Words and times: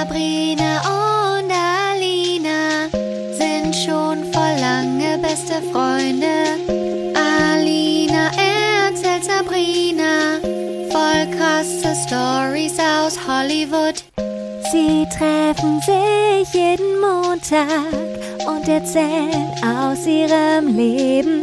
Sabrina 0.00 0.80
und 0.96 1.52
Alina 1.52 2.88
sind 3.38 3.76
schon 3.76 4.32
vor 4.32 4.50
lange 4.58 5.18
beste 5.18 5.60
Freunde. 5.70 6.56
Alina 7.14 8.30
erzählt 8.88 9.24
Sabrina 9.24 10.40
voll 10.90 11.26
krasse 11.36 11.94
Stories 12.06 12.78
aus 12.78 13.18
Hollywood. 13.28 14.02
Sie 14.72 15.06
treffen 15.18 15.82
sich 15.82 16.54
jeden 16.54 16.98
Montag 16.98 17.92
und 18.46 18.66
erzählen 18.68 19.52
aus 19.62 20.06
ihrem 20.06 20.78
Leben. 20.78 21.42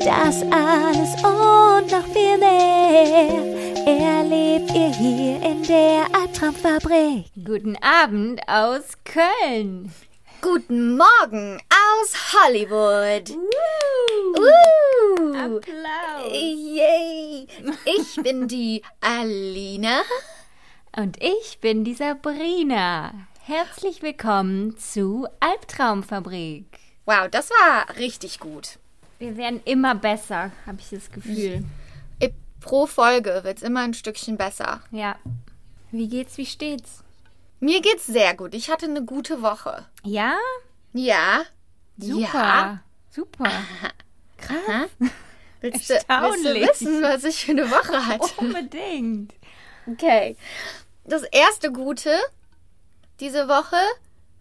Das 0.00 0.42
alles 0.50 1.14
und 1.22 1.92
noch 1.92 2.06
viel 2.12 2.36
mehr 2.36 3.56
erlebt 3.86 4.74
ihr 4.74 4.92
hier 4.92 5.40
in 5.48 5.62
der 5.62 6.06
Albtraumfabrik. 6.36 7.30
Guten 7.46 7.76
Abend 7.76 8.42
aus 8.46 8.98
Köln. 9.04 9.90
Guten 10.42 10.98
Morgen 10.98 11.58
aus 11.70 12.34
Hollywood. 12.34 13.30
Uh, 13.30 14.38
Uh. 14.38 15.34
Applaus. 15.34 16.32
Yay! 16.32 17.46
Ich 17.86 18.22
bin 18.22 18.48
die 18.48 18.82
Alina. 19.00 20.02
Und 20.94 21.16
ich 21.22 21.58
bin 21.62 21.84
die 21.84 21.94
Sabrina. 21.94 23.14
Herzlich 23.40 24.02
willkommen 24.02 24.76
zu 24.76 25.26
Albtraumfabrik. 25.40 26.66
Wow, 27.06 27.28
das 27.30 27.48
war 27.48 27.96
richtig 27.96 28.40
gut. 28.40 28.78
Wir 29.18 29.38
werden 29.38 29.62
immer 29.64 29.94
besser, 29.94 30.50
habe 30.66 30.80
ich 30.80 30.90
das 30.90 31.10
Gefühl. 31.10 31.64
Pro 32.60 32.86
Folge 32.86 33.40
wird's 33.44 33.62
immer 33.62 33.80
ein 33.80 33.94
Stückchen 33.94 34.36
besser. 34.36 34.80
Ja. 34.90 35.16
Wie 35.90 36.08
geht's, 36.08 36.36
wie 36.36 36.46
steht's? 36.46 37.02
Mir 37.60 37.80
geht's 37.80 38.06
sehr 38.06 38.34
gut. 38.34 38.54
Ich 38.54 38.70
hatte 38.70 38.86
eine 38.86 39.04
gute 39.04 39.42
Woche. 39.42 39.86
Ja? 40.02 40.36
Ja. 40.92 41.42
Super. 41.98 42.32
Ja. 42.34 42.82
Super. 43.10 43.50
Krass. 44.38 44.90
Willst 45.60 45.88
du, 45.88 45.94
willst 45.94 46.44
du 46.44 46.54
wissen, 46.54 47.02
was 47.02 47.24
ich 47.24 47.44
für 47.44 47.52
eine 47.52 47.70
Woche 47.70 48.06
hatte? 48.06 48.30
Unbedingt. 48.36 49.32
Okay. 49.86 50.36
Das 51.04 51.22
erste 51.22 51.72
Gute 51.72 52.14
diese 53.20 53.48
Woche 53.48 53.76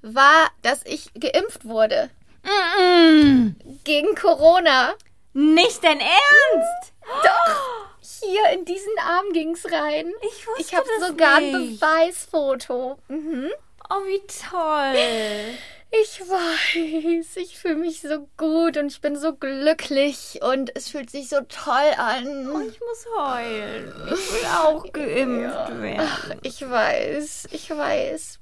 war, 0.01 0.49
dass 0.61 0.85
ich 0.85 1.13
geimpft 1.13 1.63
wurde 1.65 2.09
Mm-mm. 2.43 3.55
gegen 3.83 4.13
Corona. 4.15 4.93
Nicht 5.33 5.83
dein 5.83 5.99
Ernst? 5.99 6.93
Doch. 7.23 7.87
Hier 8.23 8.49
in 8.53 8.65
diesen 8.65 8.93
Arm 9.03 9.25
ging's 9.33 9.65
rein. 9.71 10.11
Ich 10.21 10.47
wusste 10.47 10.61
Ich 10.61 10.75
habe 10.75 10.87
sogar 11.07 11.35
ein 11.37 11.51
nicht. 11.51 11.79
Beweisfoto. 11.79 12.97
Mhm. 13.07 13.49
Oh, 13.89 14.05
wie 14.05 14.21
toll. 14.27 15.55
Ich 16.01 16.19
weiß, 16.19 17.37
ich 17.37 17.57
fühle 17.57 17.75
mich 17.75 18.01
so 18.01 18.27
gut 18.35 18.75
und 18.75 18.87
ich 18.87 18.99
bin 18.99 19.15
so 19.15 19.33
glücklich 19.33 20.39
und 20.41 20.75
es 20.75 20.89
fühlt 20.89 21.09
sich 21.09 21.29
so 21.29 21.37
toll 21.47 21.93
an. 21.97 22.49
Oh, 22.51 22.59
ich 22.59 22.79
muss 22.81 23.05
heulen. 23.17 23.93
Ich 24.07 24.33
will 24.33 24.45
auch 24.45 24.83
geimpft 24.91 25.81
werden. 25.81 26.39
Ich 26.43 26.69
weiß, 26.69 27.47
ich 27.51 27.69
weiß. 27.69 28.39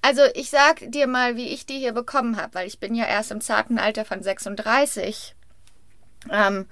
Also 0.00 0.22
ich 0.34 0.48
sag 0.48 0.80
dir 0.90 1.06
mal, 1.08 1.36
wie 1.36 1.48
ich 1.48 1.66
die 1.66 1.78
hier 1.78 1.92
bekommen 1.92 2.40
habe, 2.40 2.54
weil 2.54 2.66
ich 2.66 2.78
bin 2.80 2.94
ja 2.94 3.04
erst 3.04 3.32
im 3.32 3.42
zarten 3.42 3.78
Alter 3.78 4.06
von 4.06 4.22
36. 4.22 5.34
Ähm, 6.30 6.66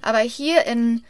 aber 0.00 0.18
hier 0.20 0.64
in 0.64 1.04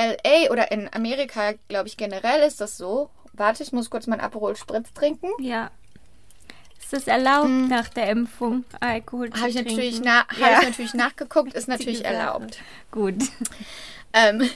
LA 0.00 0.50
oder 0.50 0.70
in 0.72 0.92
Amerika, 0.92 1.52
glaube 1.68 1.88
ich, 1.88 1.96
generell 1.96 2.40
ist 2.46 2.60
das 2.60 2.76
so. 2.76 3.10
Warte, 3.32 3.62
ich 3.62 3.72
muss 3.72 3.90
kurz 3.90 4.06
meinen 4.06 4.20
Aperol 4.20 4.56
Spritz 4.56 4.92
trinken. 4.92 5.28
Ja. 5.40 5.70
Ist 6.78 6.92
es 6.92 7.06
erlaubt, 7.06 7.48
nach 7.48 7.88
der 7.88 8.08
Impfung 8.10 8.64
Alkohol 8.80 9.30
zu 9.30 9.38
Habe 9.40 9.50
ich, 9.50 9.54
trinken? 9.56 9.72
natürlich 9.74 10.00
na- 10.00 10.26
hab 10.28 10.38
Ja. 10.38 10.58
ich 10.60 10.68
natürlich 10.68 10.94
nachgeguckt, 10.94 11.52
ist 11.54 11.68
natürlich 11.68 12.04
erlaubt. 12.04 12.58
Gut. 12.90 13.14
Ähm, 14.12 14.50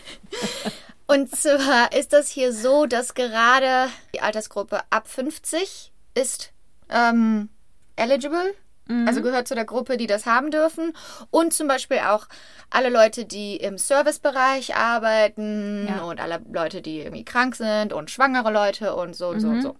und 1.06 1.30
zwar 1.36 1.92
ist 1.92 2.12
das 2.12 2.28
hier 2.28 2.52
so, 2.52 2.86
dass 2.86 3.14
gerade 3.14 3.88
die 4.14 4.20
Altersgruppe 4.20 4.80
ab 4.90 5.06
50 5.06 5.92
ist 6.14 6.50
ähm, 6.88 7.48
eligible, 7.96 8.54
also 8.88 9.22
gehört 9.22 9.48
zu 9.48 9.54
der 9.54 9.64
Gruppe, 9.64 9.96
die 9.96 10.06
das 10.06 10.26
haben 10.26 10.50
dürfen. 10.50 10.92
Und 11.30 11.54
zum 11.54 11.68
Beispiel 11.68 11.98
auch 12.00 12.26
alle 12.70 12.90
Leute, 12.90 13.24
die 13.24 13.56
im 13.56 13.78
Servicebereich 13.78 14.76
arbeiten 14.76 15.86
Ja. 15.88 16.02
und 16.04 16.20
alle 16.20 16.40
Leute, 16.52 16.82
die 16.82 17.00
irgendwie 17.00 17.24
krank 17.24 17.54
sind 17.56 17.92
und 17.92 18.10
schwangere 18.10 18.52
Leute 18.52 18.94
und 18.94 19.16
so 19.16 19.28
und 19.28 19.40
so 19.40 19.48
und 19.48 19.62
so. 19.62 19.76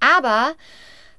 Aber 0.00 0.52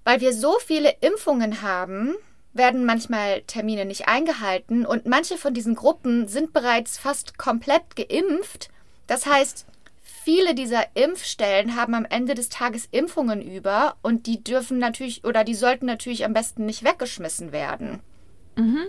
weil 0.03 0.21
wir 0.21 0.33
so 0.33 0.57
viele 0.63 0.93
Impfungen 1.01 1.61
haben, 1.63 2.15
werden 2.53 2.85
manchmal 2.85 3.41
Termine 3.41 3.85
nicht 3.85 4.07
eingehalten 4.07 4.85
und 4.85 5.05
manche 5.07 5.37
von 5.37 5.53
diesen 5.53 5.75
Gruppen 5.75 6.27
sind 6.27 6.53
bereits 6.53 6.97
fast 6.97 7.37
komplett 7.37 7.95
geimpft. 7.95 8.69
Das 9.07 9.25
heißt, 9.25 9.65
viele 10.25 10.55
dieser 10.55 10.83
Impfstellen 10.95 11.75
haben 11.75 11.93
am 11.93 12.05
Ende 12.05 12.33
des 12.33 12.49
Tages 12.49 12.87
Impfungen 12.91 13.41
über 13.41 13.95
und 14.01 14.25
die 14.25 14.43
dürfen 14.43 14.79
natürlich 14.79 15.23
oder 15.23 15.43
die 15.43 15.55
sollten 15.55 15.85
natürlich 15.85 16.25
am 16.25 16.33
besten 16.33 16.65
nicht 16.65 16.83
weggeschmissen 16.83 17.51
werden. 17.51 18.01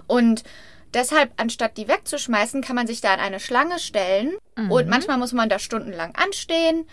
Und 0.07 0.43
deshalb, 0.95 1.31
anstatt 1.37 1.77
die 1.77 1.89
wegzuschmeißen, 1.89 2.63
kann 2.63 2.75
man 2.75 2.87
sich 2.87 3.03
da 3.03 3.13
an 3.13 3.21
eine 3.21 3.39
Schlange 3.39 3.79
stellen 3.79 4.33
und 4.71 4.89
manchmal 4.89 5.19
muss 5.19 5.33
man 5.33 5.49
da 5.49 5.59
stundenlang 5.59 6.15
anstehen 6.17 6.87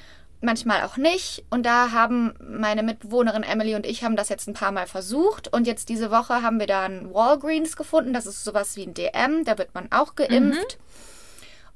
manchmal 0.44 0.84
auch 0.84 0.98
nicht. 0.98 1.46
Und 1.50 1.66
da 1.66 1.92
haben 1.92 2.34
meine 2.40 2.84
Mitbewohnerin 2.84 3.44
Emily 3.44 3.76
und 3.76 3.86
ich 3.86 4.04
haben 4.04 4.16
das 4.16 4.30
jetzt 4.30 4.48
ein 4.48 4.54
paar 4.54 4.72
Mal 4.72 4.88
versucht. 4.88 5.52
Und 5.52 5.66
jetzt 5.66 5.90
diese 5.90 6.12
Woche 6.12 6.42
haben 6.42 6.60
wir 6.60 6.68
da 6.68 6.84
einen 6.84 7.14
Walgreens 7.14 7.76
gefunden. 7.76 8.14
Das 8.14 8.26
ist 8.26 8.44
sowas 8.44 8.76
wie 8.76 8.84
ein 8.86 8.94
DM. 8.94 9.46
Da 9.46 9.58
wird 9.58 9.74
man 9.74 9.92
auch 9.92 10.16
geimpft. 10.16 10.78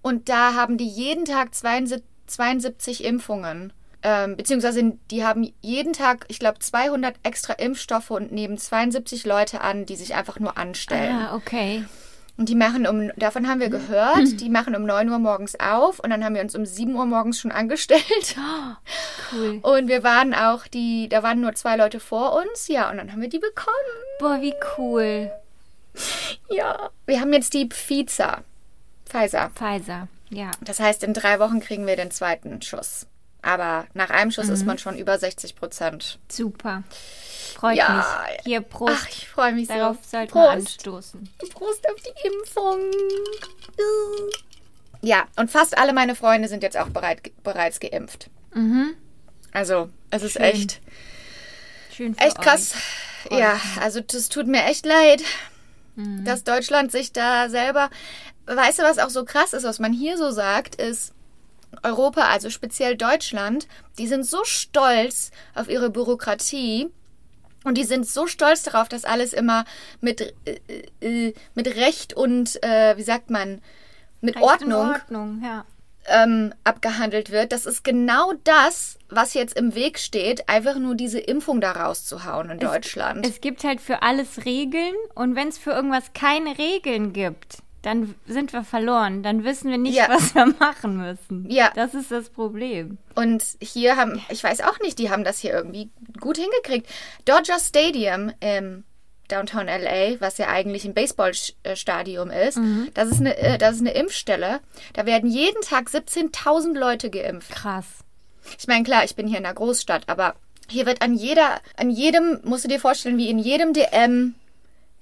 Und 0.02 0.30
da 0.30 0.54
haben 0.54 0.78
die 0.78 0.88
jeden 0.88 1.26
Tag 1.26 1.56
72, 1.56 2.06
72 2.28 3.04
Impfungen. 3.04 3.74
Ähm, 4.04 4.38
beziehungsweise 4.38 4.94
die 5.10 5.26
haben 5.26 5.52
jeden 5.62 5.94
Tag, 5.94 6.26
ich 6.28 6.40
glaube, 6.40 6.60
200 6.60 7.16
extra 7.24 7.54
Impfstoffe 7.54 8.12
und 8.12 8.32
nehmen 8.32 8.58
72 8.58 9.26
Leute 9.26 9.62
an, 9.62 9.86
die 9.86 9.96
sich 9.96 10.14
einfach 10.14 10.40
nur 10.40 10.58
anstellen. 10.58 11.16
Ah, 11.16 11.36
okay. 11.36 11.84
Und 12.38 12.50
die 12.50 12.56
machen 12.56 12.86
um, 12.86 13.12
davon 13.18 13.48
haben 13.48 13.60
wir 13.60 13.70
gehört, 13.70 14.40
die 14.40 14.50
machen 14.50 14.76
um 14.76 14.86
9 14.86 15.10
Uhr 15.10 15.18
morgens 15.18 15.60
auf 15.60 16.00
und 16.00 16.12
dann 16.12 16.24
haben 16.24 16.36
wir 16.36 16.42
uns 16.44 16.56
um 16.56 16.68
7 16.68 16.94
Uhr 16.96 17.06
morgens 17.06 17.40
schon 17.40 17.52
angestellt. 17.52 18.36
Cool. 19.30 19.60
Und 19.62 19.90
wir 19.90 20.04
waren 20.04 20.34
auch 20.34 20.68
die, 20.68 21.10
da 21.10 21.22
waren 21.22 21.42
nur 21.42 21.54
zwei 21.54 21.76
Leute 21.76 22.00
vor 22.00 22.34
uns, 22.42 22.70
ja, 22.70 22.90
und 22.90 22.96
dann 22.96 23.12
haben 23.12 23.22
wir 23.22 23.28
die 23.28 23.40
bekommen. 23.40 23.76
Boah, 24.20 24.40
wie 24.40 24.54
cool. 24.78 25.30
Ja. 26.50 26.92
Wir 27.06 27.20
haben 27.20 27.34
jetzt 27.34 27.54
die 27.54 27.68
Pfizer, 27.68 28.44
Pfizer. 29.06 29.52
Pfizer. 29.54 30.08
Ja. 30.30 30.52
Das 30.62 30.80
heißt, 30.80 31.04
in 31.04 31.14
drei 31.14 31.40
Wochen 31.40 31.60
kriegen 31.60 31.88
wir 31.88 31.96
den 31.96 32.12
zweiten 32.12 32.62
Schuss. 32.62 33.08
Aber 33.42 33.86
nach 33.94 34.10
einem 34.10 34.32
Schuss 34.32 34.50
ist 34.50 34.66
man 34.66 34.78
schon 34.78 34.98
über 34.98 35.18
60 35.18 35.56
Prozent. 35.56 36.20
Super. 36.30 36.84
Freut 37.56 37.78
Ja. 37.78 38.26
mich. 38.28 38.42
Hier, 38.44 38.62
Prost. 38.62 38.94
Ach, 39.00 39.08
ich 39.10 39.30
freue 39.30 39.54
mich 39.54 39.68
Darauf 39.70 39.98
so. 40.04 40.18
sollten 40.18 40.34
wir 40.34 40.50
anstoßen. 40.50 41.30
Prost 41.54 41.88
auf 41.88 41.96
die 42.02 42.28
Impfung. 42.28 42.80
Ja, 45.02 45.28
und 45.36 45.52
fast 45.52 45.78
alle 45.78 45.94
meine 45.94 46.16
Freunde 46.16 46.48
sind 46.50 46.64
jetzt 46.64 46.76
auch 46.78 46.90
bereit, 46.90 47.32
bereits 47.44 47.80
geimpft. 47.80 48.30
Mhm. 48.54 48.96
Also, 49.54 49.90
es 50.10 50.24
ist 50.24 50.34
Schön. 50.34 50.42
echt, 50.42 50.82
Schön 51.96 52.16
für 52.16 52.22
echt 52.22 52.40
euch. 52.40 52.44
krass. 52.46 52.74
Freut 53.24 53.40
Ja, 53.40 53.60
also 53.80 54.02
das 54.02 54.30
tut 54.30 54.48
mir 54.48 54.64
echt 54.66 54.86
leid, 54.86 55.22
Mhm. 55.96 56.26
dass 56.26 56.44
Deutschland 56.44 56.92
sich 56.92 57.14
da 57.14 57.48
selber. 57.50 57.90
Weißt 58.48 58.80
du, 58.80 58.84
was 58.84 58.98
auch 58.98 59.10
so 59.10 59.26
krass 59.26 59.54
ist, 59.54 59.64
was 59.64 59.80
man 59.80 59.94
hier 59.94 60.18
so 60.18 60.32
sagt, 60.32 60.76
ist, 60.76 61.14
Europa, 61.84 62.22
also 62.22 62.50
speziell 62.50 62.96
Deutschland, 62.96 63.68
die 63.98 64.08
sind 64.08 64.26
so 64.26 64.44
stolz 64.44 65.32
auf 65.54 65.70
ihre 65.70 65.90
Bürokratie 65.90 66.90
und 67.64 67.78
die 67.78 67.84
sind 67.84 68.08
so 68.08 68.28
stolz 68.28 68.64
darauf, 68.64 68.88
dass 68.88 69.04
alles 69.04 69.34
immer 69.34 69.66
mit, 70.00 70.34
äh, 70.46 70.60
äh, 71.02 71.34
mit 71.56 71.76
Recht 71.76 72.14
und, 72.14 72.64
äh, 72.64 72.96
wie 72.98 73.04
sagt 73.04 73.30
man, 73.30 73.62
mit 74.22 74.36
Recht 74.36 74.46
Ordnung 74.46 74.92
Ordnung, 74.92 75.42
ja. 75.44 75.66
ähm, 76.06 76.54
abgehandelt 76.64 77.32
wird. 77.32 77.52
Das 77.52 77.66
ist 77.66 77.84
genau 77.84 78.34
das, 78.46 78.98
was 79.10 79.34
jetzt 79.34 79.58
im 79.58 79.76
Weg 79.76 80.00
steht, 80.00 80.48
einfach 80.48 80.78
nur 80.78 80.96
diese 80.96 81.20
Impfung 81.20 81.60
da 81.60 81.74
rauszuhauen 81.74 82.50
in 82.50 82.60
Deutschland. 82.60 83.26
Es 83.26 83.42
gibt 83.42 83.64
halt 83.66 83.82
für 83.82 84.02
alles 84.02 84.46
Regeln 84.46 84.96
und 85.16 85.36
wenn 85.36 85.50
es 85.50 85.58
für 85.58 85.72
irgendwas 85.72 86.14
keine 86.14 86.58
Regeln 86.58 87.12
gibt, 87.12 87.58
dann 87.88 88.14
sind 88.28 88.52
wir 88.54 88.64
verloren. 88.64 89.24
Dann 89.24 89.44
wissen 89.46 89.72
wir 89.72 89.78
nicht, 89.78 89.96
Ja. 89.96 90.10
was 90.10 90.36
wir 90.36 90.46
machen 90.60 90.98
müssen. 90.98 91.50
Ja. 91.50 91.72
Das 91.74 91.94
ist 91.94 92.12
das 92.12 92.30
Problem. 92.30 92.98
Und 93.16 93.44
hier 93.62 93.96
haben, 93.96 94.22
ich 94.30 94.44
weiß 94.44 94.62
auch 94.62 94.80
nicht, 94.80 95.00
die 95.00 95.10
haben 95.10 95.24
das 95.24 95.40
hier 95.40 95.54
irgendwie 95.54 95.90
gut 96.20 96.38
hingekriegt. 96.38 96.88
Dodger 97.26 97.60
Stadium 97.60 98.32
im 98.42 98.84
Downtown 99.30 99.68
LA, 99.68 100.20
was 100.20 100.38
ja 100.38 100.48
eigentlich 100.50 100.86
ein 100.86 100.94
Baseballstadion 100.94 102.30
ist, 102.30 102.60
das, 102.94 103.10
ist 103.10 103.20
eine, 103.20 103.38
äh, 103.38 103.58
das 103.58 103.76
ist 103.76 103.82
eine 103.82 103.92
Impfstelle. 103.94 104.60
Da 104.94 105.06
werden 105.06 105.30
jeden 105.30 105.62
Tag 105.62 105.88
17.000 105.90 106.78
Leute 106.78 107.10
geimpft. 107.10 107.52
Krass. 107.52 107.86
Ich 108.60 108.68
meine, 108.68 108.84
klar, 108.84 109.04
ich 109.04 109.16
bin 109.16 109.28
hier 109.28 109.38
in 109.40 109.46
einer 109.46 109.54
Großstadt, 109.56 110.04
aber 110.08 110.36
Hier 110.70 110.86
wird 110.86 111.02
an 111.02 111.14
jeder, 111.16 111.62
an 111.78 111.90
jedem, 111.90 112.40
musst 112.44 112.66
du 112.66 112.68
dir 112.68 112.80
vorstellen, 112.82 113.18
wie 113.18 113.30
in 113.30 113.40
jedem 113.40 113.72
DM, 113.72 114.36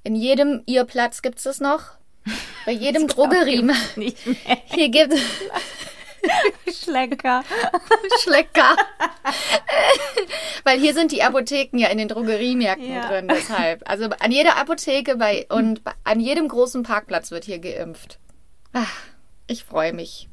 in 0.04 0.16
jedem 0.16 0.62
ihr 0.68 0.84
Platz 0.86 1.24
gibt's 1.24 1.42
das 1.44 1.60
noch? 1.60 1.94
Bei 2.66 2.72
jedem 2.72 3.08
Drogerie. 3.08 3.62
Nicht 3.96 4.26
mehr. 4.26 4.58
Hier 4.66 4.90
gibt 4.90 5.14
Schlecker. 6.84 7.44
Schlecker. 8.24 8.76
Weil 10.64 10.80
hier 10.80 10.94
sind 10.94 11.12
die 11.12 11.22
Apotheken 11.24 11.78
ja 11.78 11.90
in 11.90 11.98
den 12.00 12.08
Drogeriemärkten 12.08 12.92
Ja. 12.94 13.08
drin, 13.08 13.28
deshalb. 13.28 13.88
Also 13.90 14.06
an 14.20 14.32
jeder 14.32 14.58
Apotheke 14.58 15.18
bei 15.18 15.46
und 15.50 15.82
an 16.04 16.20
jedem 16.20 16.48
großen 16.48 16.84
Parkplatz 16.84 17.30
wird 17.32 17.46
hier 17.46 17.60
geimpft. 17.60 18.18
Ach, 18.74 18.92
ich 19.48 19.64
freue 19.64 19.94
mich. 19.94 20.28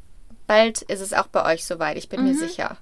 Bald 0.47 0.83
ist 0.83 1.01
es 1.01 1.13
auch 1.13 1.27
bei 1.27 1.45
euch 1.53 1.65
soweit, 1.67 1.97
ich 1.99 2.09
bin 2.09 2.21
Mhm. 2.23 2.29
mir 2.29 2.35
sicher. 2.39 2.77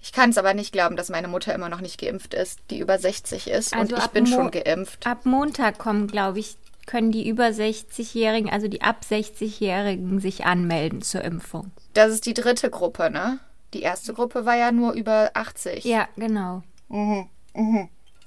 Ich 0.00 0.12
kann 0.12 0.30
es 0.30 0.38
aber 0.38 0.52
nicht 0.54 0.72
glauben, 0.72 0.96
dass 0.96 1.08
meine 1.08 1.28
Mutter 1.28 1.54
immer 1.54 1.68
noch 1.70 1.80
nicht 1.80 1.98
geimpft 2.00 2.34
ist, 2.34 2.60
die 2.70 2.78
über 2.78 2.98
60 2.98 3.48
ist. 3.48 3.72
Also 3.74 3.96
und 3.96 4.02
ich 4.02 4.08
bin 4.10 4.24
Mo- 4.24 4.36
schon 4.36 4.50
geimpft. 4.50 5.06
Ab 5.06 5.24
Montag 5.24 5.78
kommen, 5.78 6.06
glaube 6.08 6.38
ich, 6.40 6.56
können 6.86 7.12
die 7.12 7.28
über 7.28 7.46
60-Jährigen, 7.46 8.50
also 8.50 8.68
die 8.68 8.82
ab 8.82 9.00
60-Jährigen, 9.08 10.20
sich 10.20 10.44
anmelden 10.44 11.02
zur 11.02 11.22
Impfung. 11.22 11.70
Das 11.92 12.12
ist 12.12 12.26
die 12.26 12.34
dritte 12.34 12.70
Gruppe, 12.70 13.10
ne? 13.10 13.38
Die 13.72 13.82
erste 13.82 14.14
Gruppe 14.14 14.46
war 14.46 14.56
ja 14.56 14.72
nur 14.72 14.92
über 14.92 15.30
80. 15.34 15.84
Ja, 15.84 16.08
genau. 16.16 16.62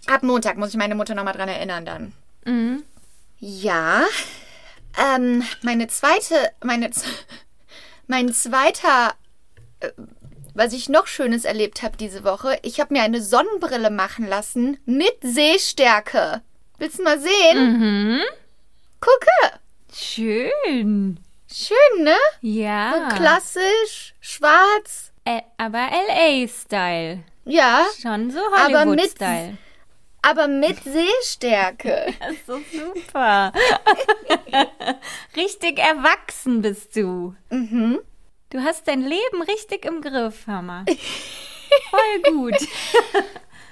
Ab 0.07 0.24
Montag 0.24 0.57
muss 0.57 0.69
ich 0.69 0.77
meine 0.77 0.95
Mutter 0.95 1.15
nochmal 1.15 1.33
dran 1.33 1.50
erinnern 1.50 1.86
dann. 1.86 2.13
Mhm. 2.45 2.83
Ja. 3.39 4.04
Ähm, 4.98 5.44
meine 5.62 5.88
zweite, 5.88 6.51
meine, 6.63 6.89
mein 8.07 8.33
zweiter, 8.33 9.13
äh, 9.80 9.92
was 10.53 10.74
ich 10.74 10.89
noch 10.89 11.07
Schönes 11.07 11.45
erlebt 11.45 11.83
habe 11.83 11.98
diese 11.98 12.24
Woche, 12.24 12.57
ich 12.63 12.80
habe 12.80 12.94
mir 12.94 13.03
eine 13.03 13.21
Sonnenbrille 13.21 13.92
machen 13.92 14.27
lassen 14.27 14.77
mit 14.86 15.15
Sehstärke. 15.21 16.42
Willst 16.80 17.00
du 17.00 17.03
mal 17.03 17.19
sehen? 17.19 17.80
Mhm. 17.80 18.21
Gucke. 18.99 19.59
Schön. 19.94 21.19
Schön, 21.51 22.03
ne? 22.03 22.15
Ja. 22.41 23.09
Klassisch, 23.15 24.13
schwarz. 24.19 25.11
Ä- 25.25 25.44
aber 25.57 25.88
LA-Style. 26.07 27.23
Ja, 27.45 27.85
Schon 28.01 28.29
so 28.31 28.39
Hollywood-Style. 28.39 29.57
aber 30.21 30.47
mit 30.47 30.77
Sehstärke. 30.83 32.13
Das 32.19 32.31
ist 32.33 32.45
so 32.45 32.59
super. 32.71 33.53
richtig 35.35 35.79
erwachsen 35.79 36.61
bist 36.61 36.95
du. 36.95 37.35
Mhm. 37.50 38.00
Du 38.50 38.59
hast 38.59 38.88
dein 38.88 39.01
Leben 39.01 39.41
richtig 39.47 39.85
im 39.85 40.01
Griff, 40.01 40.47
Hammer. 40.47 40.85
Voll 41.89 42.33
gut. 42.33 42.55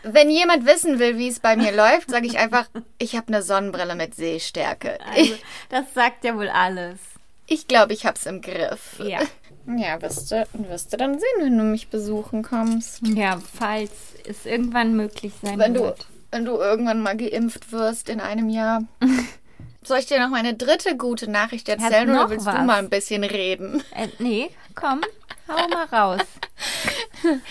Wenn 0.07 0.29
jemand 0.29 0.67
wissen 0.67 0.99
will, 0.99 1.17
wie 1.17 1.27
es 1.27 1.39
bei 1.39 1.55
mir 1.55 1.71
läuft, 1.71 2.11
sage 2.11 2.27
ich 2.27 2.37
einfach, 2.37 2.67
ich 2.99 3.15
habe 3.15 3.27
eine 3.29 3.41
Sonnenbrille 3.41 3.95
mit 3.95 4.13
Sehstärke. 4.15 4.99
Also, 5.01 5.33
das 5.69 5.93
sagt 5.95 6.23
ja 6.23 6.35
wohl 6.35 6.47
alles. 6.49 6.99
Ich 7.47 7.67
glaube, 7.67 7.93
ich 7.93 8.05
hab's 8.05 8.25
im 8.27 8.41
Griff. 8.41 8.99
Ja. 8.99 9.19
Ja, 9.67 9.99
wirst 10.01 10.31
du, 10.31 10.47
wirst 10.69 10.93
du 10.93 10.97
dann 10.97 11.13
sehen, 11.19 11.39
wenn 11.39 11.57
du 11.57 11.63
mich 11.63 11.87
besuchen 11.87 12.43
kommst. 12.43 13.01
Ja, 13.01 13.41
falls 13.57 13.91
es 14.27 14.45
irgendwann 14.45 14.95
möglich 14.95 15.33
sein 15.41 15.57
Wenn 15.57 15.73
du, 15.73 15.81
wird. 15.81 16.05
wenn 16.29 16.45
du 16.45 16.57
irgendwann 16.57 17.01
mal 17.01 17.17
geimpft 17.17 17.71
wirst 17.71 18.07
in 18.09 18.19
einem 18.19 18.49
Jahr. 18.49 18.83
Soll 19.83 19.97
ich 19.99 20.05
dir 20.05 20.19
noch 20.19 20.29
meine 20.29 20.53
dritte 20.53 20.97
gute 20.97 21.29
Nachricht 21.31 21.67
erzählen 21.67 22.09
oder 22.09 22.29
willst 22.29 22.45
du 22.45 22.51
was? 22.51 22.65
mal 22.65 22.77
ein 22.77 22.89
bisschen 22.89 23.23
reden? 23.23 23.83
Äh, 23.95 24.07
nee, 24.19 24.49
komm, 24.75 25.01
hau 25.47 25.67
mal 25.67 25.85
raus. 25.85 26.21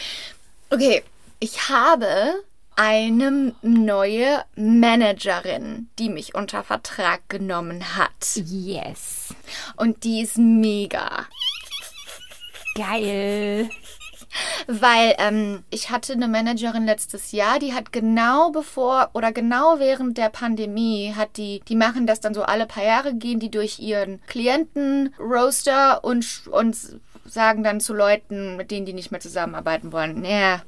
Okay, 0.71 1.05
ich 1.44 1.69
habe 1.69 2.43
eine 2.75 3.55
neue 3.61 4.44
Managerin, 4.56 5.91
die 5.99 6.08
mich 6.08 6.35
unter 6.35 6.64
Vertrag 6.64 7.29
genommen 7.29 7.99
hat. 7.99 8.37
Yes. 8.37 9.35
Und 9.76 10.05
die 10.05 10.23
ist 10.23 10.38
mega. 10.38 11.26
Geil. 12.75 13.69
Weil 14.69 15.14
ähm, 15.19 15.64
ich 15.69 15.91
hatte 15.91 16.14
eine 16.14 16.29
Managerin 16.29 16.87
letztes 16.87 17.32
Jahr, 17.32 17.58
die 17.58 17.75
hat 17.75 17.93
genau 17.93 18.50
bevor 18.50 19.11
oder 19.12 19.31
genau 19.31 19.79
während 19.79 20.17
der 20.17 20.31
Pandemie 20.31 21.12
hat 21.14 21.37
die, 21.37 21.61
die 21.69 21.76
machen 21.76 22.06
das 22.06 22.20
dann 22.20 22.32
so 22.32 22.43
alle 22.43 22.64
paar 22.64 22.85
Jahre, 22.85 23.14
gehen 23.14 23.38
die 23.38 23.50
durch 23.50 23.81
ihren 23.81 24.23
Klienten-Roaster 24.29 26.02
und, 26.02 26.49
und 26.50 26.75
sagen 27.26 27.62
dann 27.62 27.81
zu 27.81 27.93
Leuten, 27.93 28.56
mit 28.56 28.70
denen 28.70 28.87
die 28.87 28.94
nicht 28.94 29.11
mehr 29.11 29.20
zusammenarbeiten 29.20 29.93
wollen, 29.93 30.23
naja, 30.23 30.62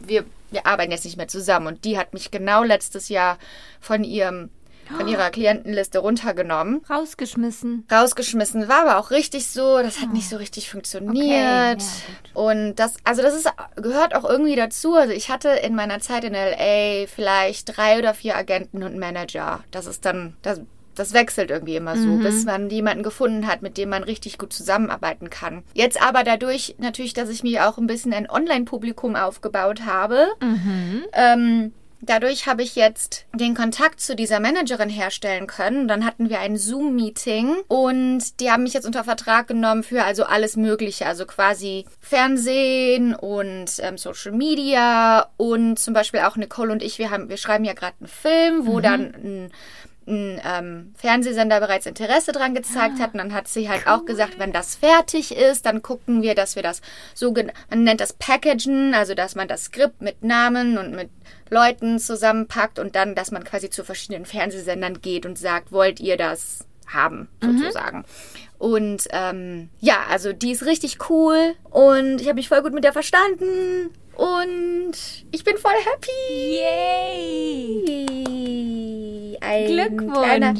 wir, 0.00 0.24
wir 0.50 0.66
arbeiten 0.66 0.92
jetzt 0.92 1.04
nicht 1.04 1.16
mehr 1.16 1.28
zusammen. 1.28 1.66
Und 1.66 1.84
die 1.84 1.98
hat 1.98 2.14
mich 2.14 2.30
genau 2.30 2.62
letztes 2.62 3.08
Jahr 3.08 3.38
von 3.80 4.04
ihrem 4.04 4.50
von 4.96 5.06
ihrer 5.06 5.30
Klientenliste 5.30 5.98
runtergenommen 5.98 6.82
Rausgeschmissen. 6.88 7.86
rausgeschmissen. 7.92 8.68
War 8.68 8.88
aber 8.88 8.98
auch 8.98 9.10
richtig 9.10 9.46
so. 9.46 9.82
Das 9.82 10.00
hat 10.00 10.12
nicht 10.12 10.28
so 10.28 10.36
richtig 10.36 10.70
funktioniert. 10.70 11.82
Okay, 11.82 11.82
ja, 11.84 12.40
und 12.40 12.76
das, 12.76 12.96
also 13.04 13.22
das 13.22 13.34
ist, 13.34 13.50
gehört 13.76 14.14
auch 14.14 14.24
irgendwie 14.24 14.56
dazu. 14.56 14.94
Also 14.94 15.12
ich 15.12 15.30
hatte 15.30 15.50
in 15.50 15.74
meiner 15.74 16.00
Zeit 16.00 16.24
in 16.24 16.32
LA 16.32 17.06
vielleicht 17.06 17.76
drei 17.76 17.98
oder 17.98 18.14
vier 18.14 18.36
Agenten 18.36 18.82
und 18.82 18.98
Manager. 18.98 19.62
Das 19.70 19.86
ist 19.86 20.04
dann, 20.04 20.36
das, 20.42 20.60
das 20.98 21.12
wechselt 21.12 21.50
irgendwie 21.50 21.76
immer 21.76 21.96
so, 21.96 22.16
bis 22.16 22.44
man 22.44 22.70
jemanden 22.70 23.02
gefunden 23.02 23.46
hat, 23.46 23.62
mit 23.62 23.76
dem 23.76 23.90
man 23.90 24.02
richtig 24.02 24.38
gut 24.38 24.52
zusammenarbeiten 24.52 25.30
kann. 25.30 25.62
Jetzt 25.74 26.00
aber 26.02 26.24
dadurch 26.24 26.76
natürlich, 26.78 27.14
dass 27.14 27.28
ich 27.28 27.42
mir 27.42 27.68
auch 27.68 27.78
ein 27.78 27.86
bisschen 27.86 28.12
ein 28.12 28.28
Online-Publikum 28.30 29.16
aufgebaut 29.16 29.82
habe, 29.86 30.26
ähm, 31.12 31.72
Dadurch 32.00 32.46
habe 32.46 32.62
ich 32.62 32.76
jetzt 32.76 33.26
den 33.34 33.56
Kontakt 33.56 34.00
zu 34.00 34.14
dieser 34.14 34.38
Managerin 34.38 34.88
herstellen 34.88 35.48
können. 35.48 35.88
Dann 35.88 36.04
hatten 36.04 36.30
wir 36.30 36.38
ein 36.38 36.56
Zoom-Meeting 36.56 37.56
und 37.66 38.38
die 38.40 38.52
haben 38.52 38.62
mich 38.62 38.72
jetzt 38.72 38.86
unter 38.86 39.02
Vertrag 39.02 39.48
genommen 39.48 39.82
für 39.82 40.04
also 40.04 40.24
alles 40.24 40.56
Mögliche, 40.56 41.06
also 41.06 41.26
quasi 41.26 41.86
Fernsehen 42.00 43.16
und 43.16 43.80
ähm, 43.80 43.98
Social 43.98 44.32
Media 44.32 45.28
und 45.36 45.78
zum 45.78 45.92
Beispiel 45.92 46.20
auch 46.20 46.36
Nicole 46.36 46.70
und 46.70 46.84
ich, 46.84 46.98
wir 46.98 47.10
haben, 47.10 47.28
wir 47.28 47.36
schreiben 47.36 47.64
ja 47.64 47.72
gerade 47.72 47.94
einen 47.98 48.08
Film, 48.08 48.66
wo 48.66 48.78
dann 48.78 49.14
ein 49.14 49.50
ein 50.08 50.40
ähm, 50.44 50.94
Fernsehsender 50.96 51.60
bereits 51.60 51.86
Interesse 51.86 52.32
dran 52.32 52.54
gezeigt 52.54 52.98
hat. 53.00 53.12
Und 53.12 53.18
dann 53.18 53.34
hat 53.34 53.48
sie 53.48 53.68
halt 53.68 53.86
auch 53.86 54.04
gesagt, 54.04 54.38
wenn 54.38 54.52
das 54.52 54.74
fertig 54.74 55.36
ist, 55.36 55.66
dann 55.66 55.82
gucken 55.82 56.22
wir, 56.22 56.34
dass 56.34 56.56
wir 56.56 56.62
das 56.62 56.80
so, 57.14 57.32
man 57.32 57.84
nennt 57.84 58.00
das 58.00 58.12
Packagen, 58.12 58.94
also 58.94 59.14
dass 59.14 59.34
man 59.34 59.48
das 59.48 59.66
Skript 59.66 60.00
mit 60.00 60.22
Namen 60.22 60.78
und 60.78 60.92
mit 60.94 61.10
Leuten 61.50 61.98
zusammenpackt 61.98 62.78
und 62.78 62.94
dann, 62.94 63.14
dass 63.14 63.30
man 63.30 63.44
quasi 63.44 63.70
zu 63.70 63.84
verschiedenen 63.84 64.26
Fernsehsendern 64.26 65.00
geht 65.00 65.26
und 65.26 65.38
sagt, 65.38 65.72
wollt 65.72 66.00
ihr 66.00 66.16
das 66.16 66.66
haben, 66.86 67.28
sozusagen. 67.42 68.04
Und 68.58 69.06
ähm, 69.10 69.68
ja, 69.80 69.98
also 70.10 70.32
die 70.32 70.50
ist 70.50 70.66
richtig 70.66 71.10
cool 71.10 71.54
und 71.70 72.20
ich 72.20 72.26
habe 72.26 72.36
mich 72.36 72.48
voll 72.48 72.62
gut 72.62 72.74
mit 72.74 72.84
der 72.84 72.92
verstanden 72.92 73.90
und 74.18 74.92
ich 75.30 75.44
bin 75.44 75.56
voll 75.56 75.72
happy. 75.72 76.58
Yay. 77.94 79.38
Ein 79.40 79.66
Glückwunsch. 79.66 80.18
Kleiner, 80.18 80.54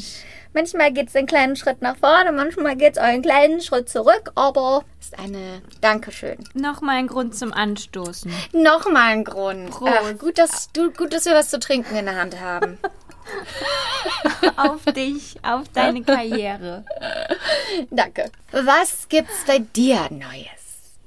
manchmal 0.55 0.93
geht 0.93 1.09
es 1.09 1.17
einen 1.17 1.27
kleinen 1.27 1.57
Schritt 1.57 1.83
nach 1.83 1.97
vorne, 1.97 2.31
manchmal 2.33 2.77
geht 2.77 2.93
es 2.93 2.99
einen 2.99 3.23
kleinen 3.23 3.61
Schritt 3.61 3.89
zurück, 3.89 4.31
aber 4.37 4.85
ist 5.01 5.19
eine 5.19 5.61
Dankeschön. 5.81 6.39
Nochmal 6.55 6.99
ein 6.99 7.09
Grund 7.09 7.35
zum 7.35 7.53
Anstoßen. 7.53 8.33
Nochmal 8.53 9.13
ein 9.13 9.25
Grund. 9.25 9.71
Ach, 9.85 10.17
gut, 10.19 10.39
dass, 10.39 10.71
du, 10.73 10.93
gut, 10.93 11.13
dass 11.13 11.25
wir 11.25 11.35
was 11.35 11.51
zu 11.51 11.59
trinken 11.59 11.97
in 11.97 12.07
der 12.07 12.17
Hand 12.17 12.41
haben. 12.41 12.79
Auf 14.57 14.85
dich, 14.87 15.37
auf 15.43 15.69
deine 15.75 16.03
Karriere. 16.03 16.85
Danke. 17.91 18.31
Was 18.53 19.07
gibt's 19.09 19.45
bei 19.47 19.59
dir 19.59 20.09
Neues? 20.11 20.58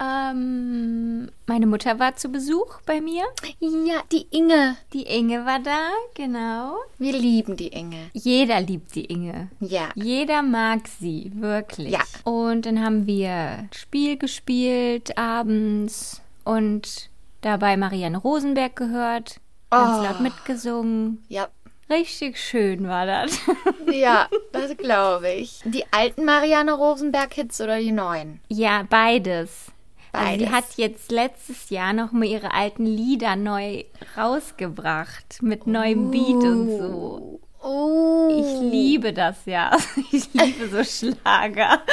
Ähm, 0.02 1.30
meine 1.46 1.68
Mutter 1.68 2.00
war 2.00 2.16
zu 2.16 2.30
Besuch 2.30 2.82
bei 2.86 3.02
mir. 3.02 3.24
Ja, 3.60 4.02
die 4.12 4.26
Inge. 4.32 4.76
Die 4.94 5.04
Inge 5.04 5.46
war 5.46 5.60
da, 5.60 5.90
genau. 6.16 6.76
Wir 6.98 7.14
lieben 7.14 7.56
die 7.58 7.68
Inge. 7.68 8.10
Jeder 8.14 8.60
liebt 8.62 8.96
die 8.96 9.06
Inge. 9.06 9.50
Ja. 9.60 9.90
Jeder 9.96 10.42
mag 10.42 10.88
sie, 11.00 11.32
wirklich. 11.36 11.92
Ja. 11.92 12.00
Und 12.24 12.66
dann 12.66 12.84
haben 12.84 13.06
wir 13.06 13.68
Spiel 13.76 14.18
gespielt 14.18 15.18
abends 15.18 16.22
und 16.44 17.10
dabei 17.42 17.78
Marianne 17.78 18.18
Rosenberg 18.18 18.76
gehört. 18.76 19.40
Ganz 19.70 20.00
Oh. 20.00 20.04
laut 20.04 20.20
mitgesungen. 20.22 21.24
Ja. 21.30 21.48
Richtig 21.90 22.38
schön 22.40 22.88
war 22.88 23.06
das. 23.06 23.38
Ja, 23.92 24.28
das 24.54 24.76
glaube 24.78 25.30
ich. 25.32 25.60
Die 25.66 25.84
alten 25.92 26.24
Marianne 26.24 26.72
Rosenberg-Hits 26.74 27.60
oder 27.60 27.78
die 27.78 27.92
neuen? 27.92 28.40
ja, 28.48 28.84
beides. 28.90 29.71
Also 30.14 30.32
sie 30.32 30.46
Beides. 30.46 30.52
hat 30.52 30.66
jetzt 30.78 31.12
letztes 31.12 31.70
Jahr 31.70 31.94
noch 31.94 32.12
mal 32.12 32.26
ihre 32.26 32.54
alten 32.54 32.86
Lieder 32.86 33.36
neu 33.36 33.84
rausgebracht 34.18 35.42
mit 35.42 35.68
neuem 35.68 36.12
Beat 36.12 36.44
und 36.44 36.78
so. 36.78 37.40
Oh. 37.64 38.30
Ich 38.32 38.72
liebe 38.72 39.14
das 39.14 39.46
ja. 39.46 39.72
Ich 40.12 40.34
liebe 40.34 40.68
so 40.70 40.84
Schlager. 40.84 41.80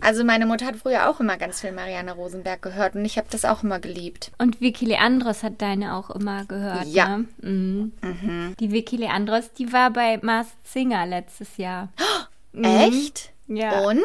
Also 0.00 0.22
meine 0.22 0.46
Mutter 0.46 0.64
hat 0.66 0.76
früher 0.76 1.10
auch 1.10 1.18
immer 1.18 1.36
ganz 1.38 1.60
viel 1.60 1.72
Marianne 1.72 2.12
Rosenberg 2.12 2.62
gehört 2.62 2.94
und 2.94 3.04
ich 3.04 3.18
habe 3.18 3.26
das 3.30 3.44
auch 3.44 3.64
immer 3.64 3.80
geliebt. 3.80 4.30
Und 4.38 4.60
Vicky 4.60 4.84
Leandros 4.84 5.42
hat 5.42 5.60
deine 5.60 5.96
auch 5.96 6.10
immer 6.10 6.44
gehört, 6.44 6.86
Ja. 6.86 7.18
ne? 7.18 7.26
Mhm. 7.42 8.54
Die 8.60 8.70
Vicky 8.70 8.96
Leandros, 8.96 9.52
die 9.54 9.72
war 9.72 9.90
bei 9.90 10.18
Masked 10.22 10.68
Singer 10.68 11.04
letztes 11.04 11.56
Jahr. 11.56 11.88
Echt? 12.62 13.32
Mhm. 13.32 13.37
Ja. 13.48 13.80
Und? 13.80 14.02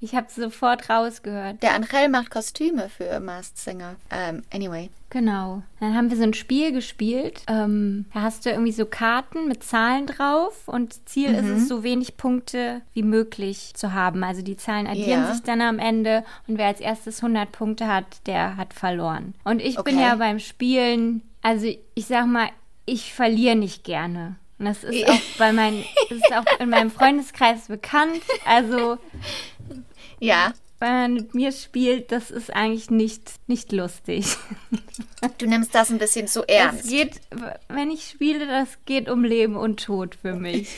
Ich 0.00 0.14
habe 0.14 0.26
sofort 0.30 0.88
rausgehört. 0.90 1.62
Der 1.62 1.74
Angel 1.74 2.08
macht 2.10 2.30
Kostüme 2.30 2.88
für 2.88 3.18
Masked 3.20 3.56
Singer. 3.58 3.96
Ähm, 4.10 4.42
anyway. 4.52 4.90
Genau. 5.10 5.62
Dann 5.80 5.94
haben 5.94 6.10
wir 6.10 6.16
so 6.16 6.22
ein 6.22 6.32
Spiel 6.34 6.72
gespielt. 6.72 7.42
Ähm, 7.48 8.06
da 8.14 8.22
hast 8.22 8.44
du 8.46 8.50
irgendwie 8.50 8.72
so 8.72 8.84
Karten 8.86 9.48
mit 9.48 9.62
Zahlen 9.64 10.06
drauf 10.06 10.68
und 10.68 11.08
Ziel 11.08 11.34
ist 11.34 11.44
Mhm. 11.44 11.56
es, 11.56 11.68
so 11.68 11.82
wenig 11.82 12.16
Punkte 12.16 12.82
wie 12.94 13.02
möglich 13.02 13.72
zu 13.74 13.92
haben. 13.92 14.24
Also 14.24 14.42
die 14.42 14.56
Zahlen 14.56 14.86
addieren 14.86 15.22
Ja. 15.24 15.32
sich 15.32 15.42
dann 15.42 15.60
am 15.60 15.78
Ende 15.78 16.24
und 16.46 16.56
wer 16.58 16.66
als 16.66 16.80
erstes 16.80 17.22
100 17.22 17.50
Punkte 17.52 17.86
hat, 17.88 18.04
der 18.26 18.56
hat 18.56 18.72
verloren. 18.74 19.34
Und 19.44 19.60
ich 19.60 19.76
bin 19.82 19.96
Okay. 19.96 20.02
ja 20.04 20.14
beim 20.16 20.38
Spielen, 20.38 21.22
also 21.42 21.66
ich 21.94 22.06
sag 22.06 22.26
mal, 22.26 22.48
ich 22.86 23.12
verliere 23.14 23.56
nicht 23.56 23.84
gerne. 23.84 24.36
Und 24.62 24.68
das 24.68 24.84
ist 24.84 25.08
auch 25.08 25.18
bei 25.38 25.52
meinen, 25.52 25.84
das 26.08 26.18
ist 26.18 26.32
auch 26.32 26.44
in 26.60 26.70
meinem 26.70 26.90
Freundeskreis 26.92 27.66
bekannt. 27.66 28.22
Also 28.46 28.96
Ja. 30.20 30.52
wenn 30.78 30.92
man 30.92 31.14
mit 31.14 31.34
mir 31.34 31.50
spielt, 31.50 32.12
das 32.12 32.30
ist 32.30 32.54
eigentlich 32.54 32.88
nicht, 32.88 33.32
nicht 33.48 33.72
lustig. 33.72 34.24
Du 35.38 35.46
nimmst 35.46 35.74
das 35.74 35.90
ein 35.90 35.98
bisschen 35.98 36.28
zu 36.28 36.42
Es 36.48 36.54
ernst. 36.54 36.88
geht, 36.88 37.20
wenn 37.68 37.90
ich 37.90 38.04
spiele, 38.08 38.46
das 38.46 38.78
geht 38.86 39.10
um 39.10 39.24
Leben 39.24 39.56
und 39.56 39.82
Tod 39.84 40.14
für 40.14 40.34
mich. 40.34 40.68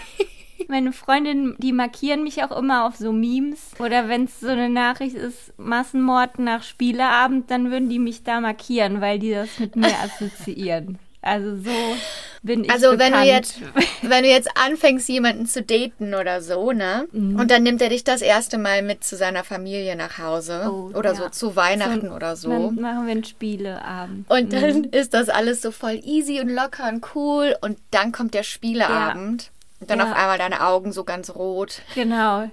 Meine 0.68 0.92
Freundinnen, 0.94 1.54
die 1.58 1.72
markieren 1.72 2.22
mich 2.24 2.42
auch 2.42 2.50
immer 2.56 2.86
auf 2.86 2.96
so 2.96 3.12
Memes. 3.12 3.72
Oder 3.78 4.08
wenn 4.08 4.24
es 4.24 4.40
so 4.40 4.48
eine 4.48 4.68
Nachricht 4.70 5.16
ist, 5.16 5.52
Massenmord 5.58 6.38
nach 6.38 6.62
Spieleabend, 6.62 7.50
dann 7.50 7.70
würden 7.70 7.88
die 7.90 7.98
mich 7.98 8.22
da 8.22 8.40
markieren, 8.40 9.02
weil 9.02 9.18
die 9.18 9.30
das 9.32 9.58
mit 9.58 9.76
mir 9.76 9.94
assoziieren. 10.02 10.98
Also 11.28 11.56
so 11.56 11.96
bin 12.42 12.64
ich 12.64 12.70
Also 12.70 12.90
wenn 12.92 12.98
bekannt. 13.12 13.24
du 13.24 13.28
jetzt, 13.28 13.60
wenn 14.02 14.22
du 14.22 14.28
jetzt 14.30 14.48
anfängst, 14.56 15.08
jemanden 15.08 15.46
zu 15.46 15.62
daten 15.62 16.14
oder 16.14 16.40
so, 16.40 16.72
ne? 16.72 17.06
Mhm. 17.12 17.38
Und 17.38 17.50
dann 17.50 17.62
nimmt 17.64 17.82
er 17.82 17.88
dich 17.88 18.04
das 18.04 18.22
erste 18.22 18.58
Mal 18.58 18.82
mit 18.82 19.02
zu 19.04 19.16
seiner 19.16 19.42
Familie 19.44 19.96
nach 19.96 20.18
Hause. 20.18 20.70
Oh, 20.70 20.90
oder 20.96 21.10
ja. 21.10 21.16
so 21.16 21.28
zu 21.28 21.56
Weihnachten 21.56 22.08
So, 22.08 22.14
oder 22.14 22.36
so. 22.36 22.48
Dann 22.50 22.76
machen 22.76 23.06
wir 23.06 23.12
einen 23.12 23.24
Spieleabend. 23.24 24.30
Und 24.30 24.52
dann 24.52 24.84
ist 24.84 25.14
das 25.14 25.28
alles 25.28 25.60
so 25.62 25.70
voll 25.72 26.00
easy 26.04 26.40
und 26.40 26.48
locker 26.48 26.88
und 26.88 27.04
cool. 27.14 27.56
Und 27.60 27.78
dann 27.90 28.12
kommt 28.12 28.34
der 28.34 28.44
Spieleabend. 28.44 29.50
Und 29.80 29.90
dann 29.90 29.98
Ja. 29.98 30.06
auf 30.06 30.12
einmal 30.16 30.38
deine 30.38 30.64
Augen 30.64 30.92
so 30.92 31.04
ganz 31.04 31.30
rot. 31.30 31.82
Genau. 31.94 32.48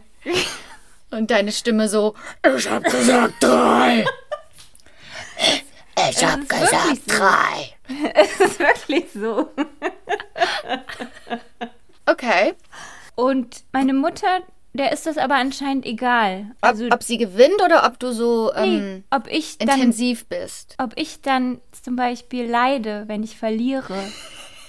Und 1.11 1.31
deine 1.31 1.51
Stimme 1.51 1.87
so, 1.87 2.15
ich 2.57 2.69
hab 2.69 2.83
gesagt 2.83 3.35
drei. 3.39 4.05
Ich 6.09 6.25
hab 6.25 6.39
ist 6.41 6.51
wirklich 6.51 7.01
so. 7.07 7.17
drei. 7.17 7.74
Es 8.15 8.39
ist 8.39 8.59
wirklich 8.59 9.05
so. 9.13 9.49
Okay. 12.07 12.53
Und 13.15 13.63
meine 13.71 13.93
Mutter, 13.93 14.41
der 14.73 14.91
ist 14.91 15.05
das 15.07 15.17
aber 15.17 15.35
anscheinend 15.35 15.85
egal. 15.85 16.51
Ob, 16.61 16.69
Also, 16.69 16.87
ob 16.91 17.01
sie 17.01 17.17
gewinnt 17.17 17.61
oder 17.63 17.85
ob 17.85 17.97
du 17.99 18.11
so 18.11 18.51
nee, 18.55 18.77
ähm, 18.77 19.03
ob 19.09 19.27
ich 19.27 19.57
dann 19.57 19.69
intensiv 19.69 20.25
bist. 20.27 20.75
ob 20.77 20.91
ich 20.97 21.21
dann 21.21 21.61
zum 21.81 21.95
Beispiel 21.95 22.45
leide, 22.49 23.05
wenn 23.07 23.23
ich 23.23 23.37
verliere. 23.37 23.97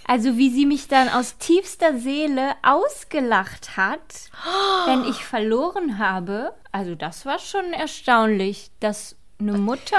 Also 0.09 0.37
wie 0.37 0.51
sie 0.51 0.67
mich 0.67 0.87
dann 0.87 1.09
aus 1.09 1.37
tiefster 1.37 1.99
Seele 1.99 2.53
ausgelacht 2.63 3.77
hat, 3.77 4.31
wenn 4.87 5.05
ich 5.05 5.25
verloren 5.25 5.99
habe. 5.99 6.53
Also 6.71 6.95
das 6.95 7.27
war 7.27 7.41
schon 7.41 7.73
erstaunlich, 7.73 8.71
dass 8.79 9.17
eine 9.41 9.59
Mutter 9.59 9.99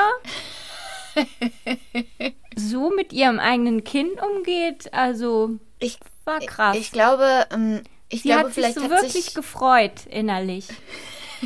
so 2.55 2.89
mit 2.89 3.13
ihrem 3.13 3.39
eigenen 3.39 3.83
Kind 3.83 4.21
umgeht. 4.21 4.93
Also 4.93 5.51
Ich, 5.79 5.97
war 6.25 6.39
krass. 6.39 6.77
ich 6.77 6.91
glaube, 6.91 7.45
ähm, 7.53 7.81
ich 8.09 8.21
sie 8.21 8.29
glaube, 8.29 8.45
hat 8.45 8.53
sich 8.53 8.55
vielleicht 8.55 8.75
so 8.75 8.83
hat 8.83 8.89
wirklich 8.91 9.11
sich 9.13 9.33
gefreut 9.33 10.05
innerlich. 10.09 10.67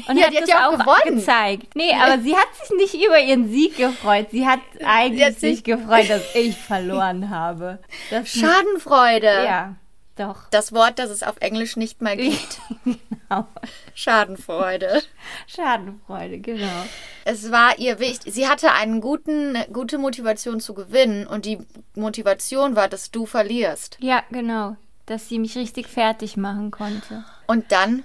Und 0.08 0.18
Ja, 0.18 0.26
hat 0.26 0.32
die 0.32 0.38
hat 0.38 0.44
das 0.44 0.50
ja 0.50 0.70
auch 0.70 0.78
gewonnen. 0.80 1.18
gezeigt. 1.18 1.76
Nee, 1.76 1.94
aber 1.94 2.22
sie 2.22 2.36
hat 2.36 2.48
sich 2.62 2.78
nicht 2.78 3.06
über 3.06 3.20
ihren 3.20 3.50
Sieg 3.52 3.76
gefreut. 3.78 4.28
Sie 4.32 4.48
hat 4.48 4.60
eigentlich 4.86 5.26
hat 5.26 5.34
sich- 5.40 5.56
sich 5.58 5.64
gefreut, 5.64 6.10
dass 6.10 6.34
ich 6.36 6.56
verloren 6.56 7.30
habe. 7.30 7.80
Das 8.10 8.30
Schadenfreude. 8.34 9.28
Ja, 9.46 9.76
doch. 10.22 10.50
Das 10.52 10.72
Wort, 10.74 11.00
das 11.00 11.10
es 11.10 11.24
auf 11.24 11.38
Englisch 11.40 11.76
nicht 11.78 12.02
mal 12.02 12.16
gibt. 12.18 12.60
genau. 12.86 13.48
Schadenfreude. 13.94 15.02
Schadenfreude, 15.48 16.40
genau. 16.40 16.86
Es 17.26 17.52
war 17.52 17.78
ihr 17.80 18.00
wichtig. 18.00 18.34
Sie 18.34 18.48
hatte 18.48 18.72
eine 18.72 19.00
guten, 19.00 19.58
gute 19.72 19.98
Motivation 19.98 20.60
zu 20.60 20.74
gewinnen 20.74 21.28
und 21.28 21.46
die 21.46 21.60
Motivation 21.96 22.76
war, 22.76 22.88
dass 22.88 23.12
du 23.12 23.26
verlierst. 23.26 23.98
Ja, 24.02 24.24
genau. 24.32 24.76
Dass 25.06 25.28
sie 25.30 25.40
mich 25.40 25.56
richtig 25.58 25.88
fertig 25.88 26.38
machen 26.38 26.72
konnte. 26.72 27.24
Und 27.48 27.72
dann, 27.72 28.04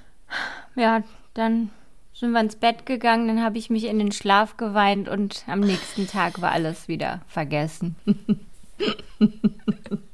Ja, 0.75 1.03
dann 1.35 1.71
sind 2.15 2.31
wir 2.33 2.41
ins 2.41 2.57
Bett 2.57 2.87
gegangen, 2.87 3.29
dann 3.29 3.43
habe 3.45 3.59
ich 3.59 3.69
mich 3.71 3.85
in 3.85 3.99
den 3.99 4.11
Schlaf 4.13 4.57
geweint 4.57 5.09
und 5.09 5.45
am 5.47 5.61
nächsten 5.61 6.07
Tag 6.07 6.41
war 6.41 6.51
alles 6.53 6.89
wieder 6.89 7.21
vergessen. 7.29 7.97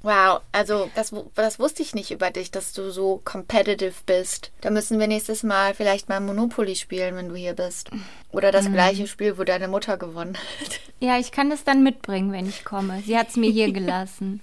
wow, 0.02 0.40
also 0.52 0.90
das, 0.94 1.12
das 1.34 1.58
wusste 1.58 1.82
ich 1.82 1.94
nicht 1.94 2.10
über 2.10 2.30
dich, 2.30 2.50
dass 2.50 2.72
du 2.72 2.90
so 2.90 3.20
competitive 3.24 3.94
bist. 4.06 4.52
Da 4.60 4.70
müssen 4.70 4.98
wir 4.98 5.06
nächstes 5.06 5.42
Mal 5.42 5.74
vielleicht 5.74 6.08
mal 6.08 6.20
Monopoly 6.20 6.76
spielen, 6.76 7.16
wenn 7.16 7.28
du 7.28 7.34
hier 7.34 7.54
bist. 7.54 7.90
Oder 8.30 8.52
das 8.52 8.70
gleiche 8.70 9.06
Spiel, 9.06 9.38
wo 9.38 9.44
deine 9.44 9.68
Mutter 9.68 9.96
gewonnen 9.96 10.36
hat. 10.36 10.80
Ja, 11.00 11.18
ich 11.18 11.32
kann 11.32 11.50
das 11.50 11.64
dann 11.64 11.82
mitbringen, 11.82 12.30
wenn 12.30 12.48
ich 12.48 12.64
komme. 12.64 13.02
Sie 13.04 13.18
hat 13.18 13.30
es 13.30 13.36
mir 13.36 13.50
hier 13.50 13.72
gelassen. 13.72 14.40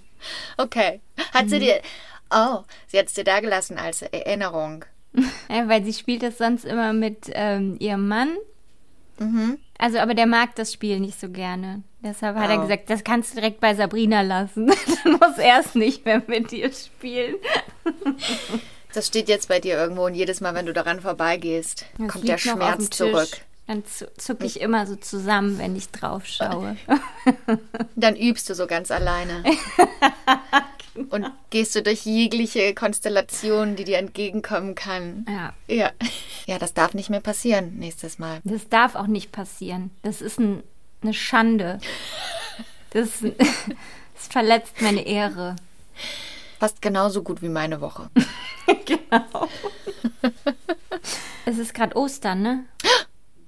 Okay. 0.57 0.99
Hat 1.33 1.49
sie 1.49 1.59
dir. 1.59 1.79
Oh, 2.31 2.63
sie 2.87 2.99
hat 2.99 3.05
es 3.05 3.13
dir 3.13 3.23
da 3.23 3.39
gelassen 3.39 3.77
als 3.77 4.01
Erinnerung. 4.01 4.83
Ja, 5.49 5.67
weil 5.67 5.83
sie 5.83 5.93
spielt 5.93 6.21
das 6.21 6.37
sonst 6.37 6.65
immer 6.65 6.91
mit 6.93 7.31
ähm, 7.31 7.77
ihrem 7.79 8.07
Mann. 8.07 8.35
Mhm. 9.19 9.57
Also, 9.77 9.99
aber 9.99 10.13
der 10.13 10.27
mag 10.27 10.55
das 10.55 10.73
Spiel 10.73 10.99
nicht 10.99 11.19
so 11.19 11.29
gerne. 11.29 11.81
Deshalb 12.01 12.37
hat 12.37 12.49
er 12.49 12.59
Oh. 12.59 12.61
gesagt, 12.61 12.89
das 12.89 13.03
kannst 13.03 13.31
du 13.31 13.35
direkt 13.35 13.59
bei 13.59 13.75
Sabrina 13.75 14.21
lassen. 14.21 14.67
Dann 15.03 15.13
muss 15.13 15.37
er 15.37 15.59
es 15.59 15.75
nicht 15.75 16.05
mehr 16.05 16.21
mit 16.27 16.51
dir 16.51 16.71
spielen. 16.71 17.35
Das 18.93 19.07
steht 19.07 19.27
jetzt 19.29 19.47
bei 19.49 19.59
dir 19.59 19.77
irgendwo 19.77 20.05
und 20.05 20.15
jedes 20.15 20.39
Mal, 20.41 20.53
wenn 20.55 20.65
du 20.65 20.73
daran 20.73 21.01
vorbeigehst, 21.01 21.85
Das 21.97 22.07
kommt 22.07 22.27
der 22.27 22.37
Schmerz 22.37 22.89
zurück. 22.89 23.29
Dann 23.67 23.85
zu- 23.85 24.11
zucke 24.17 24.45
ich 24.45 24.61
immer 24.61 24.87
so 24.87 24.95
zusammen, 24.95 25.59
wenn 25.59 25.75
ich 25.75 25.89
drauf 25.91 26.25
schaue. 26.25 26.75
Dann 27.95 28.15
übst 28.15 28.49
du 28.49 28.55
so 28.55 28.65
ganz 28.65 28.89
alleine. 28.89 29.43
und 31.11 31.29
gehst 31.51 31.75
du 31.75 31.83
durch 31.83 32.03
jegliche 32.05 32.73
Konstellation, 32.73 33.75
die 33.75 33.83
dir 33.83 33.99
entgegenkommen 33.99 34.73
kann. 34.73 35.25
Ja, 35.29 35.53
Ja. 35.67 35.91
Ja, 36.47 36.57
das 36.57 36.73
darf 36.73 36.95
nicht 36.95 37.11
mehr 37.11 37.19
passieren 37.19 37.75
nächstes 37.77 38.17
Mal. 38.17 38.39
das 38.43 38.67
darf 38.69 38.95
auch 38.95 39.05
nicht 39.05 39.31
passieren. 39.31 39.91
Das 40.01 40.19
ist 40.19 40.39
ein, 40.39 40.63
eine 41.01 41.13
Schande. 41.13 41.79
Das, 42.91 43.09
das 43.37 44.27
verletzt 44.29 44.81
meine 44.81 45.05
Ehre. 45.05 45.55
Fast 46.59 46.81
genauso 46.81 47.23
gut 47.23 47.41
wie 47.41 47.49
meine 47.49 47.81
Woche. 47.81 48.09
Genau. 48.85 49.47
Es 51.45 51.57
ist 51.57 51.73
gerade 51.73 51.95
Ostern, 51.97 52.43
ne? 52.43 52.65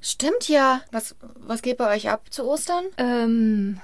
Stimmt 0.02 0.48
ja. 0.48 0.82
Was, 0.92 1.16
was 1.36 1.62
geht 1.62 1.78
bei 1.78 1.96
euch 1.96 2.10
ab 2.10 2.26
zu 2.32 2.44
Ostern? 2.46 2.86
Ähm, 2.98 3.80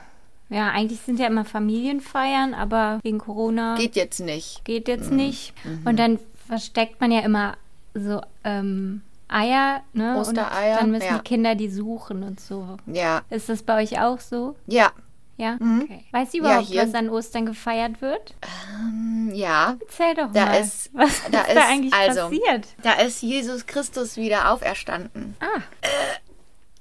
ja, 0.50 0.70
eigentlich 0.72 1.02
sind 1.02 1.20
ja 1.20 1.28
immer 1.28 1.46
Familienfeiern, 1.46 2.56
aber 2.56 3.00
wegen 3.04 3.20
Corona 3.20 3.76
Geht 3.76 3.96
jetzt 3.96 4.20
nicht. 4.20 4.66
geht 4.66 4.88
jetzt 4.88 5.12
nicht. 5.12 5.54
Und 5.86 5.98
dann 5.98 6.20
versteckt 6.48 7.00
man 7.02 7.12
ja 7.12 7.20
immer 7.20 7.56
so 7.94 8.22
ähm, 8.44 9.02
Eier, 9.30 9.82
ne? 9.94 10.18
Ostereier, 10.18 10.76
Und 10.76 10.82
dann 10.82 10.92
müssen 10.92 11.06
ja. 11.06 11.18
die 11.18 11.24
Kinder 11.24 11.56
die 11.56 11.70
suchen 11.70 12.24
und 12.24 12.40
so. 12.40 12.78
Ja. 12.86 13.22
Ist 13.30 13.50
das 13.50 13.64
bei 13.64 13.82
euch 13.84 14.00
auch 14.00 14.20
so? 14.20 14.56
Ja. 14.68 14.92
Ja? 15.40 15.56
Okay. 15.56 16.04
Weißt 16.12 16.34
du 16.34 16.38
Ja, 16.38 16.44
überhaupt, 16.44 16.68
hier- 16.68 16.82
was 16.88 16.96
an 16.96 17.10
Ostern 17.10 17.46
gefeiert 17.46 18.02
wird? 18.02 18.34
Hm, 18.80 19.32
Ja. 19.36 19.78
Erzähl 19.82 20.16
doch 20.16 20.32
Da 20.32 20.46
mal. 20.48 20.60
ist- 20.62 20.90
was 20.94 21.22
da 21.30 21.42
ist 21.42 21.48
ist- 21.50 21.56
da 21.56 21.68
eigentlich 21.68 21.94
also- 21.94 22.22
passiert? 22.30 22.68
Da 22.82 22.94
ist 22.94 23.22
Jesus 23.22 23.66
Christus 23.68 24.16
wieder 24.18 24.52
auferstanden. 24.52 25.36
Ah, 25.40 25.62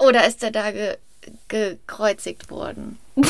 Oder 0.05 0.27
ist 0.27 0.43
er 0.43 0.51
da 0.53 0.71
ge 0.73 0.97
gekreuzigt 1.49 2.51
worden? 2.51 2.99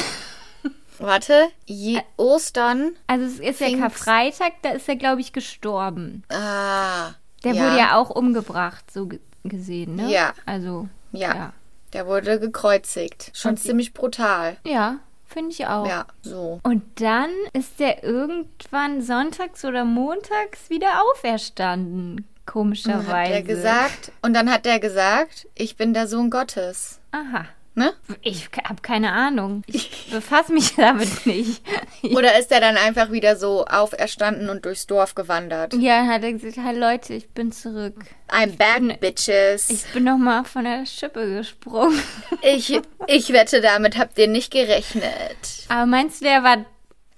Warte. 0.98 1.48
Je 1.66 2.00
Ostern. 2.16 2.92
also 3.06 3.24
es 3.24 3.38
ist 3.38 3.60
ja 3.60 3.76
Karfreitag, 3.78 4.52
da 4.62 4.70
ist 4.70 4.88
er, 4.88 4.96
glaube 4.96 5.20
ich, 5.20 5.32
gestorben. 5.32 6.22
Ah. 6.30 7.10
Der 7.46 7.54
ja. 7.54 7.62
wurde 7.64 7.78
ja 7.78 7.96
auch 7.96 8.10
umgebracht, 8.10 8.90
so 8.90 9.06
ge 9.06 9.20
gesehen, 9.44 9.94
ne? 9.96 10.10
Ja. 10.10 10.32
Also, 10.44 10.88
Ja. 11.12 11.34
ja. 11.34 11.52
Der 11.92 12.06
wurde 12.08 12.40
gekreuzigt. 12.40 13.30
Schon 13.32 13.52
Und- 13.52 13.58
ziemlich 13.58 13.94
brutal. 13.94 14.56
Ja, 14.64 14.96
finde 15.24 15.52
ich 15.52 15.66
auch. 15.68 15.86
Ja, 15.86 16.06
so. 16.22 16.58
Und 16.64 16.82
dann 17.00 17.30
ist 17.52 17.78
der 17.78 18.02
irgendwann 18.02 19.02
sonntags 19.02 19.64
oder 19.64 19.84
montags 19.84 20.68
wieder 20.68 21.02
auferstanden. 21.04 22.26
komischerweise. 22.44 23.08
Hat 23.12 23.28
er 23.30 23.42
gesagt. 23.42 24.12
Und 24.22 24.34
dann 24.34 24.48
hat 24.50 24.66
er 24.66 24.78
gesagt, 24.78 25.48
ich 25.56 25.76
bin 25.76 25.92
der 25.94 26.06
Sohn 26.06 26.30
Gottes. 26.30 27.00
Aha. 27.10 27.46
Ne? 27.78 27.92
Ich 28.22 28.48
habe 28.64 28.80
keine 28.80 29.12
Ahnung. 29.12 29.62
Ich 29.66 30.08
befasse 30.10 30.50
mich 30.50 30.74
damit 30.76 31.26
nicht. 31.26 31.62
Oder 32.02 32.38
ist 32.38 32.50
er 32.50 32.60
dann 32.60 32.78
einfach 32.78 33.12
wieder 33.12 33.36
so 33.36 33.66
auferstanden 33.66 34.48
und 34.48 34.64
durchs 34.64 34.86
Dorf 34.86 35.14
gewandert? 35.14 35.74
Ja, 35.74 36.06
hat 36.06 36.22
er 36.22 36.32
gesagt, 36.32 36.56
hi 36.56 36.74
Leute, 36.74 37.12
ich 37.12 37.28
bin 37.28 37.52
zurück. 37.52 37.96
I'm 38.30 38.56
back, 38.56 38.98
bitches. 39.00 39.68
Ich 39.68 39.84
bin 39.92 40.04
noch 40.04 40.16
mal 40.16 40.44
von 40.44 40.64
der 40.64 40.86
Schippe 40.86 41.28
gesprungen. 41.36 42.02
Ich, 42.40 42.80
ich 43.08 43.32
wette, 43.34 43.60
damit 43.60 43.98
habt 43.98 44.16
ihr 44.16 44.28
nicht 44.28 44.50
gerechnet. 44.50 45.66
Aber 45.68 45.84
meinst 45.84 46.22
du, 46.22 46.24
der 46.24 46.42
war, 46.42 46.64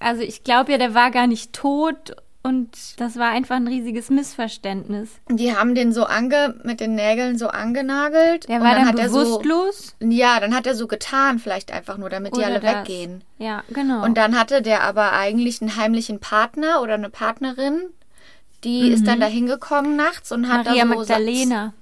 also 0.01 0.23
ich 0.23 0.43
glaube 0.43 0.73
ja, 0.73 0.79
der 0.79 0.93
war 0.93 1.13
gar 1.13 1.29
nicht 1.29 1.53
tot 1.53 2.17
und 2.43 2.69
das 3.01 3.17
war 3.17 3.31
einfach 3.31 3.57
ein 3.57 3.67
riesiges 3.67 4.11
Missverständnis. 4.11 5.11
Die 5.29 5.55
haben 5.55 5.75
den 5.75 5.93
so 5.93 6.05
ange, 6.05 6.55
mit 6.65 6.81
den 6.81 6.95
Nägeln 6.95 7.37
so 7.37 7.49
angenagelt. 7.49 8.49
Der 8.49 8.57
und 8.57 8.63
war 8.65 8.75
dann, 8.75 8.87
hat 8.87 8.99
er 8.99 9.09
bewusstlos. 9.09 9.95
so, 10.01 10.07
ja, 10.09 10.39
dann 10.41 10.55
hat 10.55 10.67
er 10.67 10.75
so 10.75 10.87
getan, 10.87 11.39
vielleicht 11.39 11.73
einfach 11.73 11.99
nur, 11.99 12.09
damit 12.11 12.35
die 12.35 12.39
oder 12.39 12.47
alle 12.47 12.61
das. 12.61 12.75
weggehen. 12.89 13.23
Ja, 13.39 13.65
genau. 13.69 14.05
Und 14.05 14.17
dann 14.17 14.39
hatte 14.39 14.63
der 14.63 14.83
aber 14.83 15.13
eigentlich 15.13 15.61
einen 15.61 15.77
heimlichen 15.77 16.21
Partner 16.21 16.81
oder 16.81 16.95
eine 16.95 17.11
Partnerin, 17.11 17.83
die 18.65 18.89
ist 18.89 19.07
dann 19.07 19.21
da 19.21 19.27
hingekommen 19.27 19.95
nachts 19.97 20.33
und 20.33 20.49
hat 20.49 20.65
Mhm. 20.67 20.73
Maria 20.73 20.85
da 20.85 20.91
so 20.91 20.97
Magdalena. 20.99 21.75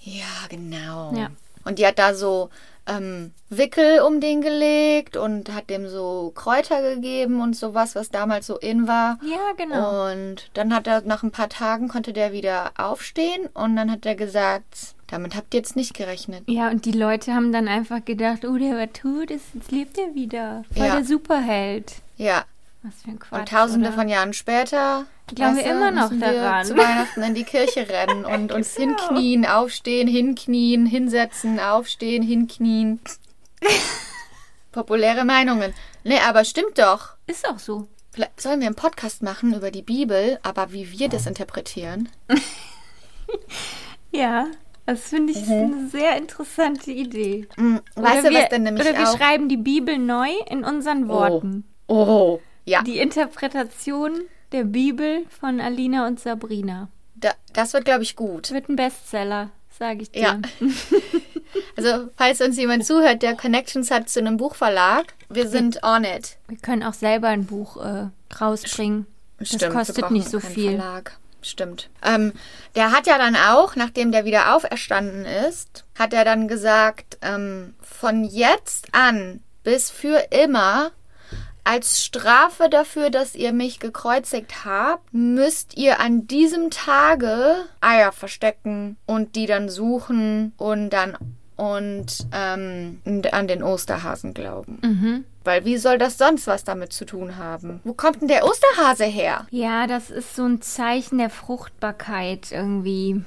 Ja, 0.00 0.24
genau. 0.48 1.12
Ja. 1.14 1.28
Und 1.64 1.78
die 1.78 1.86
hat 1.86 1.98
da 1.98 2.14
so 2.14 2.48
ähm, 2.86 3.32
Wickel 3.50 4.00
um 4.00 4.20
den 4.20 4.40
gelegt 4.40 5.16
und 5.16 5.52
hat 5.54 5.70
dem 5.70 5.88
so 5.88 6.32
Kräuter 6.34 6.94
gegeben 6.94 7.40
und 7.40 7.54
sowas, 7.56 7.94
was 7.94 8.10
damals 8.10 8.46
so 8.46 8.56
in 8.58 8.86
war. 8.88 9.18
Ja, 9.22 9.52
genau. 9.56 10.10
Und 10.12 10.50
dann 10.54 10.74
hat 10.74 10.86
er 10.86 11.02
nach 11.02 11.22
ein 11.22 11.30
paar 11.30 11.48
Tagen 11.48 11.88
konnte 11.88 12.12
der 12.12 12.32
wieder 12.32 12.72
aufstehen 12.76 13.46
und 13.54 13.76
dann 13.76 13.90
hat 13.90 14.06
er 14.06 14.14
gesagt, 14.14 14.94
damit 15.08 15.36
habt 15.36 15.54
ihr 15.54 15.58
jetzt 15.60 15.76
nicht 15.76 15.94
gerechnet. 15.94 16.42
Ja, 16.48 16.68
und 16.68 16.84
die 16.84 16.92
Leute 16.92 17.32
haben 17.34 17.52
dann 17.52 17.68
einfach 17.68 18.04
gedacht, 18.04 18.44
oh, 18.44 18.56
der 18.56 18.76
war 18.76 18.92
tot, 18.92 19.30
ist, 19.30 19.44
jetzt 19.54 19.70
lebt 19.72 19.98
er 19.98 20.14
wieder. 20.14 20.64
Voll 20.74 20.86
Ja. 20.86 20.96
der 20.96 21.04
Superheld. 21.04 21.92
Ja. 22.16 22.44
Was 22.86 23.02
für 23.02 23.10
ein 23.10 23.18
Quatsch. 23.18 23.40
Und 23.40 23.48
tausende 23.48 23.88
oder? 23.88 23.96
von 23.96 24.08
Jahren 24.08 24.32
später 24.32 25.06
Glauben 25.34 25.56
wir 25.56 25.64
immer 25.64 25.90
noch 25.90 26.10
müssen 26.10 26.20
wir 26.20 26.32
daran. 26.40 26.64
zu 26.64 26.76
Weihnachten 26.76 27.22
in 27.22 27.34
die 27.34 27.42
Kirche 27.44 27.88
rennen 27.88 28.24
und 28.24 28.52
uns 28.52 28.76
Genau. 28.76 28.96
hinknien, 29.08 29.44
aufstehen, 29.46 30.06
hinknien, 30.06 30.86
hinsetzen, 30.86 31.58
aufstehen, 31.58 32.22
hinknien. 32.22 33.00
Populäre 34.72 35.24
Meinungen. 35.24 35.74
Nee, 36.04 36.20
aber 36.20 36.44
stimmt 36.44 36.78
doch. 36.78 37.16
Ist 37.26 37.48
auch 37.48 37.58
so. 37.58 37.88
Vielleicht 38.12 38.40
sollen 38.40 38.60
wir 38.60 38.66
einen 38.66 38.76
Podcast 38.76 39.22
machen 39.22 39.52
über 39.54 39.70
die 39.70 39.82
Bibel, 39.82 40.38
aber 40.42 40.72
wie 40.72 40.90
wir 40.92 41.08
das 41.08 41.26
interpretieren. 41.26 42.08
Ja, 44.12 44.46
das 44.86 45.02
finde 45.08 45.32
ich 45.32 45.48
eine 45.48 45.88
sehr 45.88 46.16
interessante 46.16 46.90
Idee. 46.92 47.48
Mhm. 47.56 47.80
Weißt 47.96 48.20
oder 48.20 48.28
du, 48.28 48.30
wir, 48.34 48.42
was 48.44 48.48
denn 48.50 48.62
nämlich 48.62 48.86
Oder 48.88 48.96
wir 48.98 49.08
auch... 49.10 49.16
schreiben 49.18 49.48
die 49.48 49.56
Bibel 49.56 49.98
neu 49.98 50.28
in 50.48 50.64
unseren 50.64 51.08
Worten. 51.08 51.64
Oh, 51.88 52.38
ja. 52.66 52.82
Die 52.82 52.98
Interpretation 52.98 54.22
der 54.52 54.64
Bibel 54.64 55.24
von 55.40 55.60
Alina 55.60 56.06
und 56.06 56.20
Sabrina. 56.20 56.88
Da, 57.14 57.32
das 57.52 57.72
wird, 57.72 57.86
glaube 57.86 58.02
ich, 58.02 58.14
gut. 58.14 58.44
Das 58.44 58.52
wird 58.52 58.68
ein 58.68 58.76
Bestseller, 58.76 59.50
sage 59.70 60.02
ich 60.02 60.10
dir. 60.10 60.20
Ja. 60.20 60.40
Also, 61.76 62.08
falls 62.16 62.40
uns 62.40 62.56
jemand 62.56 62.86
zuhört, 62.86 63.22
der 63.22 63.34
Connections 63.34 63.90
hat 63.90 64.08
zu 64.08 64.20
einem 64.20 64.36
Buchverlag, 64.36 65.14
wir 65.28 65.48
sind 65.48 65.82
on 65.82 66.04
it. 66.04 66.36
Wir 66.48 66.58
können 66.58 66.82
auch 66.82 66.94
selber 66.94 67.28
ein 67.28 67.46
Buch 67.46 67.76
äh, 67.76 68.08
rausbringen. 68.40 69.06
Stimmt, 69.40 69.62
das 69.62 69.72
kostet 69.72 70.10
nicht 70.10 70.28
so 70.28 70.40
viel. 70.40 70.76
Verlag. 70.76 71.18
Stimmt. 71.42 71.90
Ähm, 72.02 72.32
der 72.74 72.90
hat 72.90 73.06
ja 73.06 73.18
dann 73.18 73.36
auch, 73.36 73.76
nachdem 73.76 74.10
der 74.10 74.24
wieder 74.24 74.54
auferstanden 74.54 75.24
ist, 75.24 75.84
hat 75.96 76.12
er 76.12 76.24
dann 76.24 76.48
gesagt, 76.48 77.18
ähm, 77.22 77.74
von 77.80 78.24
jetzt 78.24 78.88
an 78.92 79.40
bis 79.62 79.90
für 79.90 80.26
immer, 80.30 80.90
als 81.66 82.04
Strafe 82.04 82.68
dafür, 82.70 83.10
dass 83.10 83.34
ihr 83.34 83.52
mich 83.52 83.80
gekreuzigt 83.80 84.64
habt, 84.64 85.12
müsst 85.12 85.76
ihr 85.76 86.00
an 86.00 86.26
diesem 86.28 86.70
Tage 86.70 87.56
Eier 87.80 88.12
verstecken 88.12 88.96
und 89.04 89.34
die 89.34 89.46
dann 89.46 89.68
suchen 89.68 90.52
und 90.56 90.90
dann 90.90 91.16
und 91.56 92.26
ähm, 92.32 93.00
an 93.32 93.48
den 93.48 93.62
Osterhasen 93.62 94.34
glauben. 94.34 94.78
Mhm. 94.82 95.24
Weil 95.42 95.64
wie 95.64 95.78
soll 95.78 95.96
das 95.96 96.18
sonst 96.18 96.46
was 96.46 96.64
damit 96.64 96.92
zu 96.92 97.04
tun 97.04 97.36
haben? 97.36 97.80
Wo 97.84 97.94
kommt 97.94 98.20
denn 98.20 98.28
der 98.28 98.44
Osterhase 98.44 99.04
her? 99.04 99.46
Ja, 99.50 99.86
das 99.86 100.10
ist 100.10 100.36
so 100.36 100.44
ein 100.44 100.60
Zeichen 100.60 101.18
der 101.18 101.30
Fruchtbarkeit 101.30 102.52
irgendwie. 102.52 103.22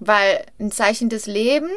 Weil 0.00 0.44
ein 0.58 0.70
Zeichen 0.70 1.08
des 1.08 1.26
Lebens, 1.26 1.70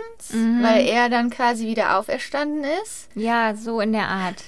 weil 0.61 0.85
er 0.85 1.09
dann 1.09 1.29
quasi 1.29 1.67
wieder 1.67 1.97
auferstanden 1.97 2.63
ist. 2.83 3.09
Ja, 3.15 3.55
so 3.55 3.79
in 3.79 3.93
der 3.93 4.07
Art. 4.07 4.43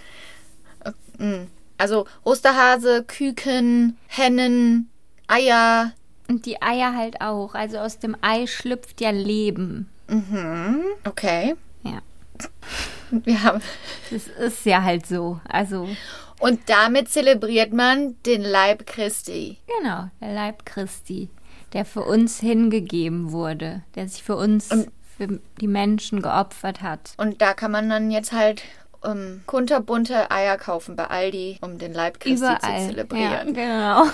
Also 1.77 2.08
Osterhase, 2.23 3.03
Küken, 3.03 3.97
Hennen, 4.08 4.89
Eier. 5.27 5.93
Und 6.27 6.45
die 6.45 6.62
Eier 6.62 6.95
halt 6.95 7.21
auch. 7.21 7.56
Also 7.56 7.77
aus 7.77 7.99
dem 7.99 8.15
Ei 8.21 8.47
schlüpft 8.47 8.99
ja 9.01 9.12
Leben. 9.12 9.89
Okay. 11.06 11.56
Ja. 11.84 11.99
Wir 13.12 13.43
haben 13.43 13.62
Das 14.12 14.27
ist 14.27 14.65
ja 14.65 14.84
halt 14.84 15.06
so. 15.06 15.39
Also, 15.47 15.88
und 16.39 16.60
damit 16.67 17.10
zelebriert 17.10 17.73
man 17.73 18.15
den 18.23 18.41
Leib 18.41 18.86
Christi. 18.86 19.58
genau, 19.80 20.10
der 20.21 20.34
Leib 20.34 20.65
Christi, 20.65 21.30
der 21.78 21.86
für 21.86 22.02
uns 22.02 22.40
hingegeben 22.40 23.32
wurde, 23.32 23.84
der 23.94 24.10
sich 24.10 24.24
für 24.24 24.36
uns, 24.36 24.70
für 25.16 25.40
die 25.62 25.68
Menschen 25.68 26.24
geopfert 26.24 26.82
hat. 26.82 27.13
Und 27.18 27.40
da 27.40 27.54
kann 27.54 27.72
man 27.72 27.88
dann 27.88 28.10
jetzt 28.10 28.32
halt 28.32 28.63
ähm, 29.06 29.44
kunterbunte 29.46 30.32
Eier 30.32 30.58
kaufen 30.58 30.96
bei 30.96 31.06
Aldi, 31.06 31.60
um 31.62 31.78
den 31.78 31.94
Leib 31.94 32.20
Christi 32.20 32.38
zu 32.40 32.46
Überall. 32.46 32.82
Ja, 32.82 32.88
zelebrieren. 32.90 33.54
genau. 33.54 34.06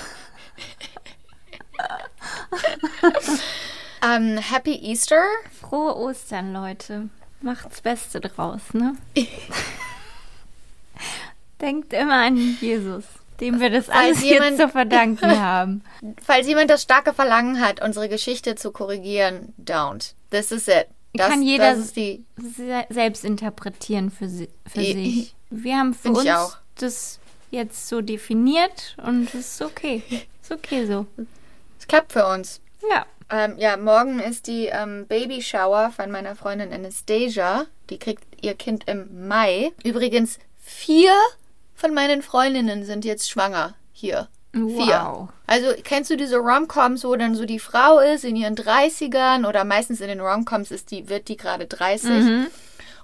Ähm, 4.05 4.37
Happy 4.37 4.75
Easter. 4.75 5.23
Frohe 5.61 5.95
Ostern, 5.95 6.51
Leute. 6.51 7.07
Macht's 7.39 7.79
Beste 7.79 8.19
draus, 8.19 8.73
ne? 8.73 8.97
Denkt 11.61 11.93
immer 11.93 12.25
an 12.25 12.35
Jesus, 12.59 13.05
dem 13.39 13.59
wir 13.59 13.69
das 13.69 13.89
alles 13.89 14.23
jemand- 14.23 14.57
zu 14.57 14.69
verdanken 14.69 15.39
haben. 15.41 15.83
Falls 16.25 16.47
jemand 16.47 16.69
das 16.69 16.81
starke 16.83 17.13
Verlangen 17.13 17.59
hat, 17.59 17.81
unsere 17.81 18.09
Geschichte 18.09 18.55
zu 18.55 18.71
korrigieren, 18.71 19.53
don't. 19.63 20.13
This 20.31 20.51
is 20.51 20.67
it. 20.67 20.87
Das, 21.13 21.29
Kann 21.29 21.41
jeder- 21.43 21.75
das 21.75 21.93
die. 21.93 22.25
Se 22.37 22.85
selbst 22.89 23.23
interpretieren 23.23 24.09
für, 24.11 24.27
si 24.29 24.49
für 24.67 24.81
I- 24.81 24.93
sich. 24.93 25.35
Wir 25.49 25.77
haben 25.77 25.93
für 25.93 26.09
uns 26.09 26.23
ich 26.23 26.31
auch. 26.33 26.57
das 26.79 27.19
jetzt 27.51 27.87
so 27.87 28.01
definiert 28.01 28.97
und 29.05 29.25
es 29.33 29.35
ist 29.35 29.61
okay. 29.61 30.01
Ist 30.41 30.51
okay 30.51 30.85
so. 30.85 31.05
Es 31.79 31.87
klappt 31.87 32.11
für 32.11 32.25
uns. 32.27 32.59
Ja. 32.89 33.05
Ähm, 33.29 33.55
ja, 33.57 33.77
morgen 33.77 34.19
ist 34.19 34.47
die 34.47 34.65
ähm, 34.65 35.05
Babyshower 35.07 35.91
von 35.95 36.11
meiner 36.11 36.35
Freundin 36.35 36.73
Anastasia. 36.73 37.65
Die 37.89 37.97
kriegt 37.97 38.25
ihr 38.43 38.53
Kind 38.55 38.83
im 38.89 39.27
Mai. 39.27 39.71
Übrigens, 39.85 40.39
vier 40.61 41.13
von 41.75 41.93
meinen 41.93 42.21
Freundinnen 42.21 42.85
sind 42.85 43.05
jetzt 43.05 43.29
schwanger 43.29 43.73
hier. 43.91 44.27
Vier. 44.53 44.61
Wow. 45.05 45.29
Also 45.47 45.67
kennst 45.83 46.11
du 46.11 46.15
diese 46.17 46.37
Romcoms, 46.37 47.03
wo 47.03 47.15
dann 47.15 47.33
so 47.33 47.45
die 47.45 47.57
Frau 47.59 47.97
ist 47.99 48.23
in 48.23 48.35
ihren 48.35 48.55
30ern 48.55 49.47
oder 49.47 49.63
meistens 49.63 49.99
in 49.99 50.07
den 50.09 50.19
Romcoms 50.21 50.69
ist 50.69 50.91
die, 50.91 51.09
wird 51.09 51.27
die 51.27 51.37
gerade 51.37 51.65
30 51.65 52.09
Mhm. 52.09 52.47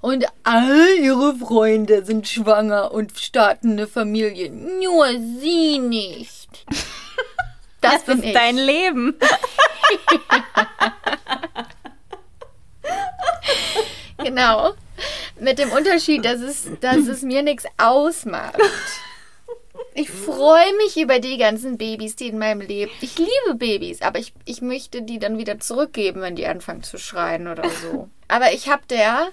und 0.01 0.25
all 0.43 0.88
ihre 1.01 1.36
Freunde 1.36 2.05
sind 2.05 2.27
schwanger 2.27 2.91
und 2.91 3.17
starten 3.19 3.71
eine 3.71 3.88
Familie. 3.88 4.51
Nur 4.51 5.08
sie 5.41 5.79
nicht. 5.79 6.49
Das, 7.82 8.03
Das 8.03 8.17
ist 8.17 8.25
ich. 8.25 8.34
dein 8.34 8.58
Leben. 8.58 9.15
Genau. 14.17 14.73
Mit 15.39 15.59
dem 15.59 15.71
Unterschied, 15.71 16.25
dass 16.25 16.39
es, 16.41 16.67
dass 16.81 17.07
es 17.07 17.21
mir 17.21 17.41
nichts 17.43 17.65
ausmacht. 17.77 18.57
Ich 19.93 20.09
freue 20.09 20.75
mich 20.77 20.97
über 21.01 21.19
die 21.19 21.38
ganzen 21.38 21.77
Babys, 21.77 22.15
die 22.15 22.27
in 22.27 22.38
meinem 22.38 22.62
Leben. 22.62 22.91
Ich 23.01 23.17
liebe 23.17 23.55
Babys, 23.55 24.01
aber 24.01 24.19
ich, 24.19 24.33
ich 24.45 24.62
möchte 24.62 25.01
die 25.01 25.19
dann 25.19 25.38
wieder 25.38 25.59
zurückgeben, 25.59 26.21
wenn 26.21 26.35
die 26.35 26.45
anfangen 26.47 26.83
zu 26.83 26.97
schreien 26.97 27.47
oder 27.47 27.67
so. 27.69 28.09
Aber 28.27 28.53
ich 28.53 28.69
habe 28.69 28.83
der, 28.89 29.29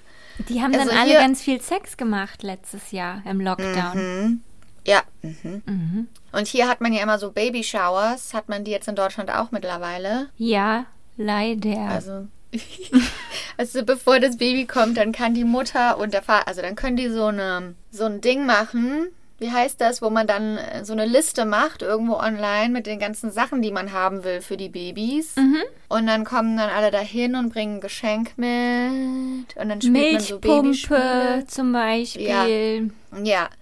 Die 0.49 0.63
haben 0.63 0.75
Also 0.75 0.89
dann 0.89 0.99
alle 0.99 1.15
ganz 1.15 1.43
viel 1.43 1.61
Sex 1.61 1.97
gemacht 1.97 2.43
letztes 2.43 2.91
Jahr 2.93 3.23
im 3.29 3.41
Lockdown. 3.41 4.43
ja. 4.87 5.03
Mhm. 5.23 6.09
Und 6.33 6.47
hier 6.49 6.69
hat 6.69 6.81
man 6.81 6.93
ja 6.93 7.03
immer 7.03 7.19
so 7.19 7.33
Baby-Showers, 7.33 8.33
hat 8.35 8.49
man 8.49 8.65
die 8.65 8.71
jetzt 8.71 8.89
in 8.89 8.95
Deutschland 8.97 9.31
auch 9.31 9.51
mittlerweile. 9.51 10.29
Ja, 10.37 10.87
leider. 11.17 11.79
Also, 11.91 12.29
also 13.57 13.85
bevor 13.85 14.21
das 14.21 14.37
Baby 14.37 14.67
kommt, 14.67 14.97
dann 14.97 15.13
kann 15.13 15.35
die 15.35 15.45
Mutter 15.45 15.99
und 15.99 16.15
der 16.15 16.23
Vater, 16.23 16.49
also 16.49 16.63
dann 16.63 16.77
können 16.77 16.97
die 16.97 17.09
so, 17.09 17.27
eine, 17.27 17.75
so 17.91 18.05
ein 18.05 18.21
Ding 18.21 18.47
machen, 18.47 19.09
wie 19.39 19.51
heißt 19.51 19.81
das, 19.81 20.01
wo 20.01 20.09
man 20.09 20.27
dann 20.27 20.57
äh, 20.57 20.85
so 20.85 20.93
eine 20.95 21.05
Liste 21.05 21.45
macht 21.45 21.83
irgendwo 21.83 22.15
online 22.15 22.71
mit 22.71 22.87
den 22.87 22.99
ganzen 22.99 23.31
Sachen, 23.31 23.61
die 23.61 23.71
man 23.71 23.93
haben 23.93 24.25
will 24.25 24.41
für 24.41 24.57
die 24.57 24.71
Babys. 24.71 25.37
Mhm. 25.37 25.63
Und 25.89 26.07
dann 26.07 26.25
kommen 26.25 26.57
dann 26.57 26.71
alle 26.71 26.91
dahin 26.91 27.35
und 27.35 27.53
bringen 27.53 27.77
ein 27.77 27.81
Geschenk 27.81 28.39
mit. 28.39 29.57
Und 29.57 29.69
dann 29.69 29.81
spielt 29.83 30.13
man 30.13 30.21
so 30.21 30.39
Babyspiele. 30.39 30.63
Milchpumpe 30.63 31.45
zum 31.49 31.73
Beispiel. 31.73 32.29
Ja, 32.29 32.47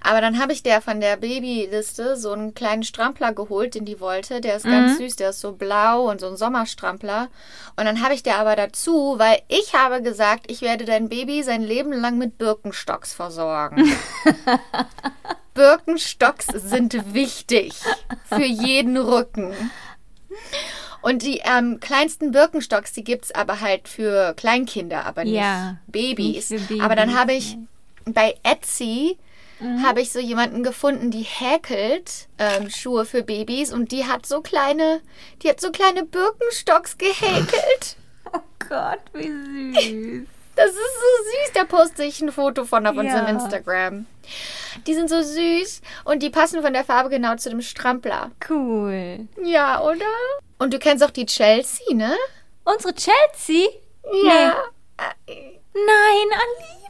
aber 0.02 0.20
dann 0.20 0.40
habe 0.40 0.52
ich 0.52 0.62
der 0.62 0.80
von 0.80 1.00
der 1.00 1.16
Babyliste 1.16 2.16
so 2.16 2.32
einen 2.32 2.54
kleinen 2.54 2.82
Strampler 2.82 3.32
geholt, 3.32 3.74
den 3.74 3.84
die 3.84 4.00
wollte. 4.00 4.40
Der 4.40 4.56
ist 4.56 4.64
ganz 4.64 4.98
süß, 4.98 5.16
der 5.16 5.30
ist 5.30 5.40
so 5.40 5.52
blau 5.52 6.10
und 6.10 6.20
so 6.20 6.28
ein 6.28 6.36
Sommerstrampler. 6.36 7.28
Und 7.76 7.84
dann 7.84 8.02
habe 8.02 8.14
ich 8.14 8.22
der 8.22 8.38
aber 8.38 8.56
dazu, 8.56 9.14
weil 9.18 9.38
ich 9.48 9.74
habe 9.74 10.02
gesagt, 10.02 10.50
ich 10.50 10.60
werde 10.62 10.84
dein 10.84 11.08
Baby 11.08 11.42
sein 11.42 11.62
Leben 11.62 11.92
lang 11.92 12.18
mit 12.18 12.38
Birkenstocks 12.38 13.14
versorgen. 13.14 13.84
Birkenstocks 15.54 16.46
sind 16.46 17.14
wichtig 17.14 17.74
für 18.28 18.44
jeden 18.44 18.96
Rücken. 18.96 19.54
Und 21.00 21.22
die 21.22 21.42
ähm, 21.44 21.78
kleinsten 21.80 22.32
Birkenstocks, 22.32 22.92
die 22.92 23.04
gibt's 23.04 23.30
aber 23.32 23.60
halt 23.60 23.88
für 23.88 24.34
Kleinkinder, 24.34 25.04
aber 25.04 25.24
nicht 25.24 25.34
Ja, 25.34 25.76
Babys. 25.86 26.50
nicht 26.50 26.64
für 26.64 26.82
Aber 26.82 26.96
dann 26.96 27.08
Babys, 27.10 27.20
habe 27.20 27.32
ich 27.34 27.58
bei 28.06 28.34
Etsy 28.42 29.18
habe 29.82 30.00
ich 30.00 30.12
so 30.12 30.18
jemanden 30.20 30.62
gefunden, 30.62 31.10
die 31.10 31.22
häkelt 31.22 32.28
ähm, 32.38 32.68
Schuhe 32.70 33.04
für 33.04 33.22
Babys 33.22 33.72
und 33.72 33.92
die 33.92 34.04
hat 34.06 34.26
so 34.26 34.40
kleine, 34.42 35.00
die 35.42 35.48
hat 35.48 35.60
so 35.60 35.70
kleine 35.70 36.04
Birkenstocks 36.04 36.98
gehäkelt. 36.98 37.96
Oh 38.36 38.40
Gott, 38.68 38.98
wie 39.12 39.28
süß. 39.74 40.26
Das 40.56 40.70
ist 40.70 40.76
so 40.76 41.24
süß. 41.24 41.52
Da 41.54 41.64
poste 41.64 42.04
ich 42.04 42.20
ein 42.20 42.30
Foto 42.32 42.64
von 42.64 42.86
auf 42.86 42.96
unserem 42.96 43.26
Ja. 43.26 43.30
Instagram. 43.32 44.06
Die 44.86 44.94
sind 44.94 45.08
so 45.10 45.20
süß 45.22 45.82
und 46.04 46.22
die 46.22 46.30
passen 46.30 46.62
von 46.62 46.72
der 46.72 46.84
Farbe 46.84 47.10
genau 47.10 47.34
zu 47.36 47.50
dem 47.50 47.60
Strampler. 47.60 48.30
Cool. 48.48 49.26
Ja, 49.42 49.82
oder? 49.82 50.04
Und 50.58 50.72
du 50.72 50.78
kennst 50.78 51.02
auch 51.04 51.10
die 51.10 51.26
Chelsea, 51.26 51.94
ne? 51.94 52.16
Unsere 52.64 52.94
Chelsea? 52.94 53.66
Ja. 54.24 54.56
Nein, 55.26 56.28
Alina. 56.30 56.83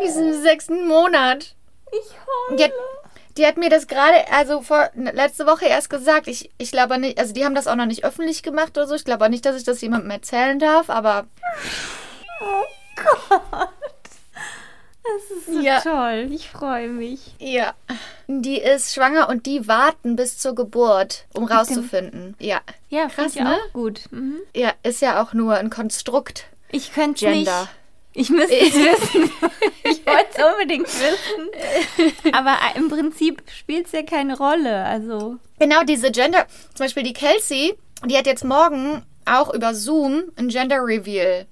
Die 0.00 0.06
ist 0.06 0.16
im 0.16 0.42
sechsten 0.42 0.86
Monat. 0.88 1.54
Ich 1.92 2.10
heule. 2.50 2.56
Die 2.58 2.64
hat, 2.64 2.72
die 3.36 3.46
hat 3.46 3.56
mir 3.56 3.68
das 3.70 3.86
gerade, 3.86 4.30
also 4.32 4.62
vor 4.62 4.90
letzte 4.94 5.46
Woche 5.46 5.66
erst 5.66 5.90
gesagt. 5.90 6.26
Ich, 6.28 6.50
ich 6.58 6.70
glaube 6.72 6.98
nicht, 6.98 7.18
also 7.18 7.32
die 7.34 7.44
haben 7.44 7.54
das 7.54 7.66
auch 7.66 7.76
noch 7.76 7.86
nicht 7.86 8.04
öffentlich 8.04 8.42
gemacht 8.42 8.76
oder 8.78 8.86
so. 8.86 8.94
Ich 8.94 9.04
glaube 9.04 9.24
auch 9.24 9.28
nicht, 9.30 9.44
dass 9.46 9.56
ich 9.56 9.64
das 9.64 9.80
jemandem 9.80 10.10
erzählen 10.10 10.58
darf, 10.58 10.90
aber 10.90 11.26
Oh 12.40 12.64
Gott. 12.96 13.68
Das 15.04 15.36
ist 15.36 15.46
so 15.46 15.60
Ja. 15.60 15.80
toll. 15.80 16.28
Ich 16.30 16.48
freue 16.48 16.88
mich. 16.88 17.34
ja. 17.38 17.74
Die 18.28 18.58
ist 18.60 18.94
schwanger 18.94 19.28
und 19.28 19.46
die 19.46 19.66
warten 19.68 20.16
bis 20.16 20.38
zur 20.38 20.54
Geburt, 20.54 21.26
um 21.34 21.44
rauszufinden. 21.44 22.34
Ja. 22.38 22.60
Ja, 22.88 23.08
Krass, 23.08 23.34
ich 23.34 23.42
ne? 23.42 23.56
auch 23.56 23.72
gut. 23.72 24.00
Mhm. 24.10 24.36
Ja, 24.54 24.72
ist 24.84 25.02
ja 25.02 25.20
auch 25.22 25.32
nur 25.34 25.54
ein 25.56 25.70
Konstrukt. 25.70 26.44
Ich 26.70 26.92
könnte 26.94 27.28
nicht. 27.28 27.50
Ich 28.14 28.30
müsste 28.30 28.54
es 28.58 28.74
wissen. 28.74 29.30
Ich 29.84 30.06
wollte 30.06 30.26
es 30.34 30.44
unbedingt 30.52 30.86
wissen. 30.86 32.32
Aber 32.34 32.56
im 32.76 32.88
Prinzip 32.88 33.42
spielt 33.56 33.86
es 33.86 33.92
ja 33.92 34.02
keine 34.02 34.36
Rolle. 34.36 34.84
Also, 34.84 35.36
Genau, 35.58 35.82
diese 35.84 36.10
Gender, 36.10 36.46
zum 36.74 36.86
Beispiel 36.86 37.04
die 37.04 37.12
Kelsey, 37.12 37.74
die 38.06 38.16
hat 38.16 38.26
jetzt 38.26 38.44
morgen 38.44 39.02
auch 39.24 39.54
über 39.54 39.74
Zoom 39.74 40.24
ein 40.36 40.48
Gender 40.48 40.78
Reveal 40.84 41.46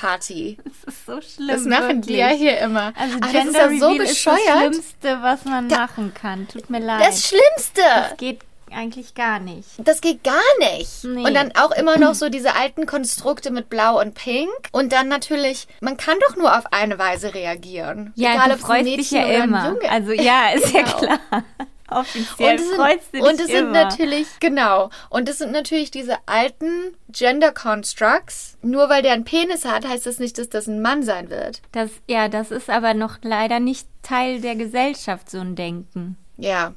Party. 0.00 0.58
das 0.84 0.94
ist 0.94 1.06
so 1.06 1.20
schlimm. 1.20 1.48
Das 1.48 1.64
machen 1.64 2.02
die 2.02 2.08
wirklich. 2.08 2.18
ja 2.18 2.28
hier 2.28 2.58
immer. 2.58 2.92
Also, 2.96 3.18
das 3.18 3.32
Gender 3.32 3.48
ist 3.50 3.56
ja 3.56 3.78
so 3.78 3.88
Reveal 3.88 4.00
ist 4.06 4.26
das 4.26 4.34
bescheuert. 4.34 4.58
Schlimmste, 4.74 5.18
was 5.22 5.44
man 5.44 5.66
machen 5.68 6.12
kann. 6.14 6.48
Tut 6.48 6.70
mir 6.70 6.80
leid. 6.80 7.06
Das 7.06 7.26
Schlimmste. 7.26 7.82
Das 7.84 8.16
geht 8.16 8.40
eigentlich 8.74 9.14
gar 9.14 9.38
nicht. 9.38 9.68
Das 9.78 10.00
geht 10.00 10.22
gar 10.24 10.34
nicht. 10.58 11.04
Nee. 11.04 11.24
Und 11.26 11.34
dann 11.34 11.52
auch 11.56 11.70
immer 11.72 11.96
noch 11.98 12.14
so 12.14 12.28
diese 12.28 12.54
alten 12.54 12.86
Konstrukte 12.86 13.50
mit 13.50 13.68
Blau 13.70 14.00
und 14.00 14.14
Pink. 14.14 14.50
Und 14.72 14.92
dann 14.92 15.08
natürlich, 15.08 15.66
man 15.80 15.96
kann 15.96 16.16
doch 16.28 16.36
nur 16.36 16.56
auf 16.58 16.64
eine 16.72 16.98
Weise 16.98 17.34
reagieren. 17.34 18.12
Ja, 18.16 18.34
Egal, 18.34 18.50
du 18.50 18.58
freust 18.58 18.86
dich 18.86 19.10
ja 19.10 19.24
immer. 19.44 19.76
Also 19.88 20.12
ja, 20.12 20.50
ist 20.54 20.72
ja 20.72 20.82
Genau. 20.82 20.96
klar. 20.98 21.44
Offiziell 21.90 22.54
Und 22.54 22.60
es 22.60 22.66
sind, 22.68 22.76
freust 22.76 23.06
du 23.12 23.18
dich 23.18 23.22
und 23.28 23.40
es 23.40 23.46
sind 23.46 23.56
immer. 23.58 23.70
natürlich, 23.84 24.26
genau. 24.40 24.90
Und 25.10 25.28
es 25.28 25.38
sind 25.38 25.52
natürlich 25.52 25.90
diese 25.90 26.16
alten 26.26 26.96
Gender 27.10 27.52
Constructs. 27.52 28.56
Nur 28.62 28.88
weil 28.88 29.02
der 29.02 29.12
einen 29.12 29.24
Penis 29.24 29.64
hat, 29.64 29.86
heißt 29.86 30.06
das 30.06 30.18
nicht, 30.18 30.38
dass 30.38 30.48
das 30.48 30.66
ein 30.66 30.80
Mann 30.80 31.02
sein 31.02 31.28
wird. 31.30 31.60
Das, 31.72 31.90
ja, 32.08 32.28
das 32.28 32.50
ist 32.50 32.70
aber 32.70 32.94
noch 32.94 33.18
leider 33.22 33.60
nicht 33.60 33.86
Teil 34.02 34.40
der 34.40 34.56
Gesellschaft, 34.56 35.30
so 35.30 35.38
ein 35.40 35.56
Denken. 35.56 36.16
Ja. 36.38 36.72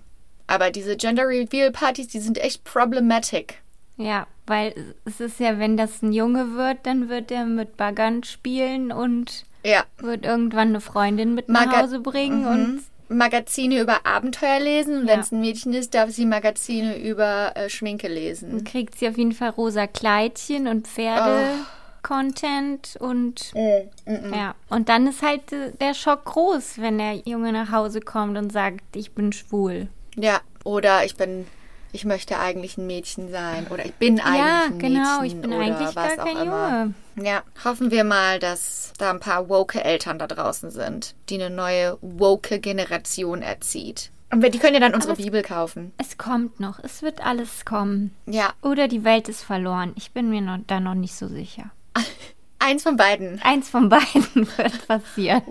Aber 0.48 0.72
diese 0.72 0.96
Gender 0.98 1.28
Reveal 1.28 1.72
Partys, 1.72 2.08
die 2.08 2.20
sind 2.20 2.38
echt 2.38 2.64
problematic. 2.64 3.62
Ja, 3.98 4.28
weil 4.46 4.74
es 5.06 5.20
ist 5.20 5.40
ja, 5.40 5.60
wenn 5.60 5.76
das 5.76 6.02
ein 6.02 6.14
Junge 6.14 6.56
wird, 6.56 6.78
dann 6.84 7.10
wird 7.10 7.32
er 7.32 7.46
mit 7.46 7.78
Baggern 7.78 8.24
spielen 8.24 8.92
und 8.92 9.44
Ja. 9.64 9.84
wird 9.98 10.26
irgendwann 10.26 10.70
eine 10.70 10.82
Freundin 10.82 11.34
mit 11.36 11.50
nach 11.50 11.66
Maga- 11.66 11.82
Hause 11.82 12.00
bringen 12.00 12.42
Mhm. 12.42 12.48
und 12.48 12.84
Magazine 13.10 13.82
über 13.82 14.06
Abenteuer 14.06 14.60
lesen. 14.60 15.00
Und 15.00 15.08
Ja. 15.08 15.14
wenn 15.14 15.20
es 15.22 15.32
ein 15.32 15.42
Mädchen 15.42 15.74
ist, 15.74 15.94
darf 15.96 16.12
sie 16.12 16.26
Magazine 16.26 16.98
über 16.98 17.52
äh, 17.56 17.70
Schminke 17.70 18.08
lesen. 18.08 18.52
dann 18.52 18.64
kriegt 18.64 18.98
sie 19.00 19.08
auf 19.10 19.18
jeden 19.18 19.32
Fall 19.34 19.50
rosa 19.50 19.88
Kleidchen 19.88 20.68
und 20.68 20.88
Pferde-Content 20.88 22.98
und 23.00 23.52
Mm, 23.56 24.12
mm, 24.12 24.30
mm. 24.30 24.34
ja. 24.34 24.56
Und 24.70 24.90
dann 24.90 25.08
ist 25.08 25.22
halt 25.22 25.52
äh, 25.52 25.72
der 25.80 25.94
Schock 25.94 26.26
groß, 26.26 26.80
wenn 26.80 26.98
der 26.98 27.16
Junge 27.26 27.52
nach 27.52 27.72
Hause 27.72 28.02
kommt 28.02 28.38
und 28.38 28.52
sagt, 28.52 28.96
ich 28.96 29.12
bin 29.12 29.32
schwul. 29.34 29.88
Ja, 30.18 30.42
oder 30.64 31.06
ich 31.06 31.16
bin, 31.16 31.48
ich 31.92 32.04
möchte 32.04 32.38
eigentlich 32.40 32.78
ein 32.78 32.88
Mädchen 32.88 33.30
sein. 33.32 33.68
Oder 33.70 33.86
ich 33.86 33.94
bin 33.94 34.20
eigentlich 34.20 34.40
ja, 34.40 34.64
ein 34.66 34.80
genau, 34.80 35.22
Mädchen. 35.22 35.26
ich 35.38 35.42
bin 35.42 35.54
oder 35.54 35.64
eigentlich 35.64 35.96
was 35.96 36.16
gar 36.16 36.20
auch 36.20 36.26
kein 36.26 36.38
immer. 36.46 36.70
Junge. 37.16 37.28
Ja, 37.30 37.44
hoffen 37.64 37.92
wir 37.92 38.04
mal, 38.04 38.40
dass 38.40 38.94
da 38.98 39.10
ein 39.12 39.20
paar 39.20 39.48
woke 39.50 39.84
Eltern 39.84 40.20
da 40.20 40.28
draußen 40.28 40.72
sind, 40.72 41.16
die 41.30 41.36
eine 41.42 41.50
neue 41.50 41.98
woke 42.02 42.60
Generation 42.60 43.42
erzieht. 43.42 44.12
Und 44.32 44.42
wir- 44.42 44.50
die 44.50 44.60
können 44.60 44.74
ja 44.74 44.80
dann 44.82 44.94
unsere 44.94 45.14
es- 45.14 45.20
Bibel 45.20 45.42
kaufen. 45.42 45.94
Es 45.98 46.18
kommt 46.18 46.60
noch, 46.60 46.80
es 46.84 47.02
wird 47.02 47.26
alles 47.26 47.64
kommen. 47.64 48.14
Ja, 48.26 48.54
Oder 48.62 48.88
die 48.88 49.04
Welt 49.06 49.30
ist 49.30 49.44
verloren. 49.44 49.94
Ich 49.96 50.12
bin 50.12 50.30
mir 50.30 50.42
noch, 50.42 50.58
da 50.68 50.80
noch 50.80 50.96
nicht 50.96 51.16
so 51.16 51.28
sicher. 51.28 51.72
eins 52.60 52.84
von 52.84 52.98
beiden. 52.98 53.42
Eins 53.44 53.70
von 53.70 53.88
beiden 53.88 54.48
wird 54.58 54.88
passieren. 54.88 55.44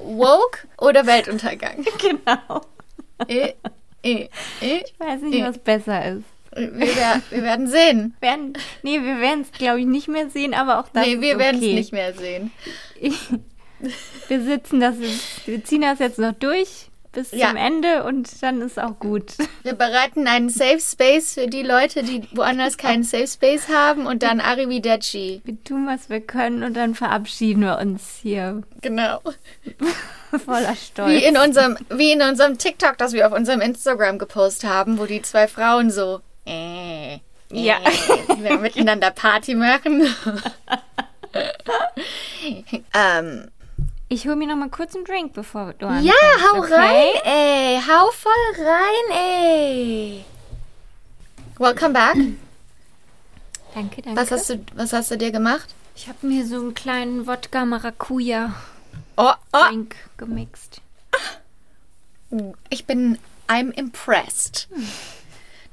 Woke 0.00 0.66
oder 0.78 1.06
Weltuntergang. 1.06 1.84
genau. 2.00 2.62
Eh, 4.02 4.28
eh. 4.60 4.80
Ich 4.84 4.94
weiß 4.98 5.22
nicht, 5.22 5.42
was 5.44 5.58
besser 5.58 6.04
ist. 6.16 6.24
Wir, 6.56 6.72
wer- 6.96 7.22
wir 7.30 7.42
werden 7.42 7.66
sehen. 7.68 8.14
Werden, 8.20 8.54
nee, 8.82 9.00
wir 9.00 9.18
werden 9.20 9.42
es, 9.42 9.52
glaube 9.52 9.80
ich, 9.80 9.86
nicht 9.86 10.08
mehr 10.08 10.28
sehen, 10.30 10.54
aber 10.54 10.80
auch 10.80 10.88
das 10.88 11.06
nee, 11.06 11.20
wir 11.20 11.38
werden 11.38 11.56
es 11.58 11.62
okay. 11.62 11.74
nicht 11.74 11.92
mehr 11.92 12.14
sehen. 12.14 12.50
Wir 14.28 14.42
sitzen 14.42 14.80
das 14.80 14.96
wir 15.46 15.64
ziehen 15.64 15.82
das 15.82 16.00
jetzt 16.00 16.18
noch 16.18 16.32
durch 16.32 16.87
bis 17.18 17.32
Ja. 17.32 17.48
zum 17.48 17.56
Ende 17.56 18.04
und 18.04 18.42
dann 18.42 18.62
ist 18.62 18.78
auch 18.78 18.98
gut. 19.00 19.32
Wir 19.64 19.72
bereiten 19.74 20.28
einen 20.28 20.48
Safe 20.50 20.78
Space 20.80 21.34
für 21.34 21.48
die 21.48 21.62
Leute, 21.62 22.04
die 22.04 22.22
woanders 22.32 22.76
keinen 22.76 23.02
Safe 23.12 23.26
Space 23.26 23.68
haben 23.68 24.06
und 24.06 24.22
dann 24.22 24.40
Arrivederci. 24.40 25.40
Wir 25.44 25.64
tun, 25.64 25.86
was 25.88 26.08
wir 26.08 26.20
können 26.20 26.62
und 26.62 26.74
dann 26.76 26.94
verabschieden 26.94 27.62
wir 27.62 27.78
uns 27.78 28.18
hier 28.22 28.62
Genau. 28.82 29.20
voller 30.44 30.76
Stolz. 30.76 31.10
Wie 31.10 31.24
in 31.24 31.36
unserem, 31.36 31.76
wie 31.90 32.12
in 32.12 32.22
unserem 32.22 32.56
TikTok, 32.58 32.96
das 32.98 33.12
wir 33.12 33.26
auf 33.26 33.32
unserem 33.32 33.60
Instagram 33.60 34.18
gepostet 34.18 34.70
haben, 34.70 34.98
wo 34.98 35.06
die 35.06 35.22
zwei 35.22 35.48
Frauen 35.48 35.90
so 35.90 36.20
äh, 36.46 37.14
Ja. 37.50 37.78
äh, 38.44 38.56
miteinander 38.58 39.10
Party 39.10 39.54
machen. 39.56 40.06
ähm, 42.94 43.48
Ich 44.10 44.26
hole 44.26 44.36
mir 44.36 44.48
noch 44.48 44.56
mal 44.56 44.70
kurz 44.70 44.94
einen 44.94 45.04
Drink, 45.04 45.34
bevor 45.34 45.74
du 45.74 45.84
ja, 45.84 45.92
anfängst, 45.92 46.52
hau 46.52 46.58
okay? 46.60 46.72
rein, 46.74 47.24
ey. 47.24 47.80
Hau 47.86 48.10
voll 48.10 48.64
rein, 48.64 49.16
ey. 49.18 50.24
Welcome 51.58 51.92
back. 51.92 52.16
Danke, 53.74 54.00
danke. 54.00 54.18
Was 54.18 54.30
hast 54.30 54.48
du, 54.48 54.64
was 54.74 54.94
hast 54.94 55.10
du 55.10 55.18
dir 55.18 55.30
gemacht? 55.30 55.74
Ich 55.94 56.08
habe 56.08 56.26
mir 56.26 56.46
so 56.46 56.56
einen 56.56 56.72
kleinen 56.72 57.26
Wodka 57.26 57.66
Maracuja 57.66 58.54
Oh, 59.16 59.32
oh. 59.52 59.68
Drink 59.68 59.96
gemixt. 60.16 60.80
Ich 62.70 62.86
bin, 62.86 63.18
I'm 63.46 63.72
impressed. 63.72 64.68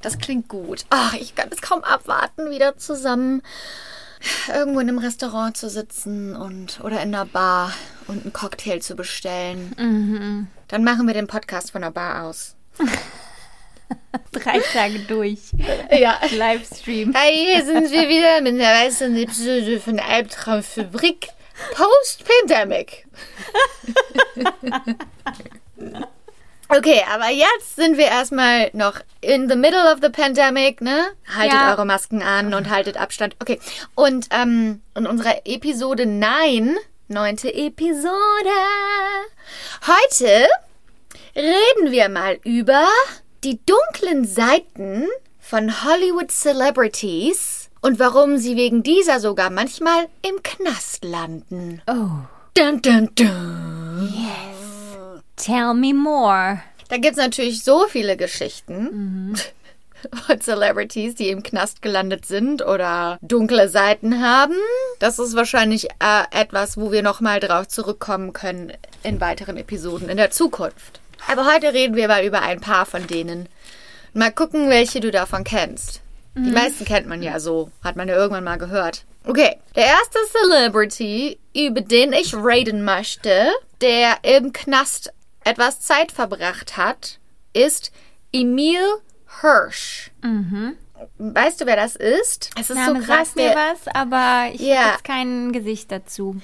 Das 0.02 0.18
klingt 0.18 0.48
gut. 0.48 0.84
Ach, 0.90 1.14
ich 1.14 1.34
kann 1.36 1.48
es 1.50 1.62
kaum 1.62 1.82
abwarten, 1.84 2.50
wieder 2.50 2.76
zusammen 2.76 3.42
irgendwo 4.52 4.80
in 4.80 4.88
einem 4.88 4.98
Restaurant 4.98 5.56
zu 5.56 5.68
sitzen 5.68 6.34
und 6.34 6.80
oder 6.82 7.02
in 7.02 7.14
einer 7.14 7.26
Bar 7.26 7.72
und 8.06 8.22
einen 8.22 8.32
Cocktail 8.32 8.80
zu 8.80 8.96
bestellen. 8.96 9.72
Mhm. 9.78 10.46
Dann 10.68 10.84
machen 10.84 11.06
wir 11.06 11.14
den 11.14 11.26
Podcast 11.26 11.72
von 11.72 11.82
der 11.82 11.90
Bar 11.90 12.24
aus. 12.24 12.56
Drei 14.32 14.60
Tage 14.72 15.00
durch. 15.00 15.52
Ja. 15.90 16.18
Livestream. 16.36 17.14
Hey, 17.14 17.46
hier 17.52 17.64
sind 17.64 17.90
wir 17.90 18.08
wieder 18.08 18.40
mit 18.40 18.54
einer 18.54 18.84
weiteren 18.84 19.16
Episode 19.16 19.80
von 19.80 20.00
Albtraumfabrik 20.00 21.28
Post-Pandemic. 21.74 23.06
Okay, 26.68 27.02
aber 27.12 27.30
jetzt 27.30 27.76
sind 27.76 27.96
wir 27.96 28.06
erstmal 28.06 28.70
noch 28.72 29.00
in 29.20 29.48
the 29.48 29.56
middle 29.56 29.92
of 29.92 30.00
the 30.02 30.08
pandemic, 30.08 30.80
ne? 30.80 31.06
Haltet 31.34 31.52
Ja. 31.52 31.70
eure 31.72 31.84
Masken 31.86 32.22
an 32.22 32.54
und 32.54 32.68
haltet 32.70 32.96
Abstand. 32.96 33.36
Okay. 33.40 33.60
Und 33.94 34.28
ähm, 34.30 34.82
in 34.96 35.06
unserer 35.06 35.42
Episode 35.44 36.06
9, 36.06 36.76
neunte 37.08 37.52
Episode. 37.54 38.08
Heute 39.86 40.46
reden 41.36 41.92
wir 41.92 42.08
mal 42.08 42.38
über 42.44 42.86
die 43.44 43.60
dunklen 43.64 44.24
Seiten 44.26 45.06
von 45.38 45.84
Hollywood 45.84 46.32
Celebrities 46.32 47.70
und 47.80 48.00
warum 48.00 48.38
sie 48.38 48.56
wegen 48.56 48.82
dieser 48.82 49.20
sogar 49.20 49.50
manchmal 49.50 50.08
im 50.22 50.42
Knast 50.42 51.04
landen. 51.04 51.80
Oh. 51.86 52.26
Dun, 52.54 52.80
dun, 52.82 53.10
dun. 53.14 54.12
Tell 55.36 55.74
me 55.74 55.92
more. 55.94 56.62
Da 56.88 56.96
gibt 56.96 57.12
es 57.12 57.16
natürlich 57.16 57.62
so 57.62 57.86
viele 57.88 58.16
Geschichten 58.16 59.36
von 60.26 60.40
Celebrities, 60.40 61.14
die 61.14 61.30
im 61.30 61.42
Knast 61.42 61.82
gelandet 61.82 62.26
sind 62.26 62.64
oder 62.64 63.18
dunkle 63.22 63.68
Seiten 63.68 64.22
haben. 64.22 64.56
Das 64.98 65.18
ist 65.18 65.36
wahrscheinlich 65.36 65.86
äh, 66.00 66.24
etwas, 66.30 66.76
wo 66.76 66.92
wir 66.92 67.02
nochmal 67.02 67.40
drauf 67.40 67.68
zurückkommen 67.68 68.32
können 68.32 68.72
in 69.02 69.20
weiteren 69.20 69.56
Episoden 69.56 70.08
in 70.08 70.16
der 70.16 70.30
Zukunft. 70.30 71.00
Aber 71.28 71.46
heute 71.52 71.72
reden 71.72 71.96
wir 71.96 72.08
mal 72.08 72.24
über 72.24 72.42
ein 72.42 72.60
paar 72.60 72.86
von 72.86 73.06
denen. 73.06 73.48
Mal 74.12 74.32
gucken, 74.32 74.70
welche 74.70 75.00
du 75.00 75.10
davon 75.10 75.44
kennst. 75.44 76.00
Die 76.38 76.50
meisten 76.50 76.84
kennt 76.84 77.06
man 77.06 77.22
ja 77.22 77.40
so, 77.40 77.70
hat 77.82 77.96
man 77.96 78.08
ja 78.08 78.14
irgendwann 78.14 78.44
mal 78.44 78.58
gehört. 78.58 79.06
Okay, 79.24 79.56
der 79.74 79.86
erste 79.86 80.18
Celebrity, 80.30 81.38
über 81.54 81.80
den 81.80 82.12
ich 82.12 82.34
reden 82.34 82.84
möchte, 82.84 83.50
der 83.80 84.18
im 84.22 84.52
Knast 84.52 85.12
etwas 85.46 85.80
Zeit 85.80 86.12
verbracht 86.12 86.76
hat, 86.76 87.18
ist 87.52 87.92
Emil 88.32 88.80
Hirsch. 89.40 90.10
Weißt 91.18 91.60
du, 91.60 91.66
wer 91.66 91.76
das 91.76 91.94
ist? 91.94 92.50
Es 92.58 92.70
ist 92.70 92.76
Name 92.76 93.00
so 93.00 93.06
krass. 93.06 93.28
sagt 93.28 93.36
mir 93.36 93.50
Der, 93.50 93.56
was, 93.56 93.94
aber 93.94 94.48
ich 94.52 94.60
Ja. 94.62 94.76
habe 94.78 94.90
jetzt 94.92 95.04
kein 95.04 95.52
Gesicht 95.52 95.92
dazu. 95.92 96.36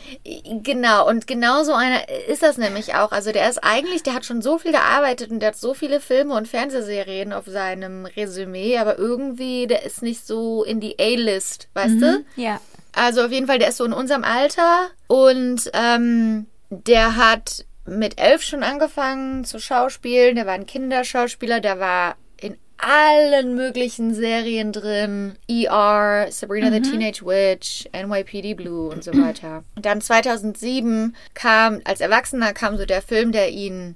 Genau, 0.62 1.09
und 1.09 1.27
genau 1.27 1.62
so 1.65 1.73
einer 1.73 2.07
ist 2.29 2.43
das 2.43 2.59
nämlich 2.59 2.95
auch. 2.95 3.12
Also 3.12 3.33
der 3.33 3.49
ist 3.49 3.65
eigentlich, 3.65 4.03
der 4.03 4.12
hat 4.15 4.27
schon 4.27 4.43
so 4.43 4.59
viel 4.59 4.73
gearbeitet 4.73 5.31
und 5.31 5.41
der 5.41 5.49
hat 5.49 5.57
so 5.57 5.73
viele 5.75 6.01
Filme 6.01 6.35
und 6.35 6.49
Fernsehserien 6.49 7.33
auf 7.33 7.47
seinem 7.47 8.05
Resümee, 8.05 8.77
aber 8.79 8.99
irgendwie, 8.99 9.67
der 9.67 9.85
ist 9.85 10.03
nicht 10.03 10.27
so 10.27 10.65
in 10.65 10.81
die 10.81 10.99
A-List, 10.99 11.69
weißt 11.75 12.01
du? 12.03 12.25
Ja. 12.37 12.61
Also 12.95 13.23
auf 13.25 13.33
jeden 13.33 13.47
Fall, 13.47 13.59
der 13.59 13.69
ist 13.69 13.79
so 13.79 13.85
in 13.87 13.95
unserem 13.95 14.23
Alter 14.23 14.88
und 15.07 15.71
ähm, 15.73 16.47
der 16.69 17.17
hat 17.17 17.65
mit 17.85 18.18
elf 18.21 18.42
schon 18.42 18.62
angefangen 18.62 19.45
zu 19.45 19.59
schauspielen. 19.59 20.37
Der 20.37 20.47
war 20.47 20.55
ein 20.55 20.66
Kinderschauspieler, 20.66 21.61
der 21.61 21.79
war 21.81 22.16
in 22.40 22.57
allen 22.79 23.55
möglichen 23.55 24.14
Serien 24.14 24.73
drin. 24.73 25.35
ER, 25.49 26.27
Sabrina 26.31 26.71
the 26.71 26.81
Teenage 26.81 27.25
Witch, 27.25 27.87
NYPD 27.92 28.55
Blue 28.55 28.88
und 28.90 29.05
so 29.05 29.12
weiter. 29.12 29.64
Und 29.77 29.87
dann 29.87 30.01
2007 30.01 31.14
kam, 31.35 31.81
als 31.85 32.01
Erwachsener 32.01 32.53
kam 32.53 32.77
so 32.77 32.85
der 32.85 33.03
Film, 33.03 33.33
der 33.33 33.51
ihn 33.51 33.95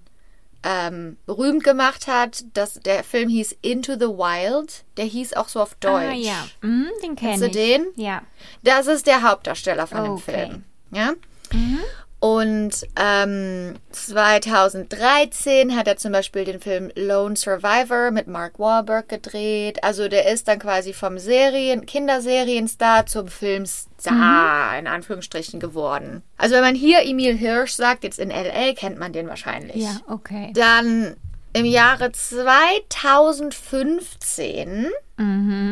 ähm, 0.62 1.16
berühmt 1.27 1.62
gemacht 1.64 2.07
hat. 2.09 2.44
Das, 2.55 2.75
der 2.75 3.05
Film 3.05 3.29
hieß 3.29 3.57
Into 3.62 3.94
the 3.94 4.07
Wild. 4.09 4.85
Der 4.96 5.05
hieß 5.05 5.35
auch 5.35 5.49
so 5.49 5.61
auf 5.61 5.75
Deutsch. 5.77 5.92
Ah 6.11 6.12
ja, 6.12 6.46
mhm, 6.62 6.88
den 7.05 7.14
Kennst 7.16 7.42
du 7.42 7.46
ich. 7.46 7.53
den? 7.53 7.87
Ja. 7.96 8.22
Das 8.64 8.87
ist 8.88 9.07
der 9.07 9.22
Hauptdarsteller 9.22 9.87
von 9.87 10.03
dem 10.05 10.12
Okay. 10.14 10.33
Film. 10.33 10.64
Ja? 10.92 11.12
Und 12.27 12.89
ähm, 13.01 13.75
2013 13.93 15.77
hat 15.77 15.87
er 15.87 15.97
zum 15.97 16.11
Beispiel 16.11 16.45
den 16.45 16.59
Film 16.59 16.91
Lone 16.97 17.37
Survivor 17.37 18.11
mit 18.11 18.27
Mark 18.27 18.59
Wahlberg 18.59 19.09
gedreht. 19.09 19.85
Also 19.85 20.09
der 20.09 20.33
ist 20.33 20.49
dann 20.49 20.59
quasi 20.59 20.93
vom 20.93 21.21
Serien, 21.21 21.87
Kinderserienstar 21.87 23.07
zum 23.07 23.29
Filmstar 23.29 24.77
in 24.77 24.89
Anführungsstrichen 24.89 25.61
geworden. 25.61 26.25
Also 26.37 26.57
wenn 26.57 26.65
man 26.65 26.75
hier 26.75 27.05
Emil 27.05 27.37
Hirsch 27.37 27.75
sagt, 27.75 28.03
jetzt 28.03 28.19
in 28.19 28.31
LA 28.31 28.73
kennt 28.75 28.99
man 28.99 29.12
den 29.12 29.29
wahrscheinlich. 29.29 29.77
Ja, 29.77 30.01
okay. 30.09 30.51
Dann 30.53 31.15
im 31.53 31.65
Jahre 31.65 32.11
2015 32.11 34.89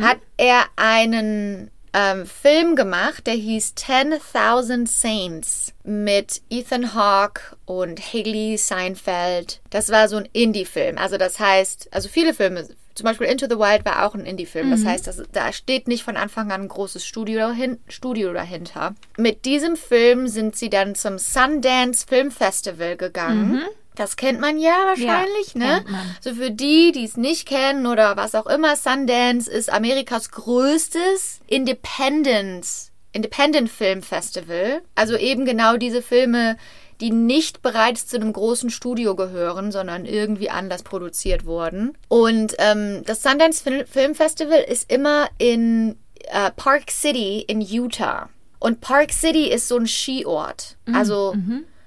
hat 0.02 0.18
er 0.36 0.66
einen 0.76 1.72
ähm, 1.94 2.26
Film 2.26 2.74
gemacht, 2.74 3.26
der 3.26 3.34
hieß 3.34 3.74
10.000 3.78 4.88
Saints 4.88 5.72
mit 5.84 6.42
Ethan 6.50 6.94
Hawke 6.94 7.56
und 7.64 8.00
Haley 8.12 8.58
Seinfeld. 8.58 9.60
Das 9.70 9.90
war 9.90 10.08
so 10.08 10.16
ein 10.16 10.28
Indie-Film. 10.32 10.98
Also 10.98 11.16
das 11.16 11.38
heißt, 11.38 11.88
also 11.92 12.08
viele 12.08 12.34
Filme, 12.34 12.68
zum 12.94 13.04
Beispiel 13.04 13.28
Into 13.28 13.46
the 13.48 13.58
Wild 13.58 13.84
war 13.84 14.06
auch 14.06 14.14
ein 14.14 14.24
Indie-Film. 14.24 14.70
Das 14.70 14.84
heißt, 14.84 15.06
das, 15.06 15.22
da 15.32 15.52
steht 15.52 15.86
nicht 15.86 16.02
von 16.02 16.16
Anfang 16.16 16.50
an 16.50 16.62
ein 16.62 16.68
großes 16.68 17.06
Studio, 17.06 17.38
dahin, 17.38 17.78
Studio 17.88 18.32
dahinter. 18.32 18.94
Mit 19.16 19.44
diesem 19.44 19.76
Film 19.76 20.26
sind 20.26 20.56
sie 20.56 20.70
dann 20.70 20.94
zum 20.96 21.18
Sundance 21.18 22.06
Film 22.06 22.30
Festival 22.30 22.96
gegangen. 22.96 23.62
Das 23.94 24.16
kennt 24.16 24.40
man 24.40 24.58
ja 24.58 24.74
wahrscheinlich, 24.86 25.54
ne? 25.54 25.82
kennt 25.82 25.90
man. 25.90 26.16
So 26.20 26.34
für 26.34 26.50
die, 26.50 26.92
die 26.92 27.04
es 27.04 27.16
nicht 27.16 27.46
kennen 27.46 27.86
oder 27.86 28.16
was 28.16 28.34
auch 28.34 28.46
immer, 28.46 28.76
Sundance 28.76 29.50
ist 29.50 29.72
Amerikas 29.72 30.30
größtes 30.30 31.40
Independent, 31.46 32.66
Independent 33.12 33.70
Film 33.70 34.02
Festival. 34.02 34.82
Also 34.94 35.16
eben 35.16 35.44
genau 35.44 35.76
diese 35.76 36.02
Filme, 36.02 36.56
die 37.00 37.10
nicht 37.10 37.62
bereits 37.62 38.06
zu 38.06 38.16
einem 38.16 38.32
großen 38.32 38.70
Studio 38.70 39.14
gehören, 39.14 39.70
sondern 39.70 40.04
irgendwie 40.06 40.50
anders 40.50 40.82
produziert 40.82 41.44
wurden. 41.44 41.96
Und 42.08 42.54
ähm, 42.58 43.02
das 43.04 43.22
Sundance 43.22 43.62
Fil 43.62 43.86
Film 43.86 44.14
Festival 44.14 44.60
ist 44.60 44.90
immer 44.90 45.28
in 45.38 45.96
äh, 46.30 46.50
Park 46.50 46.90
City 46.90 47.44
in 47.46 47.60
Utah. 47.60 48.28
Und 48.58 48.80
Park 48.80 49.12
City 49.12 49.50
ist 49.50 49.68
so 49.68 49.76
ein 49.76 49.86
Skiort. 49.86 50.76
Also 50.94 51.34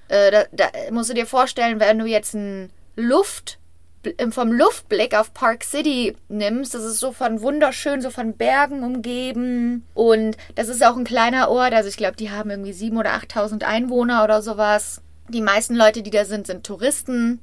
äh, 0.09 0.31
da, 0.31 0.43
da 0.51 0.69
musst 0.91 1.09
du 1.09 1.13
dir 1.13 1.25
vorstellen, 1.25 1.79
wenn 1.79 1.99
du 1.99 2.05
jetzt 2.05 2.33
ein 2.33 2.71
Luft 2.95 3.59
vom 4.29 4.51
Luftblick 4.53 5.15
auf 5.15 5.33
Park 5.33 5.63
City 5.63 6.15
nimmst, 6.29 6.73
das 6.73 6.83
ist 6.83 6.99
so 6.99 7.11
von 7.11 7.41
wunderschön, 7.41 8.01
so 8.01 8.09
von 8.09 8.33
Bergen 8.37 8.83
umgeben. 8.83 9.85
Und 9.93 10.37
das 10.55 10.69
ist 10.69 10.85
auch 10.85 10.95
ein 10.95 11.03
kleiner 11.03 11.49
Ort. 11.49 11.73
Also 11.73 11.89
ich 11.89 11.97
glaube, 11.97 12.15
die 12.15 12.31
haben 12.31 12.49
irgendwie 12.49 12.71
7.000 12.71 12.99
oder 12.99 13.09
8.000 13.11 13.63
Einwohner 13.63 14.23
oder 14.23 14.41
sowas. 14.41 15.01
Die 15.29 15.41
meisten 15.41 15.75
Leute, 15.75 16.03
die 16.03 16.09
da 16.09 16.25
sind, 16.25 16.47
sind 16.47 16.65
Touristen. 16.65 17.39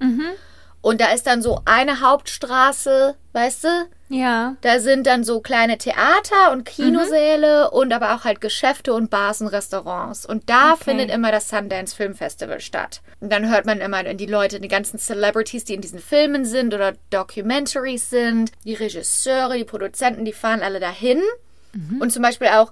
Und 0.80 1.00
da 1.00 1.12
ist 1.12 1.26
dann 1.26 1.42
so 1.42 1.60
eine 1.64 2.00
Hauptstraße, 2.00 3.14
weißt 3.32 3.64
du? 3.64 3.68
Ja. 4.14 4.56
Da 4.60 4.78
sind 4.78 5.06
dann 5.08 5.24
so 5.24 5.40
kleine 5.40 5.76
Theater 5.76 6.52
und 6.52 6.64
Kinosäle 6.64 7.70
und 7.70 7.92
aber 7.92 8.14
auch 8.14 8.24
halt 8.24 8.40
Geschäfte 8.40 8.94
und 8.94 9.10
Bars 9.10 9.40
und 9.40 9.48
Restaurants. 9.48 10.24
Und 10.24 10.48
da 10.48 10.74
Okay. 10.74 10.84
findet 10.84 11.10
immer 11.10 11.32
das 11.32 11.48
Sundance 11.48 11.96
Film 11.96 12.14
Festival 12.14 12.60
statt. 12.60 13.00
Und 13.20 13.32
dann 13.32 13.50
hört 13.50 13.66
man 13.66 13.80
immer 13.80 14.04
die 14.14 14.26
Leute, 14.26 14.60
die 14.60 14.68
ganzen 14.68 14.98
Celebrities, 14.98 15.64
die 15.64 15.74
in 15.74 15.80
diesen 15.80 15.98
Filmen 15.98 16.44
sind 16.44 16.74
oder 16.74 16.92
Documentaries 17.10 18.08
sind, 18.10 18.52
die 18.64 18.74
Regisseure, 18.74 19.56
die 19.56 19.64
Produzenten, 19.64 20.24
die 20.24 20.32
fahren 20.32 20.62
alle 20.62 20.78
dahin. 20.80 21.20
Und 21.98 22.12
zum 22.12 22.22
Beispiel 22.22 22.46
auch 22.48 22.70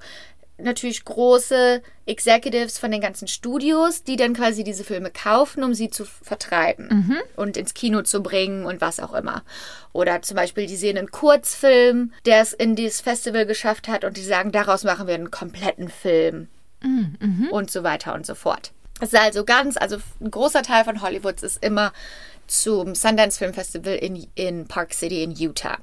natürlich 0.63 1.05
große 1.05 1.83
Executives 2.07 2.79
von 2.79 2.91
den 2.91 3.01
ganzen 3.01 3.29
Studios, 3.29 4.03
die 4.03 4.17
dann 4.17 4.35
quasi 4.35 4.65
diese 4.65 4.85
Filme 4.85 5.11
kaufen, 5.11 5.63
um 5.63 5.75
sie 5.75 5.91
zu 5.91 6.05
vertreiben 6.05 6.89
und 7.37 7.57
ins 7.57 7.75
Kino 7.75 8.03
zu 8.03 8.23
bringen 8.23 8.65
und 8.65 8.81
was 8.81 9.01
auch 9.01 9.15
immer. 9.15 9.43
Oder 9.93 10.23
zum 10.23 10.37
Beispiel, 10.37 10.67
die 10.67 10.77
sehen 10.77 10.99
einen 10.99 11.11
Kurzfilm, 11.11 12.13
der 12.27 12.43
es 12.43 12.53
in 12.53 12.77
dieses 12.77 13.01
Festival 13.01 13.47
geschafft 13.47 13.89
hat 13.89 14.05
und 14.05 14.17
die 14.17 14.23
sagen, 14.23 14.53
daraus 14.53 14.85
machen 14.85 15.07
wir 15.07 15.15
einen 15.15 15.31
kompletten 15.31 15.89
Film 15.89 16.49
und 17.51 17.71
so 17.71 17.83
weiter 17.83 18.15
und 18.15 18.27
so 18.27 18.35
fort. 18.35 18.73
Das 19.01 19.13
ist 19.13 19.19
also 19.19 19.45
ganz, 19.45 19.77
also 19.77 19.97
ein 20.21 20.31
großer 20.31 20.63
Teil 20.63 20.85
von 20.85 21.03
Hollywoods 21.03 21.43
ist 21.43 21.63
immer 21.65 21.93
zum 22.47 22.95
Sundance 22.95 23.39
Film 23.39 23.55
Festival 23.55 23.95
in, 23.95 24.27
in 24.35 24.67
Park 24.67 24.95
City 24.95 25.23
in 25.23 25.33
Utah. 25.33 25.79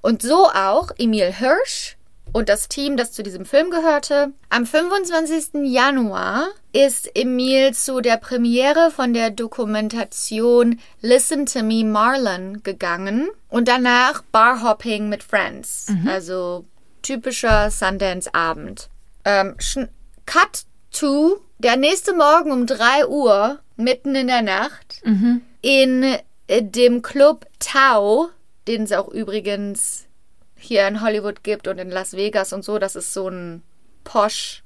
Und 0.00 0.22
so 0.22 0.48
auch 0.50 0.90
Emil 0.98 1.32
Hirsch 1.32 1.96
und 2.32 2.48
das 2.48 2.68
Team, 2.68 2.96
das 2.96 3.12
zu 3.12 3.22
diesem 3.22 3.44
Film 3.44 3.70
gehörte. 3.70 4.32
Am 4.48 4.66
25. 4.66 5.70
Januar 5.70 6.48
ist 6.72 7.10
Emil 7.14 7.74
zu 7.74 8.00
der 8.00 8.16
Premiere 8.16 8.90
von 8.90 9.12
der 9.12 9.30
Dokumentation 9.30 10.80
Listen 11.00 11.46
to 11.46 11.62
Me 11.62 11.84
Marlon 11.84 12.62
gegangen 12.62 13.28
und 13.48 13.68
danach 13.68 14.22
Barhopping 14.32 15.08
mit 15.08 15.22
Friends. 15.22 15.88
Also 16.08 16.64
typischer 17.02 17.70
Sundance-Abend. 17.70 18.88
Ähm, 19.24 19.56
Cut 20.26 20.64
to 20.90 21.40
der 21.58 21.76
nächste 21.76 22.14
Morgen 22.14 22.50
um 22.50 22.66
3 22.66 23.06
Uhr, 23.06 23.60
mitten 23.76 24.14
in 24.14 24.26
der 24.26 24.42
Nacht, 24.42 25.00
in 25.60 26.02
äh, 26.48 26.62
dem 26.62 27.02
Club 27.02 27.46
Tau, 27.58 28.30
den 28.66 28.82
es 28.82 28.92
auch 28.92 29.08
übrigens 29.08 30.06
hier 30.62 30.86
in 30.86 31.02
Hollywood 31.02 31.42
gibt 31.42 31.68
und 31.68 31.78
in 31.78 31.90
Las 31.90 32.14
Vegas 32.14 32.52
und 32.52 32.64
so. 32.64 32.78
Das 32.78 32.96
ist 32.96 33.12
so 33.12 33.28
ein 33.28 33.62
posh 34.04 34.62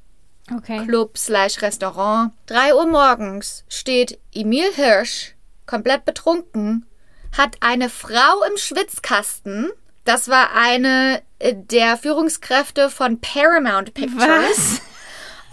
Okay. 0.54 0.84
Club 0.86 1.18
slash 1.18 1.60
Restaurant. 1.60 2.32
3 2.46 2.74
Uhr 2.74 2.86
morgens 2.86 3.64
steht 3.68 4.20
Emil 4.32 4.72
Hirsch, 4.74 5.34
komplett 5.66 6.04
betrunken, 6.04 6.86
hat 7.36 7.56
eine 7.60 7.90
Frau 7.90 8.44
im 8.48 8.56
Schwitzkasten. 8.56 9.72
Das 10.04 10.28
war 10.28 10.54
eine 10.54 11.20
äh, 11.40 11.52
der 11.54 11.96
Führungskräfte 11.96 12.90
von 12.90 13.20
Paramount 13.20 13.92
Pictures. 13.94 14.20
Was? 14.22 14.80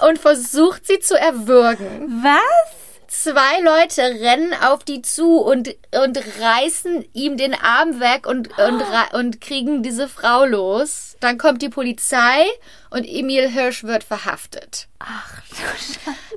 Und 0.08 0.20
versucht 0.20 0.86
sie 0.86 1.00
zu 1.00 1.18
erwürgen. 1.18 2.24
Was? 2.24 2.83
Zwei 3.16 3.60
Leute 3.62 4.02
rennen 4.02 4.56
auf 4.56 4.84
die 4.84 5.04
zu 5.04 5.38
und, 5.38 5.76
und 6.04 6.18
reißen 6.42 7.06
ihm 7.14 7.38
den 7.38 7.54
Arm 7.54 8.00
weg 8.00 8.26
und, 8.26 8.48
und, 8.58 8.82
ra- 8.82 9.10
und 9.18 9.40
kriegen 9.40 9.84
diese 9.84 10.10
Frau 10.10 10.46
los. 10.46 11.16
Dann 11.20 11.38
kommt 11.38 11.62
die 11.62 11.70
Polizei 11.70 12.44
und 12.90 13.06
Emil 13.06 13.48
Hirsch 13.48 13.84
wird 13.84 14.04
verhaftet. 14.04 14.88
Ach. 15.00 15.42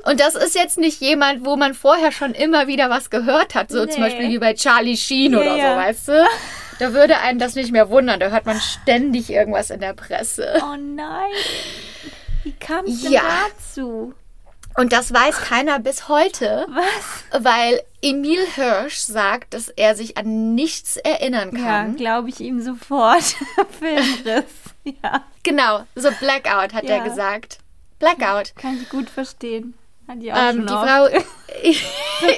Und 0.05 0.21
das 0.21 0.35
ist 0.35 0.55
jetzt 0.55 0.77
nicht 0.79 1.01
jemand, 1.01 1.45
wo 1.47 1.57
man 1.57 1.73
vorher 1.73 2.13
schon 2.13 2.35
immer 2.35 2.67
wieder 2.67 2.91
was 2.91 3.09
gehört 3.09 3.55
hat. 3.55 3.71
So 3.71 3.87
zum 3.87 4.03
Nee. 4.03 4.09
Beispiel 4.11 4.29
wie 4.29 4.39
bei 4.39 4.53
Charlie 4.55 4.97
Sheen 4.99 5.33
Ja, 5.33 5.39
oder 5.39 5.57
ja. 5.57 5.71
so, 5.73 5.77
weißt 5.81 6.09
du? 6.09 6.27
Da 6.79 6.93
würde 6.93 7.19
einen 7.21 7.39
das 7.39 7.55
nicht 7.55 7.73
mehr 7.73 7.89
wundern. 7.89 8.21
Da 8.21 8.29
hört 8.29 8.45
man 8.45 8.61
ständig 8.61 9.31
irgendwas 9.31 9.71
in 9.71 9.81
der 9.81 9.95
Presse. 9.95 10.61
Oh 10.63 10.77
nein. 10.77 11.31
Wie 12.45 12.53
kam 12.53 12.85
es 12.85 13.01
denn 13.03 13.13
Ja. 13.13 13.23
dazu? 13.57 14.13
Und 14.77 14.93
das 14.93 15.13
weiß 15.13 15.39
keiner 15.41 15.79
bis 15.79 16.09
heute, 16.09 16.67
Was? 16.69 17.43
weil 17.45 17.81
Emil 18.03 18.45
Hirsch 18.55 18.99
sagt, 18.99 19.55
dass 19.55 19.69
er 19.69 19.95
sich 19.95 20.17
an 20.19 20.55
nichts 20.55 20.97
erinnern 20.99 21.57
Ja, 21.57 21.63
kann. 21.65 21.97
glaube 21.97 22.29
ich 22.29 22.41
ihm 22.41 22.61
sofort. 22.61 23.23
Filmriss. 23.79 24.45
Ja, 24.85 25.25
Genau, 25.43 25.85
so 25.95 26.11
Blackout 26.21 26.75
hat 26.75 26.85
Ja. 26.85 26.97
er 26.97 27.01
gesagt. 27.05 27.59
Blackout. 27.99 28.55
kann 28.57 28.79
ich 28.83 28.89
gut 28.91 29.09
verstehen. 29.09 29.75
Hat 30.09 30.21
die 30.21 30.33
auch 30.33 30.37
Ähm, 30.37 30.57
schon 30.57 30.67
die 30.67 30.73
oft. 30.75 30.89
Frau. 30.89 31.09
ich 31.63 31.85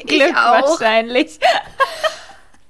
Glück 0.06 0.36
auch. 0.36 0.78
wahrscheinlich. 0.78 1.38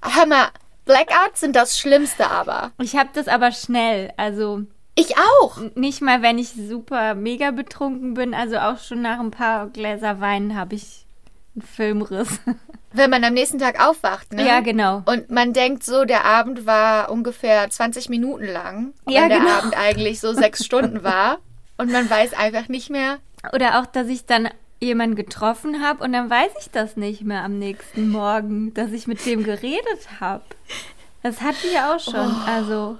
Hör 0.02 0.26
mal, 0.26 0.48
Blackouts 0.86 1.40
sind 1.40 1.54
das 1.54 1.78
Schlimmste 1.78 2.30
aber. 2.30 2.72
Ich 2.80 2.96
habe 2.96 3.10
das 3.12 3.28
aber 3.28 3.52
schnell. 3.52 4.12
Also 4.16 4.62
Ich 4.98 5.16
auch. 5.16 5.58
nicht 5.76 6.02
mal, 6.02 6.22
wenn 6.22 6.38
ich 6.38 6.50
super 6.50 7.14
mega 7.14 7.52
betrunken 7.52 8.14
bin. 8.14 8.34
Also 8.34 8.58
auch 8.58 8.78
schon 8.78 9.00
nach 9.00 9.20
ein 9.20 9.30
paar 9.30 9.68
Gläser 9.68 10.20
Wein 10.20 10.56
habe 10.56 10.74
ich 10.74 11.06
einen 11.54 11.62
Filmriss. 11.62 12.40
Wenn 12.92 13.10
man 13.10 13.22
am 13.22 13.34
nächsten 13.34 13.58
Tag 13.58 13.86
aufwacht, 13.86 14.32
ne? 14.32 14.46
Ja, 14.46 14.60
genau. 14.60 15.02
Und 15.04 15.30
man 15.30 15.52
denkt 15.52 15.84
so, 15.84 16.06
der 16.06 16.24
Abend 16.24 16.64
war 16.64 17.10
ungefähr 17.10 17.68
20 17.68 18.08
Minuten 18.08 18.46
lang. 18.46 18.94
Ja, 19.06 19.22
wenn 19.22 19.28
der 19.28 19.38
genau. 19.40 19.50
Abend 19.58 19.76
eigentlich 19.76 20.20
so 20.20 20.32
sechs 20.32 20.64
Stunden 20.64 21.04
war. 21.04 21.38
Und 21.76 21.92
man 21.92 22.08
weiß 22.08 22.32
einfach 22.32 22.68
nicht 22.68 22.88
mehr. 22.88 23.18
Oder 23.52 23.78
auch, 23.78 23.86
dass 23.86 24.08
ich 24.08 24.24
dann 24.24 24.48
jemanden 24.80 25.16
getroffen 25.16 25.82
habe 25.84 26.02
und 26.04 26.12
dann 26.12 26.30
weiß 26.30 26.52
ich 26.60 26.70
das 26.70 26.96
nicht 26.96 27.22
mehr 27.22 27.44
am 27.44 27.58
nächsten 27.58 28.08
Morgen, 28.08 28.74
dass 28.74 28.92
ich 28.92 29.06
mit 29.06 29.24
dem 29.26 29.44
geredet 29.44 30.20
habe. 30.20 30.44
Das 31.22 31.40
hatte 31.40 31.66
ich 31.70 31.78
auch 31.78 32.00
schon. 32.00 32.32
Oh. 32.32 32.50
Also, 32.50 32.98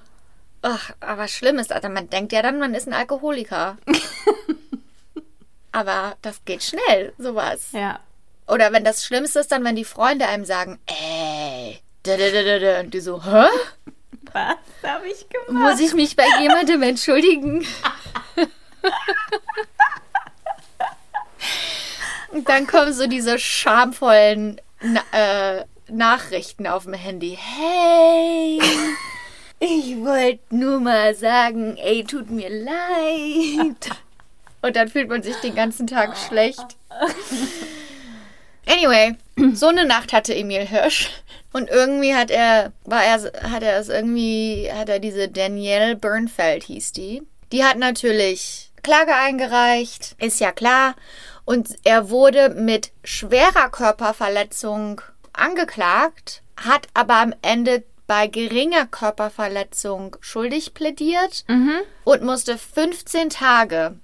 Ach, 0.62 0.90
aber 1.01 1.29
schlimm 1.29 1.59
ist, 1.59 1.73
also 1.73 1.88
man 1.88 2.11
denkt 2.11 2.33
ja 2.33 2.42
dann, 2.42 2.59
man 2.59 2.75
ist 2.75 2.87
ein 2.88 2.94
Alkoholiker. 2.94 3.77
aber 5.73 6.16
das 6.23 6.44
geht 6.44 6.62
schnell, 6.62 7.12
sowas. 7.18 7.68
ja. 7.73 8.01
Oder 8.47 8.73
wenn 8.73 8.83
das 8.83 9.05
Schlimmste 9.05 9.40
ist, 9.40 9.53
dann, 9.53 9.62
wenn 9.62 9.77
die 9.77 9.85
Freunde 9.85 10.27
einem 10.27 10.47
sagen, 10.47 10.79
ey, 10.87 11.81
da, 12.03 12.16
da, 12.16 12.31
da, 12.31 12.42
da, 12.42 12.59
da. 12.59 12.81
und 12.81 12.94
die 12.94 13.01
so, 13.01 13.23
hä? 13.23 13.47
Was 14.33 14.57
habe 14.83 15.07
ich 15.09 15.29
gemacht? 15.29 15.51
Muss 15.51 15.81
ich 15.81 15.94
mich 15.94 16.16
bei 16.16 16.25
jemandem 16.40 16.83
entschuldigen? 16.83 17.66
Und 22.31 22.49
dann 22.49 22.66
kommen 22.66 22.92
so 22.92 23.07
diese 23.07 23.38
schamvollen 23.38 24.61
äh, 25.12 25.64
Nachrichten 25.90 26.66
auf 26.66 26.85
dem 26.85 26.92
Handy. 26.92 27.38
Hey, 27.40 28.61
ich 29.61 29.97
wollte 29.99 30.55
nur 30.55 30.81
mal 30.81 31.14
sagen, 31.14 31.77
ey, 31.77 32.05
tut 32.05 32.31
mir 32.31 32.51
leid. 32.51 33.90
Und 34.62 34.77
dann 34.77 34.88
fühlt 34.88 35.09
man 35.09 35.23
sich 35.23 35.37
den 35.37 35.55
ganzen 35.55 35.87
Tag 35.87 36.16
schlecht. 36.16 36.77
Anyway, 38.66 39.16
so 39.55 39.68
eine 39.68 39.87
Nacht 39.87 40.12
hatte 40.12 40.35
Emil 40.35 40.66
Hirsch. 40.66 41.11
Und 41.53 41.71
irgendwie 41.71 42.14
hat 42.14 42.31
er, 42.31 42.73
war 42.85 43.03
er, 43.03 43.18
hat 43.51 43.62
er 43.62 43.79
es 43.79 43.88
irgendwie, 43.88 44.71
hat 44.73 44.88
er 44.88 44.99
diese 44.99 45.29
Danielle 45.29 45.97
Bernfeld 45.97 46.64
hieß 46.64 46.92
die. 46.92 47.23
Die 47.53 47.64
hat 47.64 47.79
natürlich 47.79 48.71
Klage 48.83 49.14
eingereicht, 49.14 50.14
ist 50.18 50.40
ja 50.40 50.53
klar. 50.53 50.94
Und 51.47 51.77
er 51.85 52.11
wurde 52.11 52.51
mit 52.51 52.90
schwerer 53.05 53.71
Körperverletzung 53.71 55.01
angeklagt, 55.33 56.42
hat 56.57 56.88
aber 56.92 57.14
am 57.16 57.35
Ende 57.40 57.85
bei 58.09 58.27
geringer 58.27 58.87
Körperverletzung 58.87 60.16
schuldig 60.21 60.75
plädiert 60.75 61.44
und 62.05 62.23
musste 62.23 62.59
15 62.59 63.31
Tage 63.31 63.94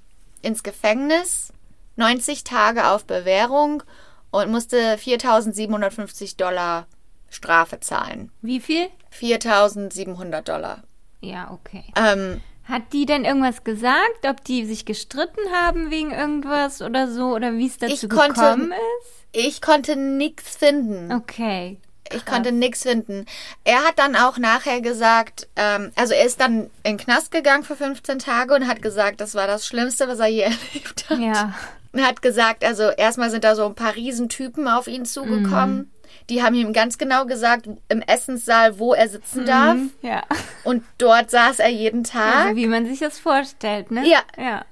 ins 0.42 0.62
Gefängnis, 0.62 1.52
90 1.96 2.44
Tage 2.44 2.86
auf 2.88 3.04
Bewährung 3.06 3.82
und 4.30 4.50
musste 4.52 4.76
4.750 4.98 6.36
Dollar 6.36 6.86
Strafe 7.30 7.80
zahlen. 7.80 8.30
Wie 8.42 8.60
viel? 8.60 8.88
4.700 9.18 10.42
Dollar. 10.42 10.82
Ja, 11.20 11.50
okay. 11.50 11.84
Ähm, 11.96 12.40
Hat 12.64 12.92
die 12.92 13.06
denn 13.06 13.24
irgendwas 13.24 13.64
gesagt, 13.64 14.26
ob 14.28 14.44
die 14.44 14.64
sich 14.66 14.84
gestritten 14.84 15.50
haben 15.52 15.90
wegen 15.90 16.10
irgendwas 16.12 16.82
oder 16.82 17.10
so 17.10 17.34
oder 17.34 17.54
wie 17.54 17.66
es 17.66 17.78
dazu 17.78 18.08
konnte- 18.08 18.34
gekommen 18.34 18.72
ist? 18.72 19.24
ich 19.32 19.60
konnte 19.62 19.96
nichts 19.96 20.56
finden. 20.56 21.12
Okay. 21.12 21.78
Ich 22.12 22.24
konnte 22.26 22.52
nichts 22.52 22.82
finden. 22.82 23.26
Er 23.64 23.84
hat 23.84 23.98
dann 23.98 24.14
auch 24.14 24.38
nachher 24.38 24.80
gesagt, 24.80 25.48
ähm, 25.56 25.90
also 25.96 26.12
er 26.14 26.26
ist 26.26 26.40
dann 26.40 26.64
in 26.82 26.96
den 26.96 26.96
Knast 26.98 27.30
gegangen 27.30 27.64
für 27.64 27.76
15 27.76 28.18
Tage 28.18 28.54
und 28.54 28.68
hat 28.68 28.82
gesagt, 28.82 29.20
das 29.20 29.34
war 29.34 29.46
das 29.46 29.66
Schlimmste, 29.66 30.06
was 30.08 30.18
er 30.18 30.26
je 30.26 30.40
erlebt 30.42 31.08
hat. 31.08 31.18
Ja. 31.18 31.54
Und 31.92 32.04
hat 32.04 32.22
gesagt, 32.22 32.64
also 32.64 32.90
erstmal 32.90 33.30
sind 33.30 33.44
da 33.44 33.54
so 33.54 33.66
ein 33.66 33.74
paar 33.74 33.94
Riesentypen 33.94 34.68
auf 34.68 34.88
ihn 34.88 35.04
zugekommen. 35.06 35.92
Die 36.30 36.42
haben 36.42 36.54
ihm 36.54 36.72
ganz 36.72 36.98
genau 36.98 37.26
gesagt, 37.26 37.68
im 37.88 38.02
Essenssaal, 38.02 38.78
wo 38.78 38.94
er 38.94 39.08
sitzen 39.08 39.44
darf. 39.44 39.78
Ja. 40.00 40.22
Und 40.64 40.82
dort 40.98 41.30
saß 41.30 41.58
er 41.58 41.68
jeden 41.68 42.02
Tag. 42.04 42.46
Also 42.46 42.56
wie 42.56 42.66
man 42.66 42.86
sich 42.86 42.98
das 42.98 43.18
vorstellt, 43.18 43.90
ne? 43.90 44.06
Ja. 44.08 44.20
Ja. 44.36 44.64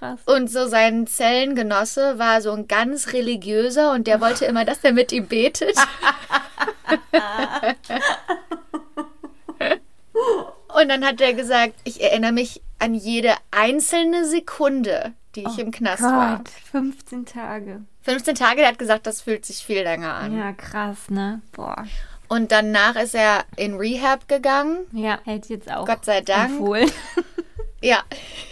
Krass. 0.00 0.18
Und 0.24 0.50
so 0.50 0.66
sein 0.66 1.06
Zellengenosse 1.06 2.18
war 2.18 2.40
so 2.40 2.52
ein 2.52 2.66
ganz 2.66 3.12
religiöser 3.12 3.92
und 3.92 4.06
der 4.06 4.22
wollte 4.22 4.46
immer, 4.46 4.64
dass 4.64 4.82
er 4.82 4.92
mit 4.92 5.12
ihm 5.12 5.26
betet. 5.26 5.76
und 10.74 10.88
dann 10.88 11.04
hat 11.04 11.20
er 11.20 11.34
gesagt, 11.34 11.74
ich 11.84 12.02
erinnere 12.02 12.32
mich 12.32 12.62
an 12.78 12.94
jede 12.94 13.34
einzelne 13.50 14.24
Sekunde, 14.24 15.12
die 15.34 15.44
ich 15.44 15.58
im 15.58 15.70
Knast 15.70 16.02
war. 16.02 16.38
Gott, 16.38 16.48
15 16.48 17.26
Tage. 17.26 17.82
15 18.00 18.36
Tage, 18.36 18.60
der 18.60 18.68
hat 18.68 18.78
gesagt, 18.78 19.06
das 19.06 19.20
fühlt 19.20 19.44
sich 19.44 19.58
viel 19.58 19.82
länger 19.82 20.14
an. 20.14 20.34
Ja, 20.34 20.52
krass, 20.52 21.10
ne? 21.10 21.42
Boah. 21.52 21.84
Und 22.28 22.52
danach 22.52 22.96
ist 22.96 23.14
er 23.14 23.44
in 23.56 23.74
Rehab 23.74 24.28
gegangen. 24.28 24.78
Ja, 24.92 25.18
hätte 25.24 25.52
jetzt 25.52 25.70
auch 25.70 25.84
Gott 25.84 26.06
sei 26.06 26.22
Dank. 26.22 26.52
empfohlen. 26.52 26.90
Ja. 27.82 28.02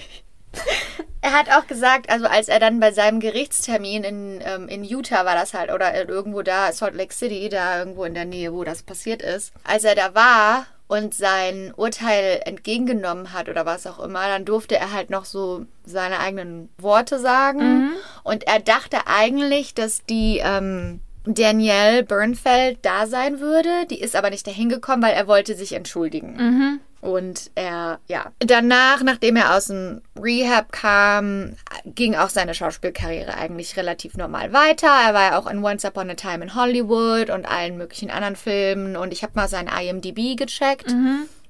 Er 1.20 1.32
hat 1.32 1.50
auch 1.50 1.66
gesagt, 1.66 2.10
also 2.10 2.26
als 2.26 2.48
er 2.48 2.60
dann 2.60 2.80
bei 2.80 2.92
seinem 2.92 3.20
Gerichtstermin 3.20 4.04
in, 4.04 4.40
ähm, 4.44 4.68
in 4.68 4.84
Utah 4.84 5.24
war 5.24 5.34
das 5.34 5.52
halt, 5.52 5.72
oder 5.72 6.08
irgendwo 6.08 6.42
da, 6.42 6.72
Salt 6.72 6.94
Lake 6.94 7.12
City, 7.12 7.48
da 7.48 7.80
irgendwo 7.80 8.04
in 8.04 8.14
der 8.14 8.24
Nähe, 8.24 8.52
wo 8.52 8.64
das 8.64 8.82
passiert 8.82 9.20
ist. 9.20 9.52
Als 9.64 9.84
er 9.84 9.94
da 9.94 10.14
war 10.14 10.66
und 10.86 11.14
sein 11.14 11.74
Urteil 11.76 12.40
entgegengenommen 12.44 13.32
hat 13.32 13.48
oder 13.48 13.66
was 13.66 13.86
auch 13.86 13.98
immer, 13.98 14.26
dann 14.28 14.44
durfte 14.44 14.76
er 14.76 14.92
halt 14.92 15.10
noch 15.10 15.24
so 15.24 15.66
seine 15.84 16.20
eigenen 16.20 16.70
Worte 16.78 17.18
sagen. 17.18 17.90
Und 18.22 18.46
er 18.46 18.60
dachte 18.60 18.98
eigentlich, 19.06 19.74
dass 19.74 20.04
die 20.06 20.40
ähm, 20.42 21.00
Danielle 21.24 22.04
Bernfeld 22.04 22.78
da 22.82 23.06
sein 23.06 23.40
würde. 23.40 23.86
Die 23.90 24.00
ist 24.00 24.16
aber 24.16 24.30
nicht 24.30 24.46
dahin 24.46 24.68
gekommen, 24.70 25.02
weil 25.02 25.14
er 25.14 25.26
wollte 25.26 25.54
sich 25.56 25.72
entschuldigen. 25.74 26.80
Und 27.00 27.52
er, 27.54 28.00
ja. 28.08 28.32
Danach, 28.40 29.02
nachdem 29.02 29.36
er 29.36 29.54
aus 29.56 29.66
dem 29.66 30.02
Rehab 30.20 30.72
kam, 30.72 31.54
ging 31.84 32.16
auch 32.16 32.28
seine 32.28 32.54
Schauspielkarriere 32.54 33.34
eigentlich 33.34 33.76
relativ 33.76 34.16
normal 34.16 34.52
weiter. 34.52 34.88
Er 34.88 35.14
war 35.14 35.30
ja 35.30 35.38
auch 35.38 35.46
in 35.46 35.62
Once 35.62 35.84
Upon 35.84 36.10
a 36.10 36.14
Time 36.14 36.42
in 36.42 36.54
Hollywood 36.56 37.30
und 37.30 37.46
allen 37.46 37.76
möglichen 37.76 38.10
anderen 38.10 38.34
Filmen. 38.34 38.96
Und 38.96 39.12
ich 39.12 39.22
habe 39.22 39.34
mal 39.36 39.48
sein 39.48 39.68
IMDb 39.68 40.36
gecheckt. 40.36 40.92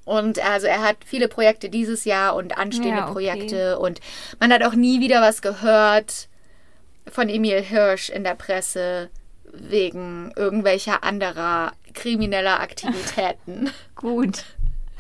Und 0.05 0.39
also 0.45 0.67
er 0.67 0.83
hat 0.83 0.97
viele 1.05 1.29
Projekte 1.29 1.69
dieses 1.71 2.05
Jahr 2.05 2.35
und 2.35 2.57
anstehende 2.57 3.01
Ja, 3.01 3.05
okay. 3.05 3.13
Projekte. 3.13 3.79
Und 3.79 4.01
man 4.41 4.53
hat 4.53 4.63
auch 4.63 4.75
nie 4.75 5.01
wieder 5.01 5.23
was 5.23 5.43
gehört 5.43 6.29
von 7.07 7.29
Emil 7.29 7.63
Hirsch 7.63 8.11
in 8.11 8.25
der 8.25 8.35
Presse 8.35 9.11
wegen 9.53 10.33
irgendwelcher 10.37 11.05
anderer 11.05 11.73
krimineller 11.95 12.61
Aktivitäten. 12.61 13.71
Gut. 13.95 14.45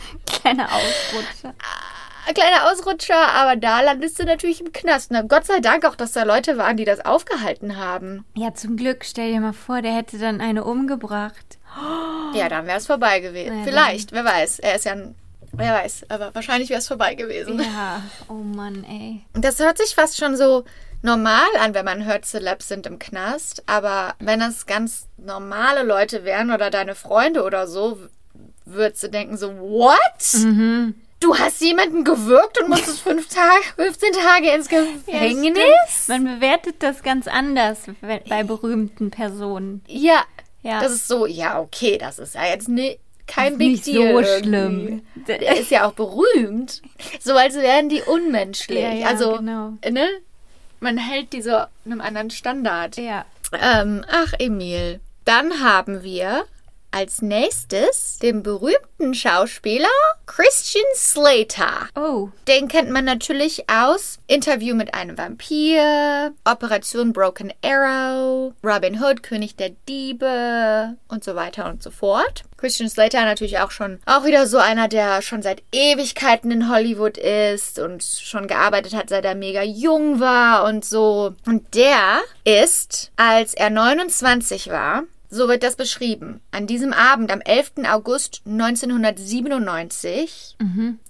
Kleiner 0.26 0.68
Ausrutscher. 0.72 1.54
Ein 2.28 2.34
kleiner 2.34 2.70
Ausrutscher, 2.70 3.28
aber 3.28 3.56
da 3.56 3.80
landest 3.80 4.18
du 4.18 4.24
natürlich 4.24 4.60
im 4.60 4.70
Knast. 4.70 5.10
Na, 5.10 5.22
Gott 5.22 5.46
sei 5.46 5.60
Dank 5.60 5.86
auch, 5.86 5.96
dass 5.96 6.12
da 6.12 6.24
Leute 6.24 6.58
waren, 6.58 6.76
die 6.76 6.84
das 6.84 7.02
aufgehalten 7.02 7.78
haben. 7.78 8.26
Ja, 8.34 8.52
zum 8.52 8.76
Glück, 8.76 9.06
stell 9.06 9.32
dir 9.32 9.40
mal 9.40 9.54
vor, 9.54 9.80
der 9.80 9.94
hätte 9.94 10.18
dann 10.18 10.40
eine 10.40 10.64
umgebracht. 10.64 11.58
Ja, 12.34 12.50
dann 12.50 12.66
wäre 12.66 12.76
es 12.76 12.86
vorbei 12.86 13.20
gewesen. 13.20 13.60
Ja, 13.60 13.64
Vielleicht, 13.64 14.12
wer 14.12 14.22
weiß. 14.22 14.58
Er 14.58 14.74
ist 14.74 14.84
ja 14.84 14.92
ein. 14.92 15.14
Wer 15.52 15.72
weiß, 15.72 16.10
aber 16.10 16.34
wahrscheinlich 16.34 16.68
wäre 16.68 16.80
es 16.80 16.86
vorbei 16.86 17.14
gewesen. 17.14 17.58
Ja, 17.58 18.02
oh 18.28 18.34
Mann, 18.34 18.84
ey. 18.84 19.22
Das 19.32 19.58
hört 19.58 19.78
sich 19.78 19.94
fast 19.94 20.18
schon 20.18 20.36
so 20.36 20.66
normal 21.00 21.48
an, 21.58 21.72
wenn 21.72 21.86
man 21.86 22.04
hört, 22.04 22.26
Celebs 22.26 22.68
sind 22.68 22.86
im 22.86 22.98
Knast. 22.98 23.62
Aber 23.64 24.14
wenn 24.18 24.42
es 24.42 24.66
ganz 24.66 25.06
normale 25.16 25.84
Leute 25.84 26.24
wären 26.24 26.50
oder 26.50 26.68
deine 26.68 26.94
Freunde 26.94 27.42
oder 27.44 27.66
so, 27.66 27.98
würdest 28.72 29.02
du 29.02 29.08
denken 29.08 29.36
so, 29.36 29.48
what? 29.58 30.42
Mhm. 30.44 30.94
Du 31.20 31.36
hast 31.36 31.60
jemanden 31.60 32.04
gewürgt 32.04 32.60
und 32.62 32.68
musstest 32.68 33.00
fünf 33.00 33.28
Tage, 33.28 33.62
15 33.76 34.12
Tage 34.12 34.50
ins 34.54 34.68
Gefängnis? 34.68 36.06
Man 36.08 36.24
bewertet 36.24 36.76
das 36.78 37.02
ganz 37.02 37.26
anders 37.26 37.78
bei 38.28 38.44
berühmten 38.44 39.10
Personen. 39.10 39.82
Ja, 39.88 40.22
Ja. 40.62 40.80
das 40.80 40.92
ist 40.92 41.08
so, 41.08 41.26
ja, 41.26 41.60
okay, 41.60 41.98
das 41.98 42.18
ist 42.20 42.36
ja 42.36 42.46
jetzt 42.46 42.68
ne, 42.68 42.98
kein 43.26 43.58
Big 43.58 43.72
nicht 43.72 43.86
Deal. 43.86 44.12
so 44.12 44.20
irgendwie. 44.20 44.48
schlimm. 44.48 45.02
Der 45.26 45.56
ist 45.58 45.70
ja 45.72 45.86
auch 45.88 45.92
berühmt. 45.92 46.82
So 47.20 47.34
als 47.34 47.56
wären 47.56 47.88
die 47.88 48.02
unmenschlich. 48.02 48.80
Ja, 48.80 48.92
ja, 48.92 49.06
also, 49.08 49.38
genau. 49.38 49.72
ne? 49.90 50.06
Man 50.80 50.96
hält 50.98 51.32
die 51.32 51.42
so 51.42 51.56
einem 51.84 52.00
anderen 52.00 52.30
Standard. 52.30 52.96
Ja. 52.96 53.24
Ähm, 53.60 54.04
ach, 54.08 54.32
Emil. 54.38 55.00
Dann 55.24 55.60
haben 55.62 56.04
wir 56.04 56.44
als 56.90 57.22
nächstes 57.22 58.18
den 58.18 58.42
berühmten 58.42 59.14
Schauspieler 59.14 59.88
Christian 60.26 60.84
Slater. 60.94 61.88
Oh, 61.94 62.28
Den 62.46 62.68
kennt 62.68 62.90
man 62.90 63.04
natürlich 63.04 63.68
aus 63.70 64.18
Interview 64.26 64.74
mit 64.74 64.94
einem 64.94 65.16
Vampir, 65.16 66.32
Operation 66.44 67.12
Broken 67.12 67.52
Arrow, 67.62 68.52
Robin 68.62 69.02
Hood, 69.02 69.22
König 69.22 69.56
der 69.56 69.70
Diebe 69.88 70.96
und 71.08 71.24
so 71.24 71.34
weiter 71.34 71.66
und 71.68 71.82
so 71.82 71.90
fort. 71.90 72.44
Christian 72.56 72.88
Slater 72.88 73.24
natürlich 73.24 73.58
auch 73.60 73.70
schon, 73.70 74.00
auch 74.04 74.24
wieder 74.24 74.46
so 74.46 74.58
einer, 74.58 74.88
der 74.88 75.22
schon 75.22 75.42
seit 75.42 75.62
Ewigkeiten 75.72 76.50
in 76.50 76.68
Hollywood 76.68 77.16
ist 77.16 77.78
und 77.78 78.02
schon 78.02 78.48
gearbeitet 78.48 78.94
hat, 78.94 79.08
seit 79.08 79.24
er 79.24 79.34
mega 79.34 79.62
jung 79.62 80.20
war 80.20 80.64
und 80.64 80.84
so. 80.84 81.34
Und 81.46 81.74
der 81.74 82.20
ist, 82.44 83.12
als 83.16 83.54
er 83.54 83.70
29 83.70 84.70
war, 84.70 85.04
so 85.30 85.48
wird 85.48 85.62
das 85.62 85.76
beschrieben. 85.76 86.40
An 86.50 86.66
diesem 86.66 86.92
Abend, 86.92 87.30
am 87.30 87.40
11. 87.40 87.72
August 87.90 88.42
1997, 88.46 90.56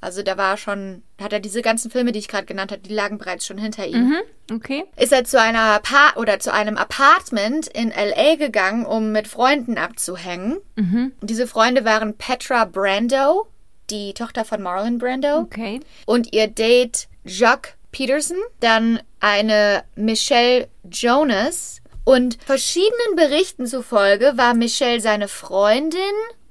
also 0.01 0.23
da 0.23 0.37
war 0.37 0.57
schon, 0.57 1.03
hat 1.21 1.33
er 1.33 1.41
diese 1.41 1.63
ganzen 1.63 1.91
Filme, 1.91 2.13
die 2.13 2.19
ich 2.19 2.29
gerade 2.29 2.47
genannt 2.47 2.73
habe, 2.73 2.83
die 2.83 2.95
lagen 2.95 3.19
bereits 3.19 3.47
schon 3.47 3.59
hinter 3.59 3.87
ihm, 3.87 4.09
mhm. 4.09 4.55
okay. 4.55 4.85
ist 4.97 5.13
er 5.13 5.25
zu 5.25 5.41
einer 5.41 5.79
pa 5.81 6.15
oder 6.17 6.41
zu 6.41 6.53
einem 6.53 6.77
Apartment 6.77 7.69
in 7.69 7.91
LA 7.91 8.37
gegangen, 8.37 8.87
um 8.87 9.13
mit 9.13 9.29
Freunden 9.29 9.79
abzuhängen. 9.79 10.59
Mhm. 10.77 11.13
Diese 11.23 11.47
Freunde 11.47 11.85
waren 11.85 12.17
Petra 12.17 12.65
Brando, 12.65 13.47
die 13.91 14.15
Tochter 14.15 14.45
von 14.45 14.63
Marlon 14.63 14.99
Brando, 14.99 15.39
Okay. 15.39 15.81
und 16.07 16.35
ihr 16.35 16.49
Date 16.49 17.09
Jacques 17.25 17.75
Peterson, 17.91 18.37
dann 18.61 19.01
eine 19.21 19.83
Michelle 19.97 20.69
Jonas 20.91 21.78
und 22.09 22.39
verschiedenen 22.43 23.17
Berichten 23.17 23.67
zufolge 23.67 24.33
war 24.37 24.55
Michelle 24.55 24.99
seine 24.99 25.29
Freundin 25.29 26.01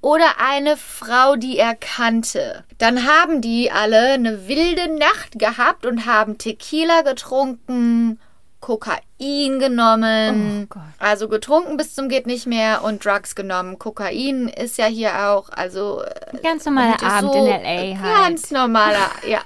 oder 0.02 0.40
eine 0.40 0.78
Frau, 0.78 1.36
die 1.36 1.58
er 1.58 1.74
kannte. 1.74 2.64
Dann 2.78 3.08
haben 3.08 3.42
die 3.42 3.72
alle 3.72 4.14
eine 4.14 4.48
wilde 4.48 4.88
Nacht 5.00 5.40
gehabt 5.40 5.88
und 5.88 6.06
haben 6.06 6.38
Tequila 6.38 7.02
getrunken, 7.02 8.20
Kokain 8.60 9.60
genommen. 9.60 10.68
Oh. 10.74 10.80
Also 11.00 11.28
getrunken 11.28 11.78
bis 11.78 11.94
zum 11.94 12.10
geht 12.10 12.26
nicht 12.26 12.48
mehr 12.48 12.84
und 12.84 13.06
Drugs 13.06 13.36
genommen. 13.36 13.78
Kokain 13.78 14.48
ist 14.48 14.78
ja 14.78 14.86
hier 14.86 15.30
auch, 15.30 15.50
also 15.50 16.04
äh, 16.04 16.38
Ganz 16.42 16.66
normaler 16.66 17.02
Abend 17.04 17.34
so 17.34 17.46
in 17.46 17.48
L.A. 17.48 18.00
halt. 18.00 18.16
Ganz 18.16 18.52
normaler, 18.52 19.12
ja. 19.28 19.42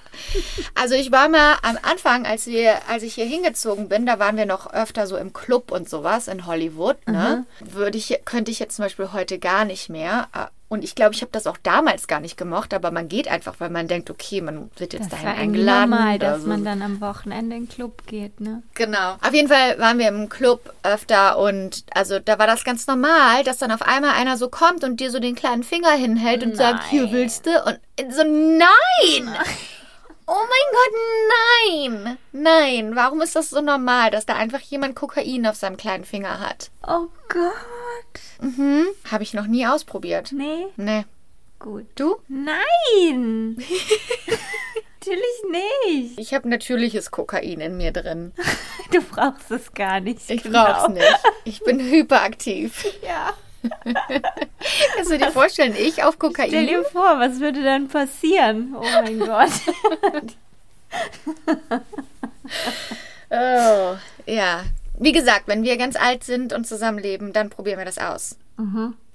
Also 0.79 0.95
ich 0.95 1.11
war 1.11 1.29
mal 1.29 1.57
am 1.61 1.77
Anfang, 1.81 2.25
als 2.25 2.47
wir, 2.47 2.75
als 2.89 3.03
ich 3.03 3.15
hier 3.15 3.25
hingezogen 3.25 3.89
bin, 3.89 4.05
da 4.05 4.17
waren 4.19 4.37
wir 4.37 4.45
noch 4.45 4.71
öfter 4.73 5.07
so 5.07 5.17
im 5.17 5.33
Club 5.33 5.71
und 5.71 5.89
sowas 5.89 6.27
in 6.27 6.45
Hollywood. 6.45 6.97
Ne? 7.07 7.45
Würde 7.59 7.97
ich, 7.97 8.21
könnte 8.25 8.51
ich 8.51 8.59
jetzt 8.59 8.77
zum 8.77 8.85
Beispiel 8.85 9.11
heute 9.11 9.39
gar 9.39 9.65
nicht 9.65 9.89
mehr. 9.89 10.29
Und 10.71 10.85
ich 10.85 10.95
glaube, 10.95 11.13
ich 11.13 11.21
habe 11.21 11.33
das 11.33 11.47
auch 11.47 11.57
damals 11.63 12.07
gar 12.07 12.21
nicht 12.21 12.37
gemocht, 12.37 12.73
aber 12.73 12.91
man 12.91 13.09
geht 13.09 13.27
einfach, 13.27 13.55
weil 13.59 13.69
man 13.69 13.89
denkt, 13.89 14.09
okay, 14.09 14.39
man 14.39 14.71
wird 14.77 14.93
jetzt 14.93 15.11
Das 15.11 15.19
dahin 15.19 15.25
war 15.27 15.35
eingeladen. 15.35 15.89
normal, 15.89 16.17
dass 16.17 16.43
so. 16.43 16.47
man 16.47 16.63
dann 16.63 16.81
am 16.81 17.01
Wochenende 17.01 17.57
in 17.57 17.63
den 17.65 17.69
Club 17.69 18.07
geht, 18.07 18.39
ne? 18.39 18.63
Genau. 18.75 19.17
Auf 19.21 19.33
jeden 19.33 19.49
Fall 19.49 19.77
waren 19.79 19.99
wir 19.99 20.07
im 20.07 20.29
Club 20.29 20.73
öfter 20.83 21.37
und 21.39 21.83
also 21.93 22.19
da 22.19 22.39
war 22.39 22.47
das 22.47 22.63
ganz 22.63 22.87
normal, 22.87 23.43
dass 23.43 23.57
dann 23.57 23.71
auf 23.71 23.81
einmal 23.81 24.11
einer 24.11 24.37
so 24.37 24.47
kommt 24.47 24.85
und 24.85 25.01
dir 25.01 25.11
so 25.11 25.19
den 25.19 25.35
kleinen 25.35 25.63
Finger 25.63 25.91
hinhält 25.91 26.41
und 26.41 26.55
sagt, 26.55 26.85
hier 26.89 27.11
willst 27.11 27.47
du? 27.47 27.49
Und 27.65 28.13
so, 28.13 28.23
nein! 28.23 29.35
Oh 30.27 30.45
mein 30.47 30.71
Gott, 30.71 32.05
nein! 32.05 32.17
Nein, 32.31 32.95
warum 32.95 33.21
ist 33.21 33.35
das 33.35 33.49
so 33.49 33.59
normal, 33.61 34.11
dass 34.11 34.25
da 34.25 34.35
einfach 34.35 34.61
jemand 34.61 34.95
Kokain 34.95 35.45
auf 35.45 35.55
seinem 35.55 35.77
kleinen 35.77 36.05
Finger 36.05 36.39
hat? 36.39 36.71
Oh 36.87 37.07
Gott. 37.27 38.21
Mhm. 38.41 38.87
Habe 39.11 39.23
ich 39.23 39.33
noch 39.33 39.47
nie 39.47 39.65
ausprobiert. 39.67 40.31
Nee, 40.31 40.67
Nee. 40.77 41.05
gut. 41.59 41.85
Du? 41.95 42.17
Nein! 42.27 43.57
Natürlich 44.99 45.43
nicht. 45.87 46.19
Ich 46.19 46.33
habe 46.33 46.47
natürliches 46.47 47.09
Kokain 47.11 47.59
in 47.59 47.77
mir 47.77 47.91
drin. 47.91 48.33
Du 48.91 48.99
brauchst 49.01 49.49
es 49.51 49.73
gar 49.73 50.01
nicht. 50.01 50.29
Ich 50.29 50.43
genau. 50.43 50.65
brauch's 50.65 50.89
nicht. 50.89 51.07
Ich 51.45 51.61
bin 51.61 51.79
hyperaktiv. 51.89 52.85
Ja. 53.01 53.33
Kannst 54.95 55.11
du 55.11 55.17
dir 55.17 55.31
vorstellen, 55.31 55.75
ich 55.77 56.03
auf 56.03 56.19
Kokain? 56.19 56.49
Stell 56.49 56.67
dir 56.67 56.83
vor, 56.83 57.19
was 57.19 57.39
würde 57.39 57.63
dann 57.63 57.87
passieren? 57.87 58.75
Oh 58.75 58.83
mein 59.03 59.19
Gott. 59.19 59.51
Oh, 63.33 63.95
ja. 64.25 64.65
Wie 64.99 65.13
gesagt, 65.13 65.43
wenn 65.47 65.63
wir 65.63 65.77
ganz 65.77 65.95
alt 65.95 66.25
sind 66.25 66.51
und 66.51 66.67
zusammenleben, 66.67 67.31
dann 67.31 67.49
probieren 67.49 67.77
wir 67.77 67.85
das 67.85 67.97
aus. 67.97 68.35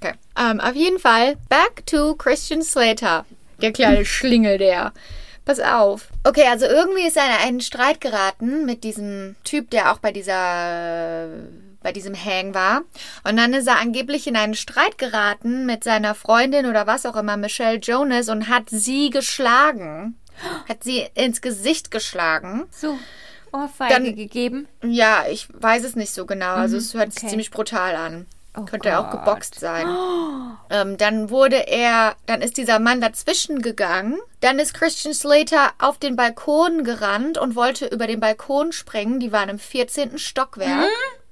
Okay. 0.00 0.14
Ähm, 0.40 0.58
auf 0.58 0.74
jeden 0.74 0.98
Fall, 0.98 1.36
back 1.50 1.84
to 1.86 2.14
Christian 2.14 2.62
Slater. 2.62 3.26
Der 3.60 3.72
kleine 3.72 4.04
Schlingel, 4.04 4.58
der. 4.58 4.92
Pass 5.44 5.60
auf. 5.60 6.08
Okay, 6.24 6.44
also 6.50 6.66
irgendwie 6.66 7.06
ist 7.06 7.16
er 7.16 7.26
in 7.26 7.46
einen 7.46 7.60
Streit 7.60 8.00
geraten 8.00 8.64
mit 8.64 8.84
diesem 8.84 9.36
Typ, 9.44 9.70
der 9.70 9.92
auch 9.92 9.98
bei 9.98 10.12
dieser 10.12 11.28
bei 11.86 11.92
diesem 11.92 12.16
Hang 12.16 12.52
war. 12.52 12.82
Und 13.22 13.36
dann 13.36 13.54
ist 13.54 13.68
er 13.68 13.78
angeblich 13.78 14.26
in 14.26 14.34
einen 14.34 14.56
Streit 14.56 14.98
geraten 14.98 15.66
mit 15.66 15.84
seiner 15.84 16.16
Freundin 16.16 16.66
oder 16.66 16.88
was 16.88 17.06
auch 17.06 17.14
immer, 17.14 17.36
Michelle 17.36 17.78
Jonas, 17.78 18.28
und 18.28 18.48
hat 18.48 18.64
sie 18.70 19.10
geschlagen. 19.10 20.18
Hat 20.68 20.82
sie 20.82 21.06
ins 21.14 21.40
Gesicht 21.40 21.92
geschlagen. 21.92 22.64
So, 22.72 22.98
Ohrfeige 23.52 23.94
Dann- 23.94 24.16
gegeben. 24.16 24.66
Ja, 24.82 25.26
ich 25.30 25.46
weiß 25.52 25.84
es 25.84 25.94
nicht 25.94 26.12
so 26.12 26.26
genau. 26.26 26.54
Also 26.54 26.76
es 26.76 26.92
hört 26.92 27.12
sich 27.12 27.22
okay. 27.22 27.30
ziemlich 27.30 27.52
brutal 27.52 27.94
an. 27.94 28.26
Oh 28.58 28.62
Könnte 28.64 28.98
auch 28.98 29.10
Gott. 29.12 29.24
geboxt 29.24 29.60
sein. 29.60 29.86
Ähm, 30.68 30.96
dann 30.96 31.30
wurde 31.30 31.68
er, 31.68 32.16
dann 32.26 32.42
ist 32.42 32.56
dieser 32.56 32.80
Mann 32.80 33.00
dazwischen 33.00 33.62
gegangen. 33.62 34.18
Dann 34.40 34.58
ist 34.58 34.74
Christian 34.74 35.14
Slater 35.14 35.70
auf 35.78 35.98
den 35.98 36.16
Balkon 36.16 36.82
gerannt 36.82 37.38
und 37.38 37.54
wollte 37.54 37.86
über 37.86 38.08
den 38.08 38.18
Balkon 38.18 38.72
springen. 38.72 39.20
Die 39.20 39.30
waren 39.30 39.48
im 39.48 39.60
14. 39.60 40.18
Stockwerk. 40.18 40.80
Mhm. 40.80 41.25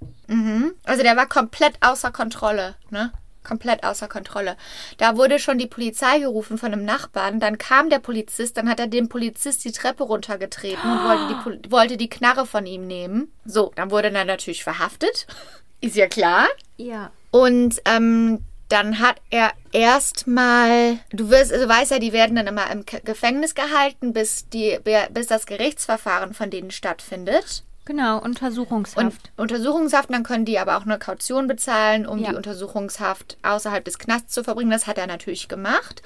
Also 0.84 1.02
der 1.02 1.16
war 1.16 1.26
komplett 1.26 1.74
außer 1.80 2.10
Kontrolle, 2.12 2.74
ne? 2.90 3.12
Komplett 3.42 3.84
außer 3.84 4.08
Kontrolle. 4.08 4.56
Da 4.96 5.18
wurde 5.18 5.38
schon 5.38 5.58
die 5.58 5.66
Polizei 5.66 6.18
gerufen 6.20 6.56
von 6.56 6.72
einem 6.72 6.86
Nachbarn. 6.86 7.40
Dann 7.40 7.58
kam 7.58 7.90
der 7.90 7.98
Polizist, 7.98 8.56
dann 8.56 8.70
hat 8.70 8.80
er 8.80 8.86
dem 8.86 9.10
Polizist 9.10 9.66
die 9.66 9.72
Treppe 9.72 10.04
runtergetreten 10.04 10.90
und 10.90 11.04
wollte 11.04 11.28
die, 11.28 11.34
Pol- 11.42 11.70
wollte 11.70 11.96
die 11.98 12.08
Knarre 12.08 12.46
von 12.46 12.64
ihm 12.64 12.86
nehmen. 12.86 13.30
So, 13.44 13.70
dann 13.76 13.90
wurde 13.90 14.10
er 14.10 14.24
natürlich 14.24 14.64
verhaftet. 14.64 15.26
Ist 15.82 15.96
ja 15.96 16.06
klar. 16.06 16.46
Ja. 16.78 17.10
Und 17.30 17.82
ähm, 17.84 18.42
dann 18.70 18.98
hat 19.00 19.16
er 19.28 19.52
erstmal, 19.72 20.98
du 21.10 21.28
wirst, 21.28 21.52
also 21.52 21.68
weißt 21.68 21.90
ja, 21.90 21.98
die 21.98 22.14
werden 22.14 22.36
dann 22.36 22.46
immer 22.46 22.70
im 22.70 22.84
Gefängnis 22.86 23.54
gehalten, 23.54 24.14
bis 24.14 24.48
die, 24.48 24.78
bis 25.10 25.26
das 25.26 25.44
Gerichtsverfahren 25.44 26.32
von 26.32 26.48
denen 26.48 26.70
stattfindet. 26.70 27.64
Genau, 27.86 28.16
Und 28.18 28.24
Untersuchungshaft. 28.24 29.30
Untersuchungshaft, 29.36 30.10
dann 30.10 30.22
können 30.22 30.44
die 30.46 30.58
aber 30.58 30.78
auch 30.78 30.82
eine 30.86 30.98
Kaution 30.98 31.46
bezahlen, 31.46 32.06
um 32.06 32.18
Ja. 32.18 32.30
die 32.30 32.36
Untersuchungshaft 32.36 33.36
außerhalb 33.42 33.84
des 33.84 33.98
Knasts 33.98 34.32
zu 34.32 34.42
verbringen. 34.42 34.70
Das 34.70 34.86
hat 34.86 34.96
er 34.96 35.06
natürlich 35.06 35.48
gemacht. 35.48 36.02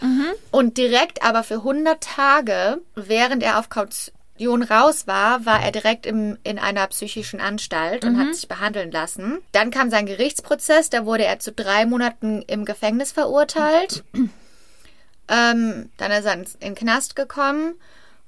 Und 0.51 0.77
direkt 0.77 1.23
aber 1.23 1.45
für 1.45 1.59
100 1.59 2.01
Tage, 2.03 2.81
während 2.97 3.43
er 3.45 3.61
auf 3.61 3.69
Kaution 3.69 4.63
raus 4.63 5.07
war, 5.07 5.47
war 5.47 5.63
er 5.63 5.71
direkt 5.73 6.05
im, 6.07 6.37
in 6.43 6.59
einer 6.59 6.87
psychischen 6.89 7.41
Anstalt 7.41 8.05
und 8.05 8.19
hat 8.19 8.35
sich 8.35 8.49
behandeln 8.49 8.91
lassen. 8.91 9.39
Dann 9.53 9.71
kam 9.71 9.89
sein 9.91 10.07
Gerichtsprozess, 10.07 10.91
da 10.91 11.07
wurde 11.07 11.25
er 11.27 11.39
zu 11.39 11.53
drei 11.53 11.87
Monaten 11.87 12.43
im 12.43 12.65
Gefängnis 12.65 13.13
verurteilt. 13.13 14.03
ähm, 15.29 15.91
dann 15.97 16.11
ist 16.11 16.25
er 16.25 16.35
ins- 16.35 16.55
in 16.55 16.61
den 16.61 16.75
Knast 16.75 17.17
gekommen. 17.17 17.75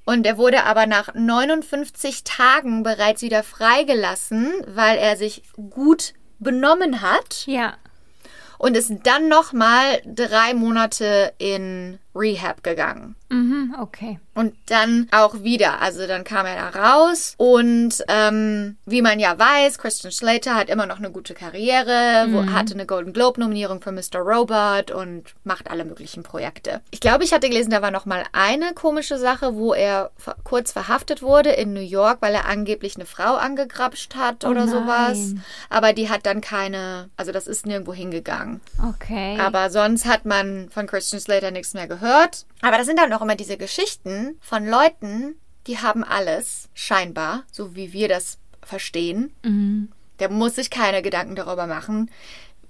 Und 0.04 0.26
er 0.26 0.38
wurde 0.38 0.64
aber 0.64 0.86
nach 0.86 1.14
59 1.14 2.24
Tagen 2.24 2.82
bereits 2.82 3.22
wieder 3.22 3.42
freigelassen, 3.42 4.52
weil 4.66 4.98
er 4.98 5.16
sich 5.16 5.42
gut 5.70 6.14
benommen 6.38 7.02
hat. 7.02 7.44
Ja. 7.46 7.74
und 8.58 8.76
ist 8.76 8.92
dann 9.04 9.28
nochmal 9.28 10.02
drei 10.04 10.52
Monate 10.52 11.32
in 11.38 11.98
Rehab 12.14 12.62
gegangen. 12.64 13.14
Mhm, 13.28 13.76
okay. 13.80 14.18
Und 14.34 14.54
dann 14.66 15.06
auch 15.12 15.42
wieder. 15.44 15.80
Also 15.80 16.06
dann 16.08 16.24
kam 16.24 16.44
er 16.46 16.56
da 16.56 16.68
raus. 16.96 17.34
Und 17.36 18.02
ähm, 18.08 18.76
wie 18.86 19.02
man 19.02 19.20
ja 19.20 19.38
weiß, 19.38 19.78
Christian 19.78 20.10
Slater 20.10 20.54
hat 20.56 20.68
immer 20.70 20.86
noch 20.86 20.98
eine 20.98 21.10
gute 21.12 21.34
Karriere, 21.34 22.26
wo, 22.30 22.46
hatte 22.52 22.74
eine 22.74 22.86
Golden 22.86 23.12
Globe-Nominierung 23.12 23.80
für 23.80 23.92
Mr. 23.92 24.18
Robot 24.20 24.90
und 24.90 25.24
macht 25.44 25.70
alle 25.70 25.84
möglichen 25.84 26.22
Projekte. 26.24 26.80
Ich 26.90 27.00
glaube, 27.00 27.22
ich 27.22 27.32
hatte 27.32 27.48
gelesen, 27.48 27.70
da 27.70 27.82
war 27.82 27.90
noch 27.92 28.06
mal 28.06 28.24
eine 28.32 28.72
komische 28.74 29.18
Sache, 29.18 29.54
wo 29.54 29.72
er 29.74 30.10
kurz 30.42 30.72
verhaftet 30.72 31.22
wurde 31.22 31.50
in 31.50 31.72
New 31.72 31.80
York, 31.80 32.18
weil 32.22 32.34
er 32.34 32.46
angeblich 32.46 32.96
eine 32.96 33.06
Frau 33.06 33.34
angegrapscht 33.36 34.16
hat 34.16 34.44
oder 34.44 34.64
Oh 34.64 34.68
sowas. 34.68 35.18
nein. 35.18 35.44
Aber 35.68 35.92
die 35.92 36.08
hat 36.08 36.26
dann 36.26 36.40
keine, 36.40 37.10
also 37.16 37.30
das 37.30 37.46
ist 37.46 37.66
nirgendwo 37.66 37.92
hingegangen. 37.94 38.60
Okay. 38.88 39.38
Aber 39.38 39.70
sonst 39.70 40.06
hat 40.06 40.24
man 40.24 40.68
von 40.70 40.86
Christian 40.88 41.20
Slater 41.20 41.50
nichts 41.52 41.74
mehr 41.74 41.86
gehört. 41.86 41.99
Aber 42.62 42.78
das 42.78 42.86
sind 42.86 42.98
dann 42.98 43.12
auch 43.12 43.22
immer 43.22 43.36
diese 43.36 43.56
Geschichten 43.56 44.36
von 44.40 44.66
Leuten, 44.66 45.36
die 45.66 45.78
haben 45.78 46.04
alles, 46.04 46.68
scheinbar, 46.74 47.44
so 47.52 47.74
wie 47.76 47.92
wir 47.92 48.08
das 48.08 48.38
verstehen. 48.62 49.32
Der 50.18 50.30
muss 50.30 50.56
sich 50.56 50.70
keine 50.70 51.02
Gedanken 51.02 51.34
darüber 51.36 51.66
machen, 51.66 52.10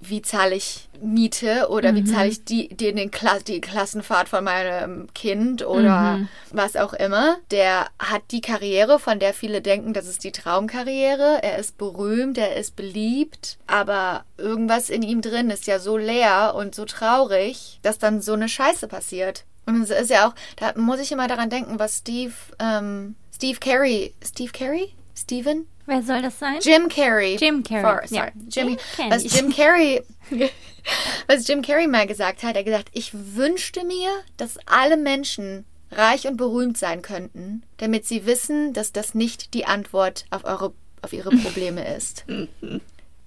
wie 0.01 0.21
zahle 0.21 0.55
ich 0.55 0.89
Miete 0.99 1.67
oder 1.69 1.95
wie 1.95 2.03
zahle 2.03 2.29
ich 2.29 2.43
die, 2.43 2.69
die, 2.69 2.93
den 2.93 3.11
Kla 3.11 3.39
die 3.39 3.61
Klassenfahrt 3.61 4.27
von 4.29 4.43
meinem 4.43 5.07
Kind 5.13 5.65
oder 5.65 6.21
was 6.51 6.75
auch 6.75 6.93
immer. 6.93 7.37
Der 7.51 7.87
hat 7.99 8.23
die 8.31 8.41
Karriere, 8.41 8.99
von 8.99 9.19
der 9.19 9.33
viele 9.33 9.61
denken, 9.61 9.93
das 9.93 10.07
ist 10.07 10.23
die 10.23 10.31
Traumkarriere. 10.31 11.39
Er 11.43 11.57
ist 11.59 11.77
berühmt, 11.77 12.37
er 12.37 12.55
ist 12.55 12.75
beliebt, 12.75 13.57
aber 13.67 14.25
irgendwas 14.37 14.89
in 14.89 15.03
ihm 15.03 15.21
drin 15.21 15.49
ist 15.51 15.67
ja 15.67 15.79
so 15.79 15.97
leer 15.97 16.53
und 16.55 16.73
so 16.75 16.85
traurig, 16.85 17.79
dass 17.83 17.99
dann 17.99 18.21
so 18.21 18.33
eine 18.33 18.49
Scheiße 18.49 18.87
passiert. 18.87 19.45
Und 19.65 19.83
es 19.83 19.91
ist 19.91 20.09
ja 20.09 20.27
auch, 20.27 20.33
da 20.55 20.73
muss 20.75 20.99
ich 20.99 21.11
immer 21.11 21.27
daran 21.27 21.49
denken, 21.49 21.77
was 21.77 21.99
Steve, 21.99 22.33
ähm, 22.59 23.15
Steve 23.33 23.59
Carey, 23.59 24.13
Steve 24.23 24.51
Carey? 24.51 24.93
Steven? 25.15 25.67
Wer 25.85 26.03
soll 26.03 26.21
das 26.21 26.37
sein? 26.39 26.57
Jim 26.61 26.87
Carrey. 26.89 27.37
Jim 27.39 27.63
Carrey, 27.63 28.07
For, 28.07 28.15
ja. 28.15 28.23
sorry. 28.23 28.31
Jimmy, 28.49 28.75
Den 28.75 28.79
kenn 28.95 29.11
was. 29.11 29.23
Jim 29.35 29.53
Carrey, 29.53 30.03
was 31.27 31.47
Jim 31.47 31.61
Carrey 31.61 31.87
mal 31.87 32.07
gesagt 32.07 32.43
hat, 32.43 32.55
er 32.55 32.59
hat 32.59 32.65
gesagt, 32.65 32.89
ich 32.93 33.11
wünschte 33.13 33.83
mir, 33.83 34.09
dass 34.37 34.57
alle 34.65 34.97
Menschen 34.97 35.65
reich 35.91 36.27
und 36.27 36.37
berühmt 36.37 36.77
sein 36.77 37.01
könnten, 37.01 37.63
damit 37.77 38.05
sie 38.05 38.25
wissen, 38.25 38.73
dass 38.73 38.91
das 38.93 39.13
nicht 39.13 39.53
die 39.53 39.65
Antwort 39.65 40.25
auf 40.29 40.45
eure, 40.45 40.73
auf 41.01 41.13
ihre 41.13 41.31
Probleme 41.31 41.85
ist. 41.95 42.25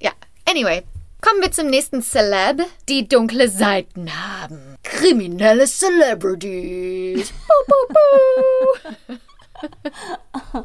Ja, 0.00 0.12
anyway. 0.48 0.82
Kommen 1.20 1.40
wir 1.40 1.52
zum 1.52 1.68
nächsten 1.68 2.02
Celeb, 2.02 2.66
die 2.86 3.08
dunkle 3.08 3.48
Seiten 3.48 4.10
haben. 4.14 4.76
Kriminelle 4.82 5.66
Celebrities. 5.66 7.32
Buh, 7.32 7.64
buh, 7.66 7.94
buh. 10.52 10.64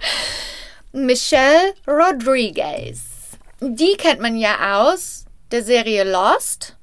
Michelle 0.92 1.74
Rodriguez. 1.88 3.38
Die 3.62 3.96
kennt 3.98 4.22
man 4.22 4.38
ja 4.38 4.80
aus 4.82 5.26
der 5.52 5.64
Serie 5.64 6.04
Lost 6.04 6.76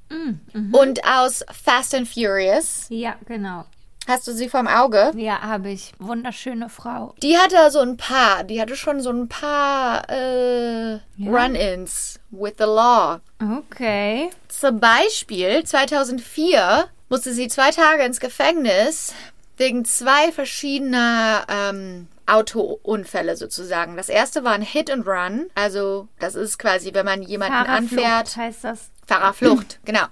und 0.71 1.03
aus 1.05 1.43
Fast 1.51 1.93
and 1.95 2.07
Furious. 2.07 2.85
Ja, 2.89 3.15
genau. 3.25 3.65
Hast 4.07 4.25
du 4.25 4.31
sie 4.31 4.47
vom 4.47 4.67
Auge? 4.67 5.11
Ja, 5.17 5.41
habe 5.41 5.69
ich. 5.69 5.91
Wunderschöne 5.99 6.69
Frau. 6.69 7.13
Die 7.21 7.37
hatte 7.37 7.69
so 7.71 7.79
ein 7.79 7.97
paar, 7.97 8.45
die 8.45 8.61
hatte 8.61 8.77
schon 8.77 9.01
so 9.01 9.09
ein 9.09 9.27
paar 9.27 10.09
äh, 10.09 10.99
Run-ins 11.19 12.17
with 12.31 12.53
the 12.57 12.63
law. 12.63 13.19
Okay. 13.41 14.29
Zum 14.47 14.79
Beispiel 14.79 15.61
2004 15.65 16.87
musste 17.09 17.33
sie 17.33 17.49
zwei 17.49 17.71
Tage 17.71 18.03
ins 18.03 18.21
Gefängnis 18.21 19.13
wegen 19.57 19.83
zwei 19.83 20.31
verschiedener 20.31 21.45
ähm, 21.49 22.07
Autounfälle 22.27 23.35
sozusagen. 23.35 23.97
Das 23.97 24.09
erste 24.09 24.43
war 24.43 24.53
ein 24.53 24.61
Hit 24.61 24.91
and 24.91 25.07
Run, 25.07 25.47
also 25.55 26.07
das 26.19 26.35
ist 26.35 26.59
quasi, 26.59 26.93
wenn 26.93 27.05
man 27.05 27.21
jemanden 27.23 27.53
Fahrerflucht 27.65 27.91
anfährt. 28.05 28.35
heißt 28.37 28.63
das. 28.63 28.89
Fahrerflucht, 29.07 29.79
genau. 29.85 30.03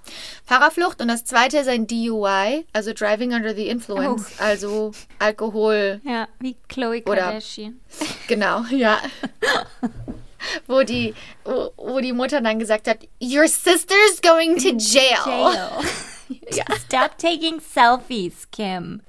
Fahrerflucht 0.46 1.02
und 1.02 1.08
das 1.08 1.24
zweite 1.26 1.58
ist 1.58 1.68
ein 1.68 1.86
DUI, 1.86 2.64
also 2.72 2.92
Driving 2.94 3.34
Under 3.34 3.54
the 3.54 3.68
Influence, 3.68 4.26
also 4.38 4.92
Alkohol, 5.18 6.00
Ja, 6.04 6.28
wie 6.40 6.56
Chloe 6.68 7.02
Oder- 7.04 7.22
Kardashian. 7.22 7.78
genau, 8.26 8.62
ja. 8.70 8.98
wo 10.66 10.82
die, 10.82 11.14
wo, 11.44 11.70
wo 11.76 12.00
die 12.00 12.12
Mutter 12.14 12.40
dann 12.40 12.58
gesagt 12.58 12.88
hat, 12.88 12.98
Your 13.20 13.46
sister's 13.48 14.20
going 14.22 14.56
to 14.56 14.70
jail. 14.78 15.18
Jail. 15.26 15.68
Stop 16.86 17.18
taking 17.18 17.60
selfies, 17.60 18.46
Kim. 18.50 19.00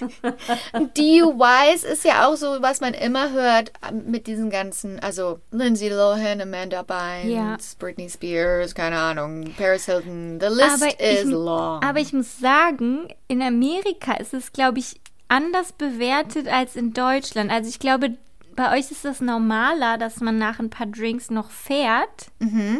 DUIs 0.94 1.84
ist 1.84 2.04
ja 2.04 2.26
auch 2.26 2.36
so, 2.36 2.60
was 2.60 2.80
man 2.80 2.94
immer 2.94 3.30
hört 3.32 3.72
ähm, 3.88 4.04
mit 4.10 4.26
diesen 4.26 4.50
ganzen, 4.50 4.98
also 5.00 5.40
Lindsay 5.50 5.88
Lohan, 5.88 6.40
Amanda 6.40 6.82
Bynes, 6.82 7.32
Ja. 7.32 7.56
Britney 7.78 8.08
Spears, 8.08 8.74
keine 8.74 8.98
Ahnung, 8.98 9.52
Paris 9.56 9.86
Hilton. 9.86 10.38
The 10.40 10.46
list 10.48 10.82
Aber 10.82 11.00
is 11.00 11.20
ich, 11.20 11.30
long. 11.30 11.82
aber 11.82 12.00
ich 12.00 12.12
muss 12.12 12.38
sagen, 12.38 13.08
in 13.28 13.42
Amerika 13.42 14.14
ist 14.14 14.34
es, 14.34 14.52
glaube 14.52 14.78
ich, 14.78 15.00
anders 15.28 15.72
bewertet 15.72 16.48
als 16.48 16.76
in 16.76 16.92
Deutschland. 16.92 17.50
Also 17.50 17.68
ich 17.68 17.78
glaube, 17.78 18.16
bei 18.54 18.76
euch 18.78 18.90
ist 18.90 19.04
es 19.04 19.20
normaler, 19.20 19.98
dass 19.98 20.20
man 20.20 20.38
nach 20.38 20.58
ein 20.58 20.70
paar 20.70 20.86
Drinks 20.86 21.30
noch 21.30 21.50
fährt, 21.50 22.26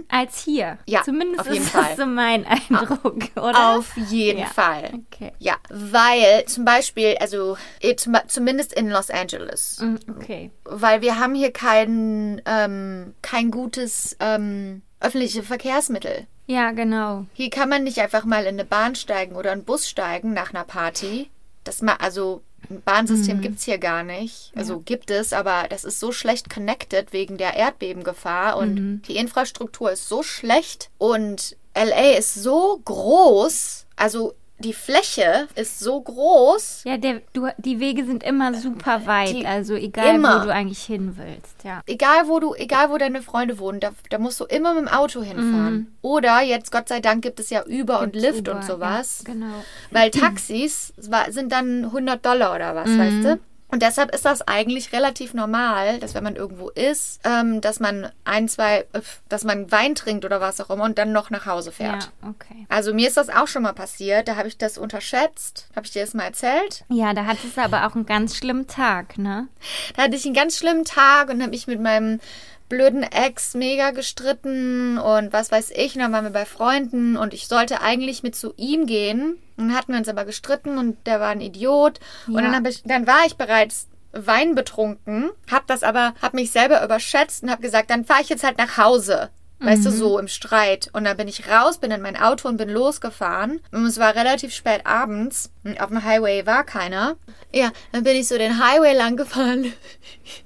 als 0.08 0.38
hier. 0.44 0.72
Mhm. 0.72 0.78
Ja, 0.86 1.02
Zumindest 1.02 1.40
auf 1.40 1.52
jeden 1.52 1.64
ist 1.64 1.70
Fall. 1.70 1.84
das 1.88 1.96
so 1.96 2.06
mein 2.06 2.46
Eindruck, 2.46 3.16
oder? 3.36 3.76
Auf 3.76 3.96
jeden 3.96 4.40
Ja. 4.40 4.46
Fall. 4.46 4.90
Okay. 5.12 5.32
Ja, 5.38 5.56
weil 5.70 6.44
zum 6.46 6.64
Beispiel, 6.64 7.16
also 7.20 7.56
eh, 7.80 7.96
zum, 7.96 8.16
zumindest 8.26 8.72
in 8.72 8.88
Los 8.90 9.10
Angeles, 9.10 9.80
Mm, 9.80 9.96
Okay. 10.18 10.50
weil 10.64 11.00
wir 11.02 11.18
haben 11.18 11.34
hier 11.34 11.52
kein, 11.52 12.40
ähm, 12.46 13.14
kein 13.22 13.50
gutes 13.50 14.16
ähm, 14.20 14.82
öffentliche 15.00 15.42
Verkehrsmittel. 15.42 16.26
Ja, 16.46 16.72
genau. 16.72 17.24
Hier 17.32 17.50
kann 17.50 17.68
man 17.68 17.84
nicht 17.84 17.98
einfach 18.00 18.24
mal 18.24 18.42
in 18.42 18.48
eine 18.54 18.64
Bahn 18.64 18.94
steigen 18.94 19.34
oder 19.34 19.52
einen 19.52 19.64
Bus 19.64 19.88
steigen 19.88 20.32
nach 20.34 20.50
einer 20.52 20.64
Party. 20.64 21.30
Das 21.64 21.80
ma 21.80 21.94
also 21.94 22.42
ein 22.70 22.82
Bahnsystem 22.82 23.40
gibt's 23.40 23.64
hier 23.64 23.78
gar 23.78 24.02
nicht. 24.02 24.52
Also 24.54 24.80
gibt 24.80 25.10
es, 25.10 25.32
aber 25.32 25.66
das 25.68 25.84
ist 25.84 26.00
so 26.00 26.12
schlecht 26.12 26.50
connected 26.50 27.12
wegen 27.12 27.36
der 27.36 27.54
Erdbebengefahr 27.54 28.56
und 28.56 29.02
die 29.02 29.16
Infrastruktur 29.16 29.92
ist 29.92 30.08
so 30.08 30.22
schlecht 30.22 30.90
und 30.98 31.56
LA 31.76 32.18
ist 32.18 32.34
so 32.34 32.80
groß, 32.84 33.86
also 33.96 34.34
die 34.64 34.72
Fläche 34.72 35.46
ist 35.54 35.78
so 35.78 36.00
groß. 36.00 36.82
Ja, 36.84 36.96
der, 36.96 37.20
du, 37.32 37.48
die 37.58 37.78
Wege 37.80 38.04
sind 38.04 38.22
immer 38.24 38.54
super 38.54 39.06
weit, 39.06 39.30
Die- 39.30 39.46
also 39.46 39.74
egal, 39.74 40.16
immer. 40.16 40.40
wo 40.40 40.46
du 40.46 40.52
eigentlich 40.52 40.82
hin 40.82 41.16
willst, 41.16 41.62
ja. 41.64 41.82
Egal 41.86 42.26
wo 42.28 42.40
du, 42.40 42.54
egal 42.54 42.90
wo 42.90 42.96
deine 42.98 43.22
Freunde 43.22 43.58
wohnen, 43.58 43.80
da, 43.80 43.90
da 44.10 44.18
musst 44.18 44.40
du 44.40 44.44
immer 44.44 44.74
mit 44.74 44.86
dem 44.86 44.88
Auto 44.88 45.22
hinfahren. 45.22 45.94
Oder 46.02 46.40
jetzt 46.42 46.72
Gott 46.72 46.88
sei 46.88 47.00
Dank 47.00 47.22
gibt 47.22 47.38
es 47.40 47.50
ja 47.50 47.64
Uber 47.66 48.00
und 48.00 48.12
Gibt's 48.14 48.26
Lyft 48.28 48.48
Uber, 48.48 48.56
und 48.56 48.64
sowas. 48.64 49.24
Ja, 49.26 49.34
genau. 49.34 49.64
Weil 49.90 50.10
Taxis 50.10 50.92
sind 51.28 51.52
dann 51.52 51.84
100 51.84 52.24
Dollar 52.24 52.54
oder 52.54 52.74
was, 52.74 52.88
weißt 52.98 53.24
du? 53.24 53.38
Und 53.74 53.82
deshalb 53.82 54.14
ist 54.14 54.24
das 54.24 54.46
eigentlich 54.46 54.92
relativ 54.92 55.34
normal, 55.34 55.98
dass 55.98 56.14
wenn 56.14 56.22
man 56.22 56.36
irgendwo 56.36 56.68
ist, 56.68 57.18
ähm, 57.24 57.60
dass 57.60 57.80
man 57.80 58.12
ein, 58.22 58.46
zwei, 58.46 58.86
äh, 58.92 59.00
dass 59.28 59.42
man 59.42 59.72
Wein 59.72 59.96
trinkt 59.96 60.24
oder 60.24 60.40
was 60.40 60.60
auch 60.60 60.70
immer 60.70 60.84
und 60.84 60.96
dann 60.96 61.10
noch 61.10 61.30
nach 61.30 61.46
Hause 61.46 61.72
fährt. 61.72 62.04
Ja, 62.22 62.28
okay. 62.28 62.66
Also 62.68 62.94
mir 62.94 63.08
ist 63.08 63.16
das 63.16 63.30
auch 63.30 63.48
schon 63.48 63.64
mal 63.64 63.72
passiert. 63.72 64.28
Da 64.28 64.36
habe 64.36 64.46
ich 64.46 64.58
das 64.58 64.78
unterschätzt. 64.78 65.66
Habe 65.74 65.86
ich 65.86 65.92
dir 65.92 66.04
das 66.04 66.14
mal 66.14 66.22
erzählt? 66.22 66.84
Ja, 66.88 67.14
da 67.14 67.24
hattest 67.24 67.56
du 67.56 67.62
aber 67.62 67.84
auch 67.84 67.96
einen 67.96 68.06
ganz 68.06 68.36
schlimmen 68.36 68.68
Tag, 68.68 69.18
ne? 69.18 69.48
Da 69.96 70.04
hatte 70.04 70.14
ich 70.14 70.24
einen 70.24 70.34
ganz 70.34 70.56
schlimmen 70.56 70.84
Tag 70.84 71.28
und 71.30 71.42
habe 71.42 71.50
mich 71.50 71.66
mit 71.66 71.80
meinem 71.80 72.20
blöden 72.68 73.02
Ex 73.02 73.54
mega 73.54 73.90
gestritten 73.90 74.98
und 74.98 75.32
was 75.32 75.50
weiß 75.52 75.70
ich. 75.74 75.94
Und 75.94 76.00
dann 76.02 76.12
waren 76.12 76.24
wir 76.24 76.30
bei 76.30 76.44
Freunden 76.46 77.16
und 77.16 77.34
ich 77.34 77.46
sollte 77.48 77.80
eigentlich 77.82 78.22
mit 78.22 78.34
zu 78.34 78.54
ihm 78.56 78.86
gehen. 78.86 79.38
Und 79.56 79.68
dann 79.68 79.76
hatten 79.76 79.92
wir 79.92 79.98
uns 79.98 80.08
aber 80.08 80.24
gestritten 80.24 80.78
und 80.78 80.96
der 81.06 81.20
war 81.20 81.28
ein 81.28 81.40
Idiot. 81.40 82.00
Und 82.26 82.34
Ja. 82.36 82.40
dann, 82.42 82.54
hab 82.56 82.66
ich, 82.66 82.82
dann 82.84 83.06
war 83.06 83.24
ich 83.26 83.36
bereits 83.36 83.88
Wein 84.12 84.54
betrunken, 84.54 85.30
hab 85.50 85.66
das 85.66 85.82
aber, 85.82 86.14
hab 86.22 86.34
mich 86.34 86.52
selber 86.52 86.84
überschätzt 86.84 87.42
und 87.42 87.50
hab 87.50 87.60
gesagt, 87.60 87.90
dann 87.90 88.04
fahre 88.04 88.22
ich 88.22 88.28
jetzt 88.28 88.44
halt 88.44 88.58
nach 88.58 88.76
Hause. 88.78 89.30
Weißt 89.60 89.86
du, 89.86 89.90
so 89.90 90.18
im 90.18 90.28
Streit. 90.28 90.90
Und 90.92 91.04
dann 91.04 91.16
bin 91.16 91.26
ich 91.26 91.48
raus, 91.48 91.78
bin 91.78 91.90
in 91.90 92.02
mein 92.02 92.20
Auto 92.20 92.48
und 92.48 92.58
bin 92.58 92.68
losgefahren. 92.68 93.60
Und 93.72 93.86
es 93.86 93.98
war 93.98 94.14
relativ 94.14 94.52
spät 94.52 94.84
abends. 94.84 95.50
Und 95.64 95.80
auf 95.80 95.88
dem 95.88 96.04
Highway 96.04 96.44
war 96.44 96.64
keiner. 96.64 97.16
Ja, 97.50 97.70
dann 97.92 98.04
bin 98.04 98.14
ich 98.14 98.28
so 98.28 98.36
den 98.36 98.62
Highway 98.62 98.94
lang 98.94 99.16
gefahren. 99.16 99.72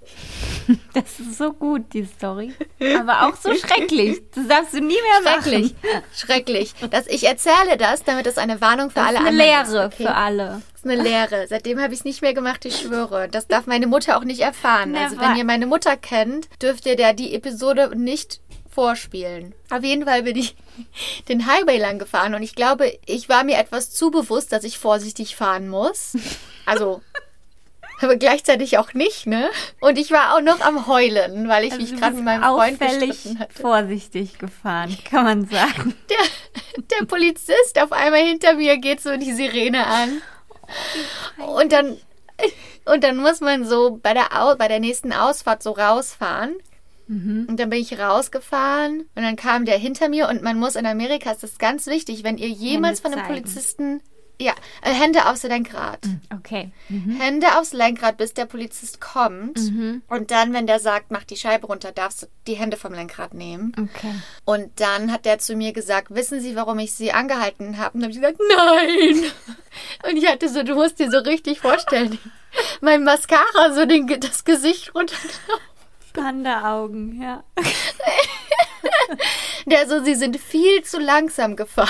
Das 0.95 1.19
ist 1.21 1.39
so 1.39 1.53
gut, 1.53 1.93
die 1.93 2.05
Story. 2.05 2.53
Aber 2.99 3.27
auch 3.27 3.37
so 3.37 3.55
schrecklich. 3.55 4.21
Das 4.35 4.47
darfst 4.49 4.75
du 4.75 4.81
nie 4.81 4.95
mehr 5.23 5.33
Schrecklich. 5.33 5.75
machen. 5.83 6.03
Schrecklich. 6.14 6.75
Dass 6.91 7.07
ich 7.07 7.25
erzähle 7.27 7.77
das, 7.79 8.03
damit 8.05 8.27
es 8.27 8.39
eine 8.39 8.61
Warnung 8.61 8.91
für 8.91 8.97
Das 8.97 9.07
alle 9.09 9.19
ist 9.19 9.27
eine 9.27 9.29
anderen 9.31 9.47
Lehre 9.75 9.87
ist. 9.87 9.95
okay? 9.95 10.03
für 10.05 10.14
alle. 10.14 10.62
Das 10.73 10.85
ist 10.85 10.91
eine 10.91 11.03
Lehre. 11.03 11.47
Seitdem 11.49 11.81
habe 11.81 11.93
ich 11.93 12.01
es 12.01 12.05
nicht 12.05 12.23
mehr 12.23 12.35
gemacht, 12.35 12.64
ich 12.64 12.79
schwöre. 12.79 13.29
Das 13.29 13.47
darf 13.49 13.66
meine 13.66 13.87
Mutter 13.87 14.16
auch 14.19 14.25
nicht 14.25 14.41
erfahren. 14.41 14.95
Also 14.97 15.16
Never. 15.16 15.29
wenn 15.29 15.37
ihr 15.37 15.45
meine 15.45 15.66
Mutter 15.66 15.97
kennt, 15.97 16.49
dürft 16.62 16.87
ihr 16.87 16.97
der 16.97 17.14
die 17.14 17.35
Episode 17.35 17.91
nicht 17.97 18.41
vorspielen. 18.71 19.55
Auf 19.71 19.83
jeden 19.83 20.05
Fall 20.05 20.23
bin 20.23 20.37
ich 20.37 20.55
den 21.29 21.47
Highway 21.47 21.79
lang 21.79 21.99
gefahren 21.99 22.35
und 22.35 22.43
ich 22.43 22.55
glaube, 22.55 22.93
ich 23.07 23.29
war 23.29 23.43
mir 23.43 23.57
etwas 23.59 23.91
zu 23.91 24.11
bewusst, 24.11 24.53
dass 24.53 24.62
ich 24.64 24.79
vorsichtig 24.79 25.35
fahren 25.35 25.69
muss. 25.69 26.12
Also, 26.66 27.01
aber 28.01 28.16
gleichzeitig 28.16 28.78
auch 28.78 28.94
nicht, 28.94 29.26
ne? 29.26 29.51
Und 29.80 29.99
ich 29.99 30.11
war 30.11 30.34
auch 30.36 30.40
noch 30.40 30.61
am 30.61 30.86
Heulen, 30.86 31.49
weil 31.49 31.64
ich 31.64 31.72
Also 31.72 31.82
mich 31.84 32.01
gerade 32.01 32.16
mit 32.16 32.24
meinem 32.24 32.42
Freund 32.42 32.80
auffällig 32.80 33.11
gestritten 33.11 33.38
hatte. 33.40 33.61
vorsichtig 33.61 34.38
gefahren, 34.38 34.96
kann 35.05 35.24
man 35.24 35.49
sagen. 35.49 35.94
Der, 36.09 36.86
der 37.01 37.07
Polizist 37.07 37.80
auf 37.80 37.92
einmal 37.92 38.20
hinter 38.24 38.55
mir 38.55 38.78
geht 38.78 39.01
so 39.01 39.16
die 39.16 39.32
Sirene 39.32 39.86
an. 39.86 40.22
Und 41.57 41.72
dann, 41.72 41.96
und 42.84 43.03
dann 43.05 43.16
muss 43.16 43.40
man 43.40 43.64
so 43.64 43.99
bei 44.03 44.14
der, 44.14 44.40
Au 44.40 44.55
bei 44.57 44.68
der 44.68 44.80
nächsten 44.80 45.12
Ausfahrt 45.12 45.62
so 45.62 45.72
rausfahren. 45.72 46.55
Und 47.11 47.57
dann 47.57 47.70
bin 47.70 47.80
ich 47.80 47.99
rausgefahren 47.99 49.09
und 49.14 49.22
dann 49.22 49.36
kam 49.36 49.64
der 49.64 49.78
hinter 49.78 50.11
mir 50.11 50.28
und 50.28 50.42
man 50.42 50.59
muss 50.59 50.76
in 50.76 50.84
Amerika, 50.84 51.30
ist 51.30 51.42
das 51.42 51.57
ganz 51.57 51.86
wichtig, 51.86 52.22
wenn 52.22 52.36
ihr 52.36 52.49
jemals 52.49 53.03
Hände 53.03 53.03
von 53.03 53.12
einem 53.18 53.28
zeigen. 53.28 53.42
Polizisten, 53.42 54.03
ja, 54.41 54.53
äh, 54.82 54.93
Hände 54.93 55.26
aufs 55.26 55.43
Lenkrad. 55.43 56.01
Okay. 56.32 56.70
Hände 56.89 57.59
aufs 57.59 57.72
Lenkrad, 57.72 58.16
bis 58.16 58.34
der 58.34 58.47
Polizist 58.47 59.01
kommt. 59.01 59.59
Mhm. 59.59 60.03
Und 60.09 60.30
dann, 60.30 60.53
wenn 60.53 60.66
der 60.66 60.78
sagt, 60.78 61.11
mach 61.11 61.24
die 61.24 61.36
Scheibe 61.36 61.66
runter, 61.66 61.91
darfst 61.91 62.22
du 62.22 62.26
die 62.47 62.55
Hände 62.55 62.76
vom 62.76 62.95
Lenkrad 62.95 63.34
nehmen. 63.34 63.72
Okay. 63.76 64.14
Und 64.45 64.80
dann 64.80 65.12
hat 65.12 65.24
der 65.24 65.41
zu 65.41 65.57
mir 65.57 65.72
gesagt, 65.72 66.14
wissen 66.14 66.41
Sie, 66.41 66.55
warum 66.55 66.78
ich 66.78 66.93
Sie 66.93 67.12
angehalten 67.12 67.78
habe? 67.78 67.95
Und 67.95 68.03
dann 68.03 68.11
habe 68.11 68.12
ich 68.12 68.20
gesagt, 68.20 68.39
nein. 68.49 69.32
Und 70.09 70.16
ich 70.16 70.28
hatte 70.28 70.49
so, 70.49 70.62
du 70.62 70.74
musst 70.74 70.99
dir 71.01 71.11
so 71.11 71.18
richtig 71.18 71.61
vorstellen, 71.61 72.18
mein 72.80 73.03
Mascara 73.03 73.72
so 73.74 73.86
den, 73.86 74.07
das 74.20 74.45
Gesicht 74.45 74.95
runter. 74.95 75.16
Panda-Augen, 76.12 77.20
ja. 77.20 77.45
Der 79.66 79.86
so, 79.89 80.03
Sie 80.03 80.14
sind 80.14 80.39
viel 80.39 80.82
zu 80.82 80.99
langsam 80.99 81.57
gefahren. 81.57 81.89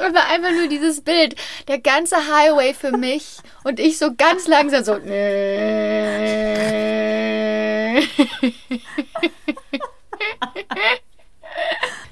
Aber 0.00 0.24
einfach 0.28 0.52
nur 0.52 0.68
dieses 0.68 1.02
Bild, 1.02 1.36
der 1.68 1.78
ganze 1.78 2.16
Highway 2.16 2.74
für 2.74 2.96
mich 2.96 3.38
und 3.62 3.78
ich 3.78 3.98
so 3.98 4.14
ganz 4.14 4.46
langsam 4.46 4.84
so. 4.84 4.94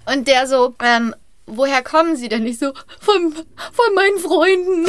Und 0.07 0.29
der 0.29 0.47
so, 0.47 0.75
ähm, 0.83 1.15
woher 1.47 1.83
kommen 1.83 2.17
Sie 2.17 2.29
denn? 2.29 2.47
Ich 2.47 2.59
so, 2.59 2.73
von, 3.01 3.33
von 3.73 3.95
meinen 3.95 4.19
Freunden. 4.19 4.87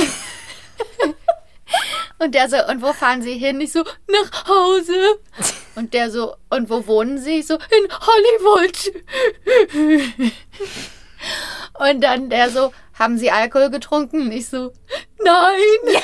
Und 2.24 2.34
der 2.36 2.47
so, 2.47 2.55
und 2.67 2.82
wo 2.82 2.93
fahren 2.93 3.21
Sie 3.21 3.38
hin? 3.38 3.59
Ich 3.59 3.74
so, 3.74 3.84
nach 4.07 4.47
Hause. 4.47 5.19
Und 5.76 5.93
der 5.93 6.09
so, 6.11 6.36
und 6.49 6.69
wo 6.69 6.86
wohnen 6.86 7.17
Sie? 7.17 7.39
Ich 7.39 7.47
so, 7.47 7.55
in 7.55 7.89
Hollywood. 7.91 8.93
Und 11.80 12.01
dann 12.01 12.30
der 12.30 12.51
so, 12.51 12.71
haben 12.97 13.17
Sie 13.17 13.32
Alkohol 13.32 13.71
getrunken? 13.71 14.32
Ich 14.32 14.47
so, 14.47 14.71
nein. 15.17 15.95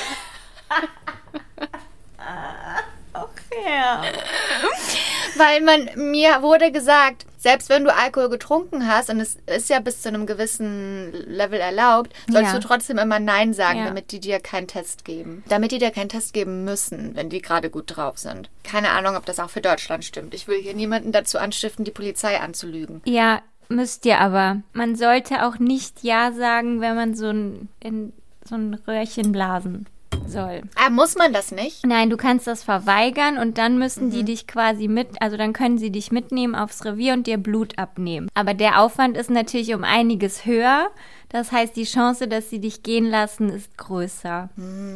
Ja. 3.64 4.02
Weil 5.40 5.62
man, 5.62 5.88
mir 6.10 6.42
wurde 6.42 6.70
gesagt, 6.70 7.24
selbst 7.38 7.70
wenn 7.70 7.84
du 7.84 7.94
Alkohol 7.94 8.28
getrunken 8.28 8.86
hast, 8.86 9.08
und 9.08 9.20
es 9.20 9.38
ist 9.46 9.70
ja 9.70 9.80
bis 9.80 10.02
zu 10.02 10.08
einem 10.08 10.26
gewissen 10.26 11.12
Level 11.26 11.58
erlaubt, 11.58 12.12
sollst 12.28 12.52
Ja. 12.52 12.58
du 12.58 12.66
trotzdem 12.66 12.98
immer 12.98 13.18
Nein 13.18 13.54
sagen, 13.54 13.78
Ja. 13.78 13.84
damit 13.86 14.12
die 14.12 14.20
dir 14.20 14.38
keinen 14.40 14.66
Test 14.68 15.04
geben. 15.06 15.42
Damit 15.48 15.72
die 15.72 15.78
dir 15.78 15.90
keinen 15.90 16.10
Test 16.10 16.34
geben 16.34 16.64
müssen, 16.64 17.16
wenn 17.16 17.30
die 17.30 17.40
gerade 17.40 17.70
gut 17.70 17.96
drauf 17.96 18.18
sind. 18.18 18.50
Keine 18.64 18.90
Ahnung, 18.90 19.16
ob 19.16 19.24
das 19.24 19.40
auch 19.40 19.48
für 19.50 19.62
Deutschland 19.62 20.04
stimmt. 20.04 20.34
Ich 20.34 20.46
will 20.46 20.60
hier 20.60 20.74
niemanden 20.74 21.10
dazu 21.12 21.38
anstiften, 21.38 21.84
die 21.86 21.90
Polizei 21.90 22.38
anzulügen. 22.38 23.00
Ja, 23.06 23.40
müsst 23.68 24.04
ihr 24.04 24.18
aber. 24.18 24.58
Man 24.74 24.94
sollte 24.96 25.46
auch 25.46 25.58
nicht 25.58 26.02
Ja 26.02 26.32
sagen, 26.32 26.82
wenn 26.82 26.94
man 26.96 27.14
so 27.14 27.30
ein, 27.30 27.68
in 27.82 28.12
so 28.44 28.56
ein 28.56 28.74
Röhrchen 28.86 29.32
blasen 29.32 29.86
soll. 30.26 30.62
Ah, 30.76 30.90
muss 30.90 31.16
man 31.16 31.32
das 31.32 31.50
nicht? 31.52 31.84
Nein, 31.86 32.10
du 32.10 32.16
kannst 32.16 32.46
das 32.46 32.62
verweigern 32.62 33.38
und 33.38 33.58
dann 33.58 33.78
müssen 33.78 34.06
Mhm. 34.06 34.10
die 34.12 34.24
dich 34.24 34.46
quasi 34.46 34.88
mit, 34.88 35.20
also 35.20 35.36
dann 35.36 35.52
können 35.52 35.78
sie 35.78 35.90
dich 35.90 36.12
mitnehmen 36.12 36.54
aufs 36.54 36.84
Revier 36.84 37.12
und 37.14 37.26
dir 37.26 37.38
Blut 37.38 37.78
abnehmen. 37.78 38.28
Aber 38.34 38.54
der 38.54 38.80
Aufwand 38.80 39.16
ist 39.16 39.30
natürlich 39.30 39.74
um 39.74 39.84
einiges 39.84 40.44
höher. 40.46 40.88
Das 41.28 41.52
heißt, 41.52 41.76
die 41.76 41.84
Chance, 41.84 42.26
dass 42.26 42.50
sie 42.50 42.58
dich 42.58 42.82
gehen 42.82 43.06
lassen, 43.06 43.50
ist 43.50 43.76
größer, 43.78 44.48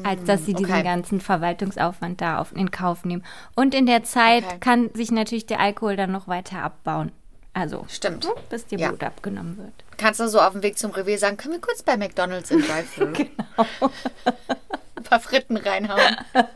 als 0.03 0.25
dass 0.25 0.45
sie 0.47 0.55
diesen 0.55 0.73
okay. 0.73 0.83
ganzen 0.83 1.21
Verwaltungsaufwand 1.21 2.21
da 2.21 2.39
auf, 2.39 2.53
in 2.57 2.73
Kauf 2.73 3.05
nehmen. 3.05 3.25
Und 3.55 3.73
in 3.75 3.87
der 3.87 4.03
Zeit 4.03 4.45
Okay. 4.45 4.57
kann 4.59 4.91
sich 4.95 5.13
natürlich 5.13 5.47
der 5.47 5.61
Alkohol 5.61 5.95
dann 5.97 6.11
noch 6.11 6.27
weiter 6.27 6.63
abbauen. 6.63 7.13
Also, 7.53 7.85
Stimmt. 7.89 8.25
hm, 8.25 8.33
bis 8.51 8.67
dir 8.67 8.79
Ja. 8.81 8.89
Blut 8.89 9.05
abgenommen 9.05 9.57
wird. 9.59 9.73
Kannst 9.97 10.19
du 10.19 10.29
so 10.29 10.41
auf 10.41 10.55
dem 10.55 10.65
Weg 10.65 10.77
zum 10.77 10.91
Revier 10.91 11.19
sagen, 11.19 11.37
können 11.37 11.55
wir 11.55 11.61
kurz 11.61 11.85
bei 11.85 11.97
McDonalds 11.97 12.51
im 12.51 12.63
Drive-Thru? 12.63 13.07
genau. 13.13 13.93
Ein 14.97 15.03
paar 15.05 15.21
Fritten 15.21 15.57
reinhauen. 15.57 16.17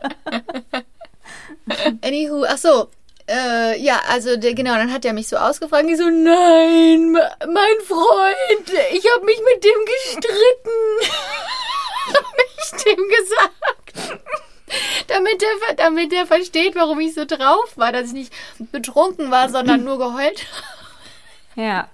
Anywho, 2.01 2.45
ach 2.47 2.57
so. 2.57 2.89
Äh, 3.27 3.79
ja, 3.79 4.01
also 4.09 4.37
der, 4.37 4.55
genau, 4.55 4.73
dann 4.73 4.91
hat 4.91 5.05
er 5.05 5.13
mich 5.13 5.27
so 5.27 5.37
ausgefragt. 5.37 5.85
Ich 5.87 5.97
so, 5.97 6.09
nein, 6.09 7.11
me- 7.11 7.29
mein 7.41 7.79
Freund, 7.85 8.71
ich 8.91 9.05
habe 9.13 9.23
mich 9.25 9.39
mit 9.53 9.63
dem 9.63 9.85
gestritten. 9.85 10.71
hab 12.15 12.25
ich 12.57 12.71
dem 12.83 12.97
gesagt. 13.07 14.19
Damit 15.07 15.43
er, 15.43 15.75
damit 15.75 16.11
er 16.13 16.25
versteht, 16.25 16.75
warum 16.75 16.99
ich 16.99 17.13
so 17.13 17.25
drauf 17.25 17.73
war, 17.75 17.91
dass 17.91 18.07
ich 18.07 18.13
nicht 18.13 18.33
betrunken 18.71 19.29
war, 19.31 19.49
sondern 19.49 19.83
nur 19.83 19.97
geheult 19.99 20.45
Ja, 21.55 21.87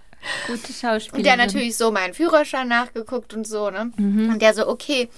gute 0.48 0.74
Schauspielerin. 0.74 1.18
und 1.18 1.24
der 1.26 1.38
natürlich 1.38 1.78
so 1.78 1.91
meinen 1.91 2.14
Führerschein 2.14 2.68
nachgeguckt 2.68 3.34
und 3.34 3.48
so, 3.48 3.70
ne? 3.70 3.91
Und 3.98 4.39
der 4.41 4.54
so, 4.54 4.68
okay, 4.68 5.10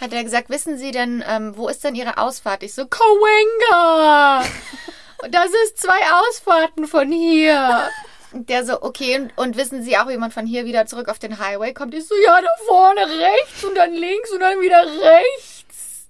hat 0.00 0.12
er 0.12 0.24
gesagt, 0.24 0.50
wissen 0.50 0.78
Sie 0.78 0.90
denn, 0.90 1.24
ähm, 1.26 1.56
wo 1.56 1.68
ist 1.68 1.84
denn 1.84 1.94
Ihre 1.94 2.18
Ausfahrt? 2.18 2.62
Ich 2.62 2.74
so, 2.74 2.82
und 2.82 2.90
das 5.30 5.46
ist 5.64 5.78
zwei 5.78 5.98
Ausfahrten 6.28 6.86
von 6.86 7.10
hier. 7.10 7.88
Und 8.32 8.48
der 8.50 8.66
so, 8.66 8.82
okay, 8.82 9.18
und, 9.18 9.32
und 9.36 9.56
wissen 9.56 9.82
Sie 9.82 9.96
auch, 9.96 10.08
wie 10.08 10.18
man 10.18 10.30
von 10.30 10.46
hier 10.46 10.66
wieder 10.66 10.86
zurück 10.86 11.08
auf 11.08 11.18
den 11.18 11.38
Highway 11.38 11.72
kommt? 11.72 11.94
Ich 11.94 12.06
so, 12.06 12.14
ja, 12.16 12.38
da 12.40 12.48
vorne 12.66 13.00
rechts 13.00 13.64
und 13.64 13.74
dann 13.76 13.94
links 13.94 14.30
und 14.32 14.40
dann 14.40 14.60
wieder 14.60 14.82
rechts. 14.84 16.08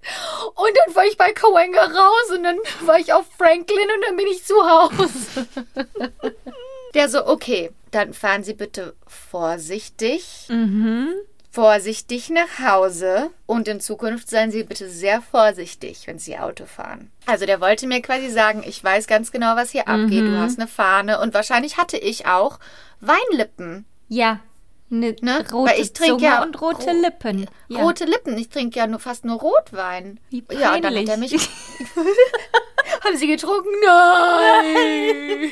Und 0.55 0.71
dann 0.77 0.95
war 0.95 1.05
ich 1.05 1.17
bei 1.17 1.33
Coenga 1.33 1.85
raus 1.85 2.31
und 2.37 2.45
dann 2.45 2.59
war 2.83 2.99
ich 2.99 3.13
auf 3.13 3.25
Franklin 3.37 3.89
und 3.97 4.05
dann 4.07 4.17
bin 4.17 4.27
ich 4.29 4.45
zu 4.45 4.55
Hause. 4.55 5.47
Der 6.95 7.09
so, 7.09 7.27
okay, 7.27 7.71
dann 7.91 8.15
fahren 8.15 8.43
Sie 8.43 8.55
bitte 8.55 8.95
vorsichtig, 9.07 10.47
Mhm. 10.49 11.15
Vorsichtig 11.57 12.29
nach 12.29 12.59
Hause 12.59 13.31
und 13.47 13.67
in 13.67 13.81
Zukunft 13.81 14.29
seien 14.29 14.51
Sie 14.51 14.63
bitte 14.63 14.91
sehr 14.91 15.23
vorsichtig, 15.23 16.07
wenn 16.07 16.19
Sie 16.19 16.37
Auto 16.37 16.67
fahren. 16.67 17.11
Also 17.25 17.47
der 17.47 17.63
wollte 17.63 17.87
mir 17.87 18.03
quasi 18.03 18.29
sagen, 18.29 18.63
ich 18.63 18.85
weiß 18.85 19.07
ganz 19.07 19.33
genau, 19.33 19.57
was 19.57 19.71
hier 19.71 19.89
abgeht. 19.89 20.27
Du 20.27 20.39
hast 20.39 20.59
eine 20.59 20.69
Fahne 20.69 21.19
und 21.19 21.33
wahrscheinlich 21.33 21.79
hatte 21.79 21.97
ich 21.97 22.27
auch 22.27 22.59
Weinlippen. 23.01 23.87
Ja, 24.07 24.41
eine 24.91 25.15
Ne? 25.21 25.45
rote 25.53 25.73
Weil 25.73 25.81
ich 25.81 25.93
trinke 25.93 26.25
ja 26.25 26.43
und 26.43 26.61
rote 26.61 26.87
ro- 26.87 26.93
Lippen. 27.03 27.47
Ja. 27.69 27.83
Rote 27.83 28.05
Lippen. 28.05 28.37
Ich 28.39 28.49
trinke 28.49 28.79
ja 28.79 28.87
nur 28.87 29.01
fast 29.01 29.25
nur 29.25 29.39
Rotwein. 29.41 30.21
Wie 30.31 30.45
Ja, 30.53 30.75
und 30.75 30.85
dann 30.85 30.95
hat 30.95 31.07
peinlich. 31.07 31.11
er 31.11 31.17
mich. 31.17 31.33
Haben 33.05 33.17
Sie 33.17 33.27
getrunken? 33.27 33.69
Nein! 33.85 35.51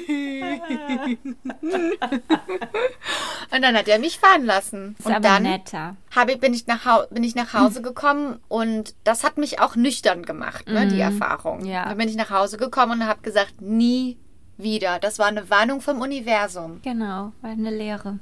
und 3.53 3.63
dann 3.63 3.77
hat 3.77 3.89
er 3.89 3.99
mich 3.99 4.19
fahren 4.19 4.45
lassen. 4.45 4.97
Ist 4.99 5.07
und 5.07 5.13
aber 5.13 5.21
dann 5.21 5.43
netter. 5.45 5.97
ich, 6.29 6.41
bin, 6.41 6.55
ich 6.55 6.67
nach 6.67 6.85
Hau 6.85 7.05
bin 7.11 7.25
ich 7.25 7.35
nach 7.35 7.53
Hause 7.55 7.83
gekommen 7.83 8.39
und 8.49 8.95
das 9.05 9.25
hat 9.25 9.39
mich 9.39 9.61
auch 9.61 9.77
nüchtern 9.77 10.25
gemacht, 10.25 10.67
ne, 10.69 10.87
die 10.89 11.01
Erfahrung. 11.01 11.61
Mhm. 11.61 11.67
Ja. 11.67 11.85
Dann 11.89 11.99
bin 11.99 12.09
ich 12.09 12.17
nach 12.17 12.31
Hause 12.31 12.57
gekommen 12.57 13.01
und 13.01 13.07
habe 13.07 13.21
gesagt, 13.23 13.61
nie 13.61 14.17
wieder. 14.57 14.99
Das 15.01 15.19
war 15.19 15.27
eine 15.27 15.49
Warnung 15.51 15.81
vom 15.81 16.01
Universum. 16.01 16.81
Genau, 16.83 17.33
war 17.43 17.51
eine 17.51 17.71
Lehre. 17.71 18.19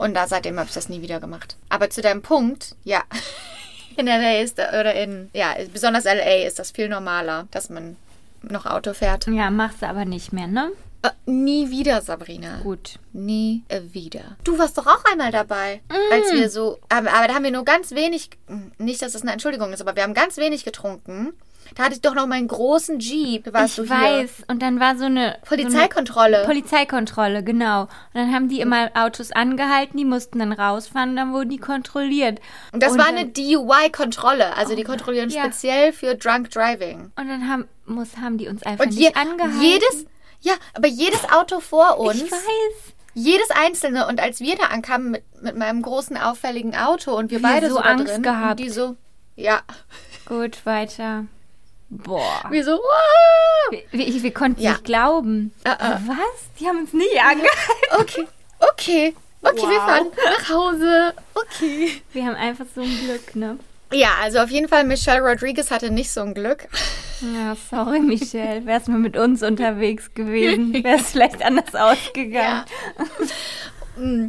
Und 0.00 0.14
da 0.14 0.26
seitdem 0.26 0.58
habe 0.58 0.66
ich 0.66 0.74
das 0.74 0.88
nie 0.88 1.02
wieder 1.02 1.20
gemacht. 1.20 1.56
Aber 1.68 1.90
zu 1.90 2.00
deinem 2.00 2.22
Punkt, 2.22 2.74
ja. 2.84 3.02
In 3.96 4.06
LA 4.06 4.40
ist, 4.40 4.58
oder 4.58 4.94
in, 4.94 5.28
ja, 5.34 5.54
besonders 5.74 6.04
LA 6.04 6.46
ist 6.46 6.58
das 6.58 6.70
viel 6.70 6.88
normaler, 6.88 7.48
dass 7.50 7.68
man 7.68 7.96
noch 8.40 8.64
Auto 8.64 8.94
fährt. 8.94 9.26
Ja, 9.26 9.50
machst 9.50 9.82
du 9.82 9.86
aber 9.86 10.06
nicht 10.06 10.32
mehr, 10.32 10.46
ne? 10.46 10.70
Äh, 11.02 11.10
nie 11.26 11.70
wieder, 11.70 12.00
Sabrina. 12.00 12.60
Gut. 12.62 12.98
Nie 13.12 13.62
äh, 13.68 13.80
wieder. 13.90 14.36
Du 14.44 14.58
warst 14.58 14.78
doch 14.78 14.86
auch 14.86 15.04
einmal 15.10 15.32
dabei, 15.32 15.80
als 16.10 16.32
wir 16.32 16.48
so, 16.48 16.78
aber, 16.88 17.12
aber 17.12 17.28
da 17.28 17.34
haben 17.34 17.44
wir 17.44 17.50
nur 17.50 17.64
ganz 17.64 17.90
wenig, 17.90 18.30
nicht, 18.78 19.02
dass 19.02 19.12
das 19.12 19.22
eine 19.22 19.32
Entschuldigung 19.32 19.72
ist, 19.72 19.82
aber 19.82 19.96
wir 19.96 20.04
haben 20.04 20.14
ganz 20.14 20.38
wenig 20.38 20.64
getrunken. 20.64 21.34
Da 21.76 21.84
hatte 21.84 21.94
ich 21.94 22.00
doch 22.00 22.14
noch 22.14 22.26
meinen 22.26 22.48
großen 22.48 22.98
Jeep. 22.98 23.52
Warst 23.52 23.78
ich 23.78 23.86
du 23.88 23.94
hier? 23.94 24.02
weiß. 24.22 24.30
Und 24.48 24.60
dann 24.62 24.80
war 24.80 24.96
so 24.96 25.04
eine 25.04 25.36
Polizeikontrolle. 25.46 26.30
So 26.30 26.36
eine 26.38 26.46
Polizeikontrolle, 26.46 27.42
genau. 27.44 27.82
Und 27.82 27.88
dann 28.14 28.32
haben 28.34 28.48
die 28.48 28.60
immer 28.60 28.90
Autos 28.94 29.32
angehalten, 29.32 29.96
die 29.96 30.04
mussten 30.04 30.38
dann 30.40 30.52
rausfahren, 30.52 31.16
dann 31.16 31.32
wurden 31.32 31.50
die 31.50 31.58
kontrolliert. 31.58 32.40
Und 32.72 32.82
das 32.82 32.92
und 32.92 32.98
war 32.98 33.06
dann, 33.06 33.16
eine 33.16 33.28
DUI-Kontrolle. 33.28 34.56
Also 34.56 34.74
die 34.76 34.84
kontrollieren 34.84 35.30
ja. 35.30 35.42
speziell 35.44 35.92
für 35.92 36.14
Drunk 36.16 36.50
Driving. 36.50 37.12
Und 37.16 37.28
dann 37.28 37.48
haben, 37.48 37.68
muss, 37.86 38.16
haben 38.16 38.38
die 38.38 38.48
uns 38.48 38.62
einfach 38.62 38.84
Und 38.84 38.90
nicht 38.94 39.00
je, 39.00 39.14
angehalten. 39.14 39.60
jedes, 39.62 40.06
ja, 40.40 40.54
aber 40.74 40.88
jedes 40.88 41.30
Auto 41.32 41.60
vor 41.60 41.98
uns, 41.98 42.22
Ich 42.22 42.30
weiß. 42.32 42.94
jedes 43.14 43.50
einzelne. 43.50 44.06
Und 44.06 44.20
als 44.20 44.40
wir 44.40 44.56
da 44.56 44.64
ankamen 44.66 45.10
mit, 45.10 45.24
mit 45.42 45.56
meinem 45.56 45.82
großen 45.82 46.16
auffälligen 46.16 46.74
Auto 46.74 47.16
und 47.16 47.30
wir 47.30 47.38
Wir 47.42 47.48
beide 47.48 47.70
so 47.70 47.78
Angst 47.78 48.12
drin, 48.14 48.22
gehabt. 48.22 48.60
und 48.60 48.66
die 48.66 48.70
so, 48.70 48.96
ja, 49.36 49.60
Gut, 50.26 50.64
weiter. 50.64 51.24
Boah. 51.90 52.44
wir 52.50 52.64
so, 52.64 52.72
wow. 52.72 53.70
Wir, 53.70 53.82
wir, 54.06 54.22
wir 54.22 54.32
konnten 54.32 54.60
Ja. 54.62 54.72
nicht 54.72 54.84
glauben. 54.84 55.52
Äh, 55.64 55.70
äh. 55.70 55.96
Was? 56.06 56.48
Die 56.58 56.66
haben 56.66 56.78
uns 56.78 56.92
nie 56.92 57.18
angehalten. 57.18 57.98
Okay, 57.98 58.26
okay, 58.60 59.14
okay, 59.42 59.56
wir 59.56 59.68
Wow. 59.68 59.86
fahren 59.86 60.06
nach 60.24 60.48
Hause. 60.48 61.14
Okay. 61.34 61.90
Wir 62.12 62.26
haben 62.26 62.36
einfach 62.36 62.66
so 62.74 62.82
ein 62.82 62.98
Glück, 63.04 63.34
ne? 63.34 63.58
Ja, 63.92 64.10
also 64.22 64.38
auf 64.38 64.50
jeden 64.50 64.68
Fall, 64.68 64.84
Michelle 64.84 65.20
Rodriguez 65.20 65.72
hatte 65.72 65.90
nicht 65.90 66.10
so 66.12 66.20
ein 66.20 66.32
Glück. 66.34 66.68
Ja, 67.34 67.56
sorry, 67.70 67.98
Michelle. 67.98 68.64
Wärst 68.64 68.86
du 68.86 68.92
mal 68.92 68.98
mit 69.00 69.16
uns 69.16 69.42
unterwegs 69.42 70.14
gewesen, 70.14 70.72
wäre 70.84 70.96
es 70.98 71.10
vielleicht 71.10 71.42
anders 71.44 71.74
ausgegangen. 71.74 72.64
Mm. 73.96 74.28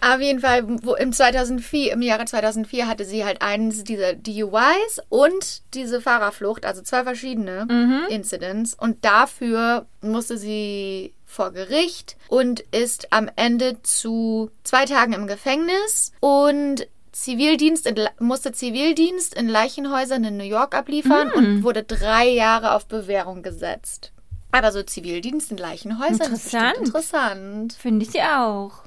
Auf 0.00 0.20
jeden 0.20 0.40
Fall, 0.40 0.64
wo 0.82 0.94
im 0.94 1.12
2004, 1.12 1.92
im 1.92 2.02
Jahre 2.02 2.24
2004 2.24 2.88
hatte 2.88 3.04
sie 3.04 3.24
halt 3.24 3.42
eines 3.42 3.84
dieser 3.84 4.14
DUIs 4.14 5.00
und 5.08 5.62
diese 5.74 6.00
Fahrerflucht, 6.00 6.64
also 6.64 6.82
zwei 6.82 7.04
verschiedene 7.04 7.66
Incidents. 8.10 8.74
Und 8.74 9.04
dafür 9.04 9.86
musste 10.00 10.38
sie 10.38 11.12
vor 11.26 11.52
Gericht 11.52 12.16
und 12.28 12.60
ist 12.60 13.12
am 13.12 13.30
Ende 13.36 13.82
zu 13.82 14.50
zwei 14.64 14.84
Tagen 14.84 15.12
im 15.12 15.26
Gefängnis 15.26 16.12
und 16.20 16.86
Zivildienst 17.12 17.86
in, 17.86 18.08
musste 18.18 18.52
Zivildienst 18.52 19.34
in 19.34 19.48
Leichenhäusern 19.48 20.24
in 20.24 20.36
New 20.36 20.44
York 20.44 20.74
abliefern 20.74 21.30
und 21.32 21.62
wurde 21.64 21.82
drei 21.82 22.28
Jahre 22.28 22.72
auf 22.74 22.86
Bewährung 22.86 23.42
gesetzt. 23.42 24.12
Aber 24.52 24.72
so 24.72 24.82
Zivildienst 24.82 25.50
in 25.52 25.56
Leichenhäusern 25.58 26.32
ist 26.32 26.44
bestimmt 26.44 26.76
Interessant. 26.76 26.86
interessant. 26.86 27.72
Finde 27.74 28.06
ich 28.06 28.20
auch. 28.22 28.82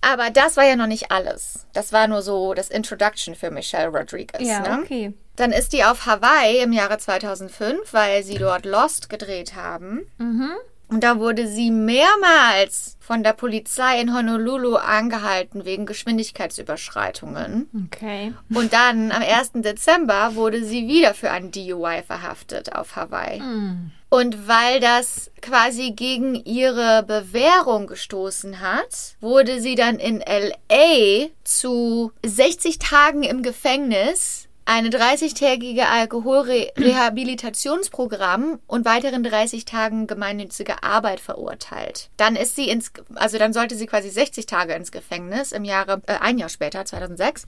Aber 0.00 0.30
das 0.30 0.56
war 0.56 0.64
ja 0.64 0.76
noch 0.76 0.86
nicht 0.86 1.10
alles. 1.10 1.66
Das 1.72 1.92
war 1.92 2.06
nur 2.06 2.22
so 2.22 2.54
das 2.54 2.68
Introduction 2.68 3.34
für 3.34 3.50
Michelle 3.50 3.88
Rodriguez. 3.88 4.46
Ja, 4.46 4.60
ne? 4.60 4.82
okay. 4.82 5.14
Dann 5.36 5.50
ist 5.50 5.72
die 5.72 5.82
auf 5.82 6.06
Hawaii 6.06 6.62
im 6.62 6.72
Jahre 6.72 6.98
2005, 6.98 7.92
weil 7.92 8.22
sie 8.22 8.36
dort 8.36 8.66
Lost 8.66 9.08
gedreht 9.08 9.56
haben. 9.56 10.06
Mhm. 10.18 10.52
Und 10.88 11.02
da 11.02 11.18
wurde 11.18 11.48
sie 11.48 11.70
mehrmals 11.70 12.96
von 13.00 13.22
der 13.22 13.32
Polizei 13.32 14.00
in 14.00 14.14
Honolulu 14.14 14.76
angehalten 14.76 15.64
wegen 15.64 15.86
Geschwindigkeitsüberschreitungen. 15.86 17.68
Okay. 17.86 18.32
Und 18.54 18.72
dann 18.72 19.12
am 19.12 19.22
1. 19.22 19.52
Dezember 19.56 20.34
wurde 20.34 20.64
sie 20.64 20.86
wieder 20.86 21.14
für 21.14 21.30
ein 21.30 21.50
DUI 21.50 22.02
verhaftet 22.06 22.74
auf 22.74 22.96
Hawaii. 22.96 23.40
Mhm. 23.40 23.90
Und 24.08 24.46
weil 24.46 24.78
das 24.78 25.30
quasi 25.42 25.90
gegen 25.90 26.36
ihre 26.36 27.02
Bewährung 27.02 27.88
gestoßen 27.88 28.60
hat, 28.60 29.16
wurde 29.20 29.60
sie 29.60 29.74
dann 29.74 29.98
in 29.98 30.20
LA 30.20 31.26
zu 31.42 32.12
60 32.24 32.78
Tagen 32.78 33.24
im 33.24 33.42
Gefängnis, 33.42 34.43
eine 34.66 34.88
30-tägige 34.88 35.86
Alkoholrehabilitationsprogramm 35.86 38.58
und 38.66 38.84
weiteren 38.84 39.22
30 39.22 39.64
Tagen 39.64 40.06
gemeinnützige 40.06 40.82
Arbeit 40.82 41.20
verurteilt. 41.20 42.10
Dann 42.16 42.36
ist 42.36 42.56
sie 42.56 42.68
ins, 42.68 42.92
also 43.14 43.38
dann 43.38 43.52
sollte 43.52 43.76
sie 43.76 43.86
quasi 43.86 44.10
60 44.10 44.46
Tage 44.46 44.74
ins 44.74 44.92
Gefängnis 44.92 45.52
im 45.52 45.64
Jahre, 45.64 46.02
äh, 46.06 46.16
ein 46.20 46.38
Jahr 46.38 46.48
später, 46.48 46.84
2006. 46.84 47.44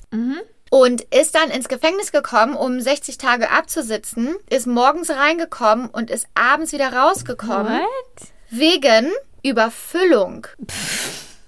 Und 0.70 1.02
ist 1.02 1.34
dann 1.34 1.50
ins 1.50 1.68
Gefängnis 1.68 2.12
gekommen, 2.12 2.54
um 2.56 2.80
60 2.80 3.18
Tage 3.18 3.50
abzusitzen, 3.50 4.34
ist 4.50 4.66
morgens 4.66 5.10
reingekommen 5.10 5.88
und 5.88 6.10
ist 6.10 6.26
abends 6.34 6.72
wieder 6.72 6.92
rausgekommen 6.92 7.80
What? 7.80 8.28
wegen 8.50 9.10
Überfüllung. 9.42 10.46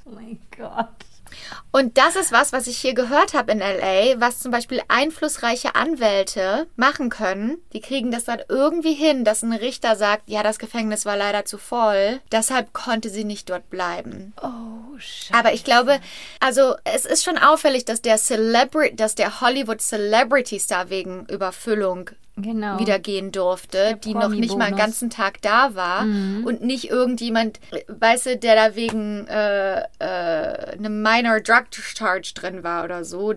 Oh 0.05 0.11
mein 0.14 0.39
Gott. 0.57 0.89
Und 1.71 1.99
das 1.99 2.16
ist 2.16 2.33
was, 2.33 2.53
was 2.53 2.66
ich 2.66 2.79
hier 2.79 2.95
gehört 2.95 3.35
habe 3.35 3.53
in 3.53 3.59
LA, 3.59 4.21
was 4.21 4.41
zum 4.41 4.51
Beispiel 4.51 4.81
einflussreiche 4.89 5.75
Anwälte 5.75 6.66
machen 6.77 7.11
können. 7.11 7.59
Die 7.73 7.81
kriegen 7.81 8.11
das 8.11 8.25
dann 8.25 8.41
irgendwie 8.49 8.95
hin, 8.95 9.25
dass 9.25 9.43
ein 9.43 9.53
Richter 9.53 9.97
sagt, 9.97 10.23
ja, 10.27 10.43
das 10.43 10.59
Gefängnis 10.59 11.05
war 11.05 11.16
leider 11.16 11.45
zu 11.45 11.59
voll, 11.59 12.21
deshalb 12.33 12.73
konnte 12.73 13.11
sie 13.11 13.25
nicht 13.25 13.51
dort 13.51 13.69
bleiben. 13.71 14.33
Oh, 14.43 14.99
Scheiße. 14.99 15.35
Aber 15.35 15.53
ich 15.53 15.64
glaube, 15.64 16.01
also 16.41 16.75
es 16.85 17.05
ist 17.05 17.25
schon 17.25 17.39
auffällig, 17.39 17.85
dass 17.85 18.03
der 18.03 18.16
Celebri 18.16 18.95
dass 18.95 19.14
der 19.14 19.41
Hollywood 19.41 19.81
Celebrity 19.81 20.59
Star 20.59 20.91
wegen 20.91 21.27
Überfüllung 21.27 22.11
Genau. 22.43 22.78
wieder 22.78 22.99
gehen 22.99 23.32
durfte, 23.32 23.99
die 24.03 24.14
noch 24.14 24.28
nicht 24.28 24.57
mal 24.57 24.66
einen 24.66 24.76
ganzen 24.76 25.11
Tag 25.11 25.43
da 25.43 25.74
war 25.74 26.03
und 26.03 26.62
nicht 26.62 26.91
irgendjemand, 26.91 27.61
weißt 27.89 28.26
du, 28.26 28.36
der 28.36 28.55
da 28.55 28.76
wegen 28.76 29.26
äh, 29.26 29.80
äh, 29.99 30.72
einem 30.72 31.03
Minor 31.03 31.41
Drug 31.41 31.66
Charge 31.70 32.32
drin 32.34 32.62
war 32.62 32.84
oder 32.84 33.05
so, 33.05 33.34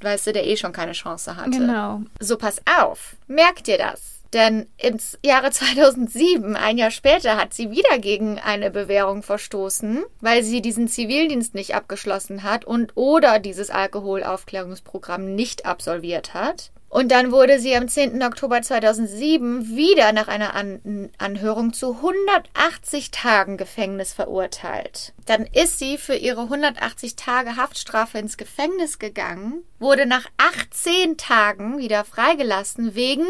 weißt 0.00 0.28
du, 0.28 0.32
der 0.32 0.46
eh 0.46 0.56
schon 0.56 0.72
keine 0.72 0.92
Chance 0.92 1.36
hatte. 1.36 1.50
Genau. 1.50 2.02
So, 2.20 2.36
pass 2.36 2.60
auf, 2.80 3.16
merkt 3.26 3.66
dir 3.66 3.78
das. 3.78 4.18
Denn 4.32 4.66
im 4.76 4.98
Jahre 5.24 5.50
2007, 5.50 6.54
ein 6.54 6.76
Jahr 6.76 6.90
später, 6.90 7.36
hat 7.36 7.54
sie 7.54 7.70
wieder 7.70 7.98
gegen 7.98 8.38
eine 8.38 8.70
Bewährung 8.70 9.22
verstoßen, 9.22 10.04
weil 10.20 10.42
sie 10.42 10.60
diesen 10.60 10.86
Zivildienst 10.86 11.54
nicht 11.54 11.74
abgeschlossen 11.74 12.42
hat 12.42 12.64
und 12.66 12.92
oder 12.94 13.38
dieses 13.38 13.70
Alkoholaufklärungsprogramm 13.70 15.34
nicht 15.34 15.64
absolviert 15.64 16.34
hat. 16.34 16.72
Und 16.90 17.12
dann 17.12 17.32
wurde 17.32 17.60
sie 17.60 17.76
am 17.76 17.86
10. 17.86 18.22
Oktober 18.22 18.62
2007 18.62 19.76
wieder 19.76 20.12
nach 20.12 20.28
einer 20.28 20.54
An 20.54 21.10
Anhörung 21.18 21.74
zu 21.74 21.96
180 21.96 23.10
Tagen 23.10 23.58
Gefängnis 23.58 24.14
verurteilt. 24.14 25.12
Dann 25.26 25.44
ist 25.44 25.78
sie 25.78 25.98
für 25.98 26.14
ihre 26.14 26.42
180 26.42 27.16
Tage 27.16 27.56
Haftstrafe 27.56 28.18
ins 28.18 28.38
Gefängnis 28.38 28.98
gegangen, 28.98 29.64
wurde 29.78 30.06
nach 30.06 30.24
18 30.38 31.18
Tagen 31.18 31.76
wieder 31.78 32.04
freigelassen 32.04 32.94
wegen 32.94 33.26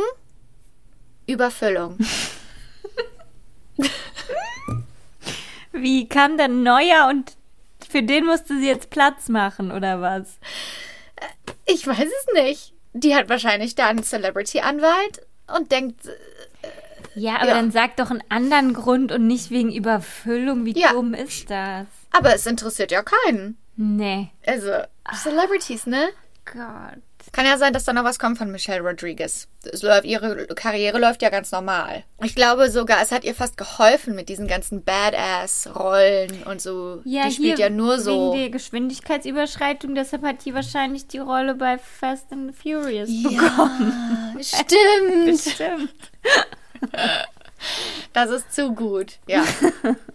Überfüllung. 1.26 1.98
Wie 5.72 6.08
kam 6.08 6.38
dann 6.38 6.62
neuer 6.62 7.08
und 7.10 7.36
für 7.88 8.04
den 8.04 8.24
musste 8.24 8.58
sie 8.58 8.68
jetzt 8.68 8.90
Platz 8.90 9.28
machen, 9.28 9.72
oder 9.72 10.00
was? 10.00 10.38
Ich 11.66 11.86
weiß 11.86 11.98
es 11.98 12.34
nicht. 12.34 12.72
Die 12.92 13.14
hat 13.14 13.28
wahrscheinlich 13.28 13.74
da 13.74 13.86
einen 13.88 14.02
Celebrity-Anwalt 14.02 15.26
und 15.56 15.70
denkt, 15.72 16.08
Ja, 17.14 17.36
aber 17.36 17.48
Ja. 17.48 17.54
dann 17.54 17.70
sag 17.72 17.96
doch 17.96 18.10
einen 18.10 18.22
anderen 18.28 18.74
Grund 18.74 19.10
und 19.10 19.26
nicht 19.26 19.50
wegen 19.50 19.72
Überfüllung. 19.72 20.64
Wie 20.64 20.78
Ja. 20.78 20.92
dumm 20.92 21.14
ist 21.14 21.50
das? 21.50 21.86
aber 22.10 22.34
es 22.34 22.46
interessiert 22.46 22.90
ja 22.92 23.02
keinen. 23.02 23.58
Nee. 23.76 24.28
Also, 24.46 24.70
Celebrities, 25.14 25.86
ne? 25.86 26.08
Gott. 26.44 27.02
Kann 27.32 27.46
ja 27.46 27.58
sein, 27.58 27.72
dass 27.72 27.84
da 27.84 27.92
noch 27.92 28.04
was 28.04 28.18
kommt 28.18 28.38
von 28.38 28.50
Michelle 28.50 28.80
Rodriguez. 28.80 29.48
Läuft, 29.82 30.04
ihre 30.04 30.46
Karriere 30.48 30.98
läuft 30.98 31.22
ja 31.22 31.30
ganz 31.30 31.52
normal. 31.52 32.04
Ich 32.22 32.34
glaube 32.34 32.70
sogar, 32.70 33.02
es 33.02 33.12
hat 33.12 33.24
ihr 33.24 33.34
fast 33.34 33.56
geholfen 33.56 34.14
mit 34.14 34.28
diesen 34.28 34.46
ganzen 34.46 34.82
Badass-Rollen 34.82 36.44
und 36.44 36.60
so. 36.60 37.00
Ja, 37.04 37.26
die 37.26 37.32
spielt 37.32 37.58
ja 37.58 37.70
nur 37.70 37.98
so. 37.98 38.32
Wegen 38.32 38.40
der 38.40 38.50
Geschwindigkeitsüberschreitung, 38.50 39.94
deshalb 39.94 40.22
hat 40.22 40.44
die 40.44 40.54
wahrscheinlich 40.54 41.06
die 41.06 41.18
Rolle 41.18 41.54
bei 41.54 41.78
Fast 41.78 42.32
and 42.32 42.54
Furious 42.56 43.10
bekommen. 43.22 44.36
Ja, 44.36 44.42
stimmt. 44.42 45.26
Bestimmt. 45.26 45.94
Das 48.12 48.30
ist 48.30 48.52
zu 48.52 48.72
gut. 48.72 49.18
Ja. 49.26 49.44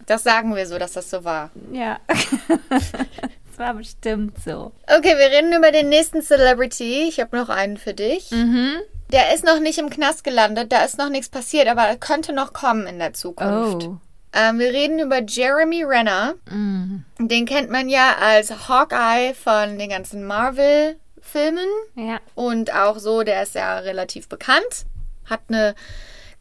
Das 0.06 0.22
sagen 0.22 0.54
wir 0.56 0.66
so, 0.66 0.78
dass 0.78 0.94
das 0.94 1.10
so 1.10 1.24
war. 1.24 1.50
Ja. 1.72 1.98
das 3.54 3.58
war 3.66 3.74
bestimmt 3.74 4.38
so. 4.44 4.72
Okay, 4.86 5.16
wir 5.16 5.30
reden 5.30 5.52
über 5.52 5.70
den 5.70 5.88
nächsten 5.88 6.22
Celebrity. 6.22 7.06
Ich 7.08 7.20
habe 7.20 7.36
noch 7.36 7.48
einen 7.48 7.76
für 7.76 7.94
dich. 7.94 8.30
Mhm. 8.30 8.78
Der 9.12 9.32
ist 9.34 9.44
noch 9.44 9.60
nicht 9.60 9.78
im 9.78 9.90
Knast 9.90 10.24
gelandet, 10.24 10.72
da 10.72 10.84
ist 10.84 10.98
noch 10.98 11.08
nichts 11.08 11.28
passiert, 11.28 11.68
aber 11.68 11.82
er 11.82 11.96
könnte 11.96 12.32
noch 12.32 12.52
kommen 12.52 12.86
in 12.86 12.98
der 12.98 13.12
Zukunft. 13.12 13.86
Oh. 13.86 13.98
Ähm, 14.32 14.58
wir 14.58 14.72
reden 14.72 14.98
über 14.98 15.22
Jeremy 15.22 15.84
Renner. 15.84 16.34
Mm. 16.50 17.04
Den 17.20 17.46
kennt 17.46 17.70
man 17.70 17.88
ja 17.88 18.16
als 18.20 18.68
Hawkeye 18.68 19.34
von 19.34 19.78
den 19.78 19.90
ganzen 19.90 20.24
Marvel-Filmen. 20.26 21.68
Ja. 21.94 22.18
Und 22.34 22.74
auch 22.74 22.98
so, 22.98 23.22
der 23.22 23.44
ist 23.44 23.54
ja 23.54 23.78
relativ 23.78 24.28
bekannt. 24.28 24.86
Hat 25.26 25.42
eine 25.48 25.76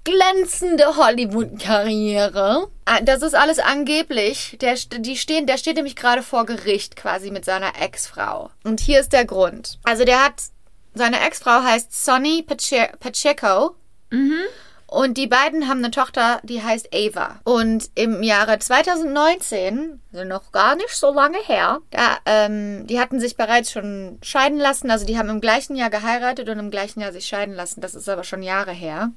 glänzende 0.03 0.95
Hollywood-Karriere. 0.97 2.67
Ah, 2.85 2.99
Das 3.01 3.21
ist 3.21 3.35
alles 3.35 3.59
angeblich. 3.59 4.57
Der, 4.61 4.75
die 4.75 5.15
stehen, 5.17 5.47
der 5.47 5.57
steht 5.57 5.75
nämlich 5.77 5.95
gerade 5.95 6.21
vor 6.23 6.45
Gericht 6.45 6.95
quasi 6.95 7.31
mit 7.31 7.45
seiner 7.45 7.79
Ex-Frau. 7.81 8.49
Und 8.63 8.79
hier 8.79 8.99
ist 8.99 9.13
der 9.13 9.25
Grund. 9.25 9.79
Also 9.83 10.03
der 10.05 10.23
hat 10.23 10.33
seine 10.93 11.21
Ex-Frau 11.25 11.63
heißt 11.63 12.05
Sonny 12.05 12.43
Pache 12.43 12.91
Pacheco. 12.99 13.75
Und 14.93 15.17
die 15.17 15.25
beiden 15.25 15.67
haben 15.67 15.79
eine 15.79 15.89
Tochter, 15.89 16.39
die 16.43 16.61
heißt 16.61 16.89
Ava. 16.93 17.39
Und 17.45 17.89
im 17.95 18.21
Jahre 18.21 18.59
2019, 18.59 19.99
also 20.13 20.23
noch 20.23 20.51
gar 20.51 20.75
nicht 20.75 20.91
so 20.91 21.11
lange 21.11 21.39
her, 21.39 21.79
da, 21.89 22.19
ähm, 22.27 22.85
die 22.85 22.99
hatten 22.99 23.19
sich 23.19 23.35
bereits 23.35 23.71
schon 23.71 24.19
scheiden 24.21 24.59
lassen. 24.59 24.91
Also 24.91 25.07
die 25.07 25.17
haben 25.17 25.29
im 25.29 25.41
gleichen 25.41 25.75
Jahr 25.75 25.89
geheiratet 25.89 26.47
und 26.47 26.59
im 26.59 26.69
gleichen 26.69 26.99
Jahr 26.99 27.11
sich 27.11 27.25
scheiden 27.25 27.55
lassen. 27.55 27.81
Das 27.81 27.95
ist 27.95 28.07
aber 28.07 28.23
schon 28.23 28.43
Jahre 28.43 28.71
her. 28.71 29.09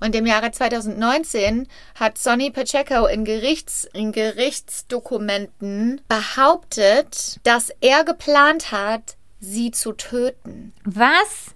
Und 0.00 0.14
im 0.14 0.26
Jahre 0.26 0.50
2019 0.50 1.66
hat 1.94 2.18
Sonny 2.18 2.50
Pacheco 2.50 3.06
in, 3.06 3.24
Gerichts, 3.24 3.88
in 3.94 4.12
Gerichtsdokumenten 4.12 6.02
behauptet, 6.08 7.40
dass 7.42 7.70
er 7.80 8.04
geplant 8.04 8.70
hat, 8.70 9.16
sie 9.40 9.70
zu 9.70 9.92
töten. 9.92 10.74
Was? 10.84 11.54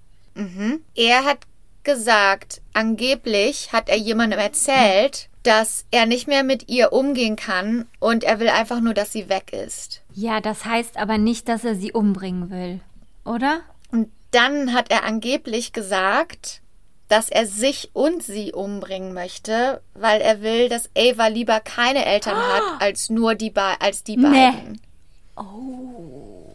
Er 0.94 1.24
hat 1.24 1.40
gesagt, 1.84 2.60
angeblich 2.72 3.72
hat 3.72 3.88
er 3.88 3.96
jemandem 3.96 4.38
erzählt, 4.38 5.28
dass 5.42 5.84
er 5.90 6.04
nicht 6.06 6.26
mehr 6.28 6.42
mit 6.42 6.68
ihr 6.68 6.92
umgehen 6.92 7.36
kann 7.36 7.86
und 8.00 8.24
er 8.24 8.38
will 8.40 8.48
einfach 8.48 8.80
nur, 8.80 8.92
dass 8.94 9.12
sie 9.12 9.28
weg 9.28 9.52
ist. 9.52 10.02
Ja, 10.12 10.40
das 10.40 10.64
heißt 10.64 10.96
aber 10.96 11.16
nicht, 11.18 11.48
dass 11.48 11.64
er 11.64 11.74
sie 11.74 11.92
umbringen 11.92 12.50
will, 12.50 12.80
oder? 13.24 13.60
Und 13.90 14.10
dann 14.32 14.74
hat 14.74 14.90
er 14.90 15.04
angeblich 15.04 15.72
gesagt, 15.72 16.60
dass 17.08 17.30
er 17.30 17.46
sich 17.46 17.88
und 17.94 18.22
sie 18.22 18.52
umbringen 18.52 19.14
möchte, 19.14 19.80
weil 19.94 20.20
er 20.20 20.42
will, 20.42 20.68
dass 20.68 20.90
Ava 20.96 21.28
lieber 21.28 21.60
keine 21.60 22.04
Eltern 22.04 22.36
hat 22.36 22.62
als 22.80 23.08
nur 23.08 23.34
die 23.34 23.48
Be 23.50 23.80
als 23.80 24.04
die 24.04 24.18
Nee. 24.18 24.24
beiden. 24.28 24.80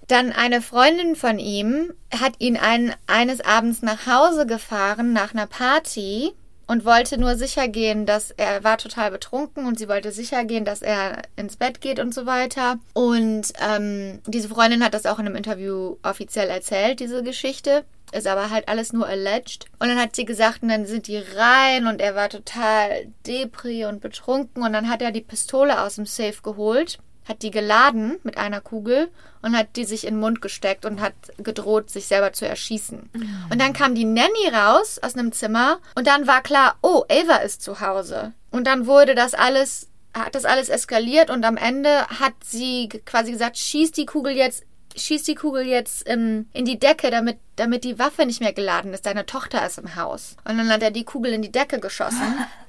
Dann 0.08 0.32
eine 0.32 0.62
Freundin 0.62 1.16
von 1.16 1.39
ihm 1.39 1.93
hat 2.14 2.34
ihn 2.39 2.58
ein, 2.58 2.93
eines 3.08 3.41
Abends 3.41 3.82
nach 3.82 4.06
Hause 4.06 4.45
gefahren 4.45 5.14
nach 5.14 5.34
einer 5.34 5.47
Party 5.47 6.34
und 6.68 6.86
wollte 6.86 7.20
nur 7.20 7.36
sicher 7.36 7.68
gehen, 7.68 8.06
dass 8.06 8.32
er 8.32 8.64
war 8.64 8.78
total 8.78 9.12
betrunken 9.12 9.66
und 9.66 9.78
sie 9.78 9.89
wollte 9.89 10.12
sicher 10.12 10.43
gehen, 10.45 10.66
dass 10.66 10.82
er 10.82 11.22
ins 11.36 11.58
Bett 11.58 11.82
geht 11.82 11.99
und 11.99 12.14
so 12.14 12.26
weiter. 12.26 12.80
Und 12.93 13.54
ähm, 13.60 14.22
diese 14.28 14.49
Freundin 14.49 14.84
hat 14.84 14.93
das 14.93 15.06
auch 15.06 15.20
in 15.20 15.26
einem 15.26 15.36
Interview 15.36 15.97
offiziell 16.04 16.49
erzählt, 16.49 16.99
diese 16.99 17.24
Geschichte. 17.24 17.86
Ist 18.12 18.28
aber 18.28 18.51
halt 18.51 18.68
alles 18.68 18.93
nur 18.93 19.08
alleged. 19.08 19.66
Und 19.80 19.89
dann 19.89 19.99
hat 19.99 20.16
sie 20.16 20.26
gesagt, 20.26 20.62
und 20.62 20.70
dann 20.70 20.86
sind 20.86 21.08
die 21.08 21.18
rein 21.18 21.88
und 21.88 21.99
er 21.99 22.14
war 22.14 22.30
total 22.30 23.08
depri 23.26 23.86
und 23.86 24.01
betrunken. 24.01 24.62
Und 24.62 24.72
dann 24.72 24.88
hat 24.88 25.01
er 25.01 25.12
die 25.12 25.22
Pistole 25.22 25.82
aus 25.82 25.95
dem 25.95 26.06
Safe 26.06 26.39
geholt, 26.43 26.99
hat 27.28 27.41
die 27.41 27.51
geladen 27.51 28.17
mit 28.24 28.38
einer 28.38 28.61
Kugel 28.61 29.09
und 29.41 29.57
hat 29.57 29.76
die 29.76 29.86
sich 29.86 30.05
in 30.05 30.15
den 30.15 30.19
Mund 30.19 30.41
gesteckt 30.41 30.86
und 30.86 31.01
hat 31.01 31.13
gedroht, 31.38 31.89
sich 31.89 32.07
selber 32.07 32.34
zu 32.34 32.47
erschießen. 32.47 33.09
Und 33.51 33.61
dann 33.61 33.74
kam 33.74 33.95
die 33.95 34.05
Nanny 34.05 34.49
raus 34.53 34.99
aus 34.99 35.15
einem 35.15 35.32
Zimmer 35.32 35.80
und 35.95 36.07
dann 36.07 36.28
war 36.28 36.41
klar, 36.41 36.78
oh, 36.82 37.03
Ava 37.09 37.38
ist 37.38 37.61
zu 37.61 37.80
Hause. 37.80 38.34
Und 38.51 38.67
dann 38.67 38.88
wurde 38.88 39.15
das 39.15 39.34
alles, 39.34 39.88
hat 40.13 40.36
das 40.36 40.45
alles 40.45 40.69
eskaliert 40.69 41.30
und 41.30 41.43
am 41.43 41.57
Ende 41.57 42.07
hat 42.07 42.34
sie 42.43 42.89
quasi 43.05 43.32
gesagt, 43.32 43.57
schieß 43.57 43.91
die 43.91 44.05
Kugel 44.05 44.34
jetzt 44.34 44.63
schieß 44.95 45.24
die 45.24 45.36
Kugel 45.36 45.65
jetzt 45.65 46.07
ähm, 46.07 46.47
in 46.53 46.65
die 46.65 46.80
Decke, 46.80 47.09
damit, 47.09 47.38
damit 47.55 47.84
die 47.84 47.99
Waffe 47.99 48.26
nicht 48.26 48.41
mehr 48.41 48.53
geladen 48.53 48.93
ist. 48.93 49.05
Deine 49.05 49.26
Tochter 49.26 49.65
ist 49.65 49.80
im 49.80 49.95
Haus. 49.95 50.36
Und 50.45 50.57
dann 50.57 50.69
hat 50.69 50.84
er 50.84 50.91
die 50.91 51.03
Kugel 51.03 51.34
in 51.34 51.41
die 51.41 51.51
Decke 51.51 51.80
geschossen. 51.80 52.21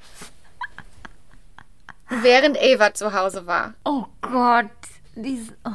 während 2.09 2.59
Ava 2.59 2.95
zu 2.95 3.13
Hause 3.13 3.47
war. 3.47 3.75
Oh 3.85 4.05
Gott. 4.21 4.71
Dies, 5.17 5.53
oh. 5.65 5.71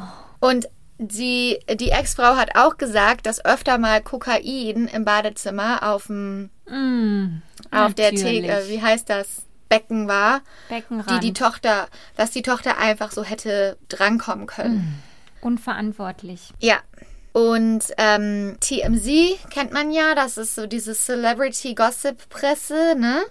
Und 0.47 0.67
die, 0.97 1.59
die 1.73 1.91
Ex-Frau 1.91 2.35
hat 2.35 2.55
auch 2.57 2.77
gesagt, 2.77 3.25
dass 3.25 3.43
öfter 3.45 3.77
mal 3.77 4.01
Kokain 4.01 4.87
im 4.87 5.05
Badezimmer 5.05 5.83
auf 5.83 6.07
dem, 6.07 6.49
Mm, 6.67 7.41
auf 7.71 7.93
der 7.93 8.11
natürlich. 8.11 8.41
Theke, 8.41 8.63
wie 8.67 8.81
heißt 8.81 9.09
das, 9.09 9.43
Becken 9.69 10.07
war, 10.07 10.41
die 10.69 10.73
Beckenrand. 10.73 11.23
die 11.23 11.33
Tochter, 11.33 11.87
dass 12.15 12.31
die 12.31 12.41
Tochter 12.41 12.77
einfach 12.79 13.11
so 13.11 13.23
hätte 13.23 13.77
drankommen 13.87 14.45
können. 14.47 15.01
Unverantwortlich. 15.41 16.53
Ja. 16.59 16.77
Und 17.31 17.81
ähm, 17.97 18.57
TMZ 18.59 19.49
kennt 19.51 19.71
man 19.71 19.91
ja, 19.91 20.15
das 20.15 20.37
ist 20.37 20.55
so 20.55 20.65
diese 20.65 20.93
Celebrity-Gossip-Presse, 20.93 22.95
ne? 22.97 23.21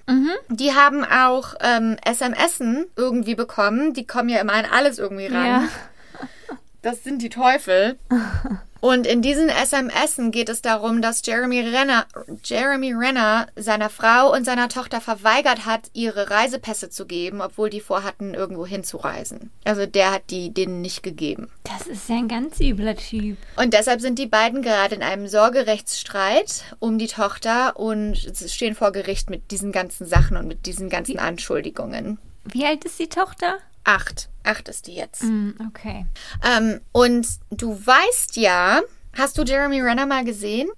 Die 0.48 0.72
haben 0.72 1.04
auch 1.04 1.54
ähm, 1.60 1.96
SMSen 2.06 2.86
irgendwie 2.96 3.34
bekommen. 3.34 3.94
Die 3.94 4.06
kommen 4.06 4.28
ja 4.28 4.40
immer 4.40 4.54
an 4.54 4.66
alles 4.70 4.98
irgendwie 4.98 5.26
ran. 5.26 5.46
Ja. 5.46 5.62
Das 6.82 7.02
sind 7.02 7.22
die 7.22 7.30
Teufel. 7.30 7.98
Und 8.80 9.06
in 9.06 9.22
diesen 9.22 9.48
SMSen 9.48 10.30
geht 10.30 10.48
es 10.48 10.62
darum, 10.62 11.02
dass 11.02 11.22
Jeremy 11.26 11.60
Renner, 11.60 12.06
Jeremy 12.44 12.92
Renner 12.92 13.48
seiner 13.56 13.90
Frau 13.90 14.32
und 14.32 14.44
seiner 14.44 14.68
Tochter 14.68 15.00
verweigert 15.00 15.66
hat, 15.66 15.90
ihre 15.94 16.30
Reisepässe 16.30 16.88
zu 16.88 17.04
geben, 17.04 17.40
obwohl 17.40 17.70
die 17.70 17.80
vorhatten, 17.80 18.34
irgendwo 18.34 18.66
hinzureisen. 18.66 19.50
Also 19.64 19.86
der 19.86 20.12
hat 20.12 20.30
die 20.30 20.54
denen 20.54 20.80
nicht 20.80 21.02
gegeben. 21.02 21.50
Das 21.64 21.88
ist 21.88 22.08
ja 22.08 22.18
ein 22.18 22.28
ganz 22.28 22.60
übler 22.60 22.94
Typ. 22.94 23.36
Und 23.56 23.74
deshalb 23.74 24.00
sind 24.00 24.18
die 24.18 24.26
beiden 24.26 24.62
gerade 24.62 24.94
in 24.94 25.02
einem 25.02 25.26
Sorgerechtsstreit 25.26 26.62
um 26.78 26.98
die 26.98 27.08
Tochter 27.08 27.76
und 27.76 28.16
stehen 28.16 28.76
vor 28.76 28.92
Gericht 28.92 29.28
mit 29.28 29.50
diesen 29.50 29.72
ganzen 29.72 30.06
Sachen 30.06 30.36
und 30.36 30.46
mit 30.46 30.66
diesen 30.66 30.88
ganzen 30.88 31.18
Anschuldigungen. 31.18 32.18
Wie 32.44 32.64
alt 32.64 32.84
ist 32.84 33.00
die 33.00 33.08
Tochter? 33.08 33.58
Acht. 33.82 34.28
Acht 34.48 34.68
ist 34.68 34.86
die 34.86 34.94
jetzt. 34.94 35.24
Mm, 35.24 35.50
okay. 35.68 36.06
Ähm, 36.42 36.80
und 36.92 37.26
du 37.50 37.78
weißt 37.84 38.36
ja, 38.36 38.80
hast 39.16 39.36
du 39.36 39.42
Jeremy 39.42 39.80
Renner 39.82 40.06
mal 40.06 40.24
gesehen? 40.24 40.68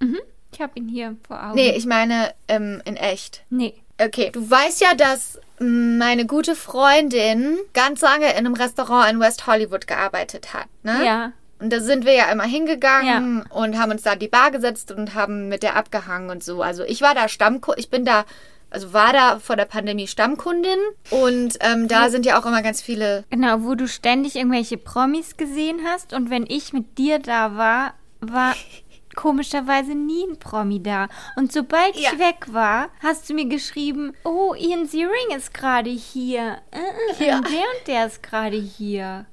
Ich 0.51 0.59
habe 0.59 0.73
ihn 0.75 0.89
hier 0.89 1.15
vor 1.25 1.41
Augen. 1.41 1.55
Nee, 1.55 1.71
ich 1.71 1.85
meine 1.85 2.33
ähm, 2.47 2.81
in 2.83 2.97
echt. 2.97 3.43
Nee. 3.49 3.73
Okay, 3.97 4.29
du 4.31 4.49
weißt 4.49 4.81
ja, 4.81 4.93
dass 4.95 5.39
meine 5.59 6.25
gute 6.25 6.55
Freundin 6.55 7.57
ganz 7.73 8.01
lange 8.01 8.31
in 8.31 8.39
einem 8.39 8.55
Restaurant 8.55 9.11
in 9.11 9.19
West 9.19 9.47
Hollywood 9.47 9.87
gearbeitet 9.87 10.53
hat, 10.53 10.65
ne? 10.83 11.05
Ja. 11.05 11.31
Und 11.59 11.71
da 11.71 11.79
sind 11.79 12.05
wir 12.05 12.13
ja 12.13 12.31
immer 12.31 12.45
hingegangen 12.45 13.43
und 13.51 13.77
haben 13.77 13.91
uns 13.91 14.01
da 14.01 14.13
an 14.13 14.19
die 14.19 14.27
Bar 14.27 14.49
gesetzt 14.49 14.91
und 14.91 15.13
haben 15.13 15.47
mit 15.47 15.61
der 15.61 15.75
abgehangen 15.75 16.31
und 16.31 16.43
so. 16.43 16.63
Also 16.63 16.83
ich 16.83 17.03
war 17.03 17.13
da 17.13 17.29
Stammkundin, 17.29 17.79
ich 17.79 17.91
bin 17.91 18.03
da, 18.03 18.25
also 18.71 18.93
war 18.93 19.13
da 19.13 19.37
vor 19.39 19.55
der 19.55 19.65
Pandemie 19.65 20.07
Stammkundin 20.07 20.79
und 21.11 21.57
ähm, 21.59 21.87
da 21.87 22.09
sind 22.09 22.25
ja 22.25 22.39
auch 22.41 22.45
immer 22.45 22.61
ganz 22.63 22.81
viele. 22.81 23.23
Genau, 23.29 23.61
wo 23.63 23.75
du 23.75 23.87
ständig 23.87 24.35
irgendwelche 24.37 24.77
Promis 24.77 25.37
gesehen 25.37 25.81
hast 25.85 26.13
und 26.13 26.29
wenn 26.29 26.45
ich 26.47 26.73
mit 26.73 26.97
dir 26.97 27.19
da 27.19 27.55
war, 27.55 27.93
war 28.21 28.55
komischerweise 29.15 29.93
nie 29.93 30.23
ein 30.23 30.39
Promi 30.39 30.81
da. 30.81 31.07
Und 31.35 31.51
sobald 31.51 31.95
Ja. 31.97 32.11
ich 32.13 32.19
weg 32.19 32.47
war, 32.53 32.89
hast 33.03 33.29
du 33.29 33.33
mir 33.33 33.45
geschrieben, 33.45 34.13
oh, 34.23 34.53
Ian 34.57 34.87
Ziering 34.87 35.35
ist 35.35 35.53
gerade 35.53 35.89
hier. 35.89 36.59
Äh, 36.71 37.23
äh, 37.23 37.27
Ja. 37.27 37.37
und 37.37 37.45
Der 37.49 37.59
und 37.59 37.87
der 37.87 38.05
ist 38.07 38.23
gerade 38.23 38.55
hier. 38.57 39.25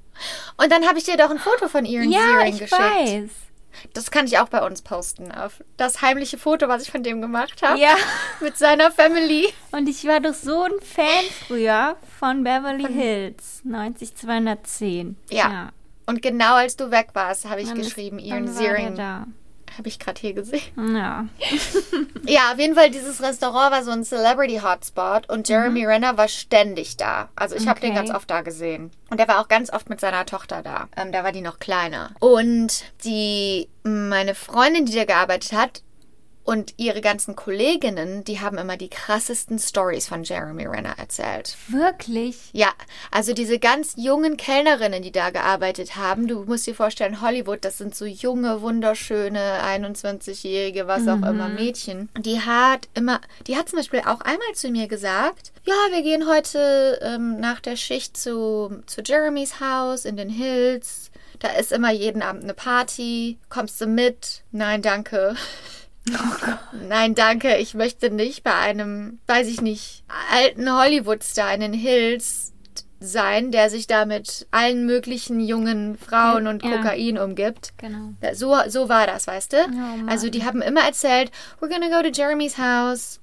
Und 0.57 0.73
dann 0.73 0.85
habe 0.89 0.99
ich 0.99 1.05
dir 1.05 1.17
doch 1.17 1.31
ein 1.31 1.39
Foto 1.39 1.69
von 1.69 1.85
Ian 1.85 2.11
ja, 2.11 2.19
Ziering 2.19 2.55
ich 2.55 2.59
geschickt. 2.61 2.81
weiß. 2.83 3.31
Das 3.95 4.11
kann 4.11 4.27
ich 4.27 4.39
auch 4.39 4.49
bei 4.49 4.65
uns 4.67 4.83
posten. 4.83 5.31
Auf 5.31 5.63
das 5.77 6.03
heimliche 6.03 6.39
Foto, 6.39 6.69
was 6.69 6.83
ich 6.83 6.91
von 6.91 7.03
dem 7.03 7.21
gemacht 7.21 7.63
habe. 7.63 7.79
Ja. 7.79 7.95
Mit 8.41 8.57
seiner 8.57 8.91
Family. 8.91 9.47
Und 9.73 9.89
ich 9.89 10.05
war 10.05 10.21
doch 10.21 10.35
so 10.35 10.63
ein 10.63 10.73
Fan 10.81 11.25
früher 11.47 11.97
von 12.19 12.45
Beverly 12.45 12.93
Hills 12.93 13.61
90210. 13.65 15.17
Ja. 15.31 15.71
Und 16.07 16.23
genau 16.23 16.55
als 16.55 16.77
du 16.77 16.91
weg 16.91 17.09
warst, 17.13 17.49
habe 17.49 17.61
ich 17.61 17.69
Dann 17.69 17.79
geschrieben, 17.79 18.19
Ian 18.19 18.49
Ziering. 18.49 18.95
da. 18.95 19.27
Habe 19.79 19.89
ich 19.89 19.99
gerade 20.01 20.21
hier 20.21 20.35
gesehen. 20.35 20.95
Ja. 20.95 21.27
Ja, 22.27 22.53
auf 22.53 22.59
jeden 22.59 22.75
Fall, 22.75 22.91
dieses 22.91 23.23
Restaurant 23.23 23.73
war 23.73 23.83
so 23.83 23.91
ein 23.91 24.05
Celebrity-Hotspot 24.05 25.31
und 25.31 25.49
Jeremy 25.49 25.87
Renner 25.87 26.19
war 26.19 26.29
ständig 26.29 26.99
da. 26.99 27.31
Also 27.37 27.57
ich 27.57 27.67
habe 27.67 27.81
den 27.81 27.93
Mhm. 27.93 27.97
Okay. 27.97 28.07
ganz 28.09 28.15
oft 28.17 28.29
da 28.31 28.43
gesehen. 28.43 28.91
Und 29.09 29.19
er 29.19 29.29
war 29.29 29.41
auch 29.41 29.49
ganz 29.49 29.73
oft 29.73 29.89
mit 29.89 29.99
seiner 29.99 30.27
Tochter 30.27 30.63
da. 30.63 30.89
Ähm, 30.95 31.11
da 31.11 31.25
war 31.25 31.33
die 31.33 31.41
noch 31.41 31.59
kleiner. 31.59 32.11
Und 32.21 32.85
die, 33.05 33.69
meine 33.83 34.35
Freundin, 34.35 34.85
die 34.85 34.95
da 34.95 35.05
gearbeitet 35.07 35.53
hat, 35.53 35.83
und 36.49 36.73
ihre 36.79 37.03
ganzen 37.03 37.37
Kolleginnen, 37.37 38.25
die 38.25 38.41
haben 38.41 38.57
immer 38.57 38.79
die 38.79 38.89
krassesten 38.89 39.59
Stories 39.59 40.09
von 40.09 40.25
Jeremy 40.25 40.65
Renner 40.65 40.95
erzählt. 40.97 41.59
Wirklich? 41.69 42.39
Ja, 42.55 42.73
also 43.11 43.35
diese 43.35 43.59
ganz 43.59 43.93
jungen 43.99 44.39
Kellnerinnen, 44.39 45.03
die 45.03 45.13
da 45.13 45.29
gearbeitet 45.29 45.97
haben, 45.97 46.27
du 46.27 46.45
musst 46.45 46.67
dir 46.67 46.75
vorstellen, 46.75 47.21
Hollywood, 47.21 47.67
das 47.67 47.77
sind 47.77 47.95
so 47.95 48.07
junge, 48.07 48.63
wunderschöne, 48.63 49.63
21-jährige, 49.63 50.87
was 50.87 51.07
auch 51.07 51.17
immer 51.17 51.51
Mädchen. 51.51 52.09
Die 52.17 52.41
hat 52.41 52.89
immer, 52.95 53.21
die 53.47 53.59
hat 53.59 53.69
zum 53.69 53.81
Beispiel 53.81 54.01
auch 54.01 54.23
einmal 54.23 54.55
zu 54.55 54.71
mir 54.71 54.89
gesagt, 54.89 55.53
ja, 55.67 55.75
wir 55.91 56.03
gehen 56.03 56.27
heute 56.27 56.99
ähm, 57.03 57.41
nach 57.41 57.61
der 57.61 57.77
Schicht 57.77 58.17
zu, 58.17 58.83
zu 58.87 59.03
Jeremys 59.03 59.61
Haus 59.61 60.07
in 60.07 60.17
den 60.17 60.31
Hills. 60.31 61.11
Da 61.41 61.49
ist 61.49 61.73
immer 61.73 61.93
jeden 61.93 62.23
Abend 62.23 62.45
eine 62.45 62.55
Party. 62.55 63.37
Kommst 63.51 63.83
du 63.83 63.87
mit? 63.87 64.45
Nein, 64.51 64.81
danke. 64.81 65.37
Nein, 66.89 67.15
danke. 67.15 67.57
Ich 67.57 67.75
möchte 67.75 68.11
nicht 68.11 68.45
bei 68.45 68.55
einem, 68.55 69.19
weiß 69.27 69.49
ich 69.49 69.61
nicht, 69.61 70.05
alten 70.33 70.73
Hollywood-Star 70.73 71.55
in 71.55 71.61
den 71.61 71.73
Hills 71.73 72.53
sein, 73.01 73.53
der 73.53 73.71
sich 73.71 73.87
da 73.87 74.07
mit 74.07 74.47
allen 74.51 74.85
möglichen 74.85 75.41
jungen 75.41 75.97
Frauen 75.97 76.47
und 76.49 76.65
Ja. 76.65 76.79
Kokain 76.79 77.17
umgibt. 77.19 77.73
Genau. 77.79 78.13
So, 78.35 78.57
so 78.69 78.89
war 78.89 79.07
das, 79.07 79.27
weißt 79.27 79.53
du? 79.53 79.69
Mann. 79.69 80.09
also 80.09 80.29
die 80.29 80.45
haben 80.45 80.63
immer 80.63 80.81
erzählt, 80.83 81.31
we're 81.61 81.69
gonna 81.69 81.89
go 81.89 82.03
to 82.03 82.13
Jeremy's 82.13 82.59
house. 82.59 83.21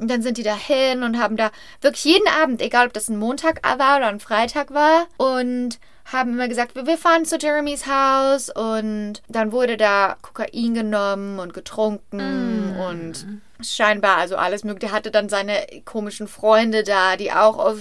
Und 0.00 0.08
dann 0.08 0.22
sind 0.22 0.36
die 0.38 0.44
da 0.44 0.54
hin 0.54 1.02
und 1.02 1.18
haben 1.18 1.36
da 1.36 1.50
wirklich 1.80 2.04
jeden 2.04 2.28
Abend, 2.28 2.62
egal 2.62 2.86
ob 2.86 2.92
das 2.92 3.08
ein 3.08 3.18
Montag 3.18 3.60
war 3.64 3.96
oder 3.96 4.06
ein 4.06 4.20
Freitag 4.20 4.72
war, 4.72 5.08
und 5.16 5.80
haben 6.12 6.32
immer 6.32 6.48
gesagt, 6.48 6.74
wir, 6.74 6.98
fahren 6.98 7.24
zu 7.24 7.36
Jeremys 7.38 7.86
Haus 7.86 8.48
und 8.50 9.22
dann 9.28 9.52
wurde 9.52 9.76
da 9.76 10.16
Kokain 10.22 10.74
genommen 10.74 11.38
und 11.38 11.52
getrunken 11.52 12.76
und 12.88 13.26
scheinbar 13.60 14.16
also 14.16 14.36
alles 14.36 14.64
mögliche. 14.64 14.86
Der 14.88 14.96
hatte 14.96 15.10
dann 15.10 15.28
seine 15.28 15.66
komischen 15.84 16.28
Freunde 16.28 16.82
da, 16.82 17.16
die 17.16 17.32
auch 17.32 17.58
auf 17.58 17.78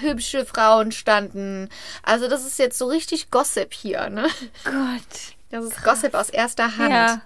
hübsche 0.00 0.44
Frauen 0.44 0.92
standen. 0.92 1.68
Also 2.02 2.28
das 2.28 2.46
ist 2.46 2.58
jetzt 2.58 2.78
so 2.78 2.86
richtig 2.86 3.30
Gossip 3.30 3.72
hier, 3.72 4.08
ne? 4.08 4.28
Gott. 4.64 5.34
Das 5.50 5.64
ist 5.64 5.82
Gossip 5.82 6.14
aus 6.14 6.30
erster 6.30 6.76
Hand. 6.76 6.90
Ja. 6.90 7.22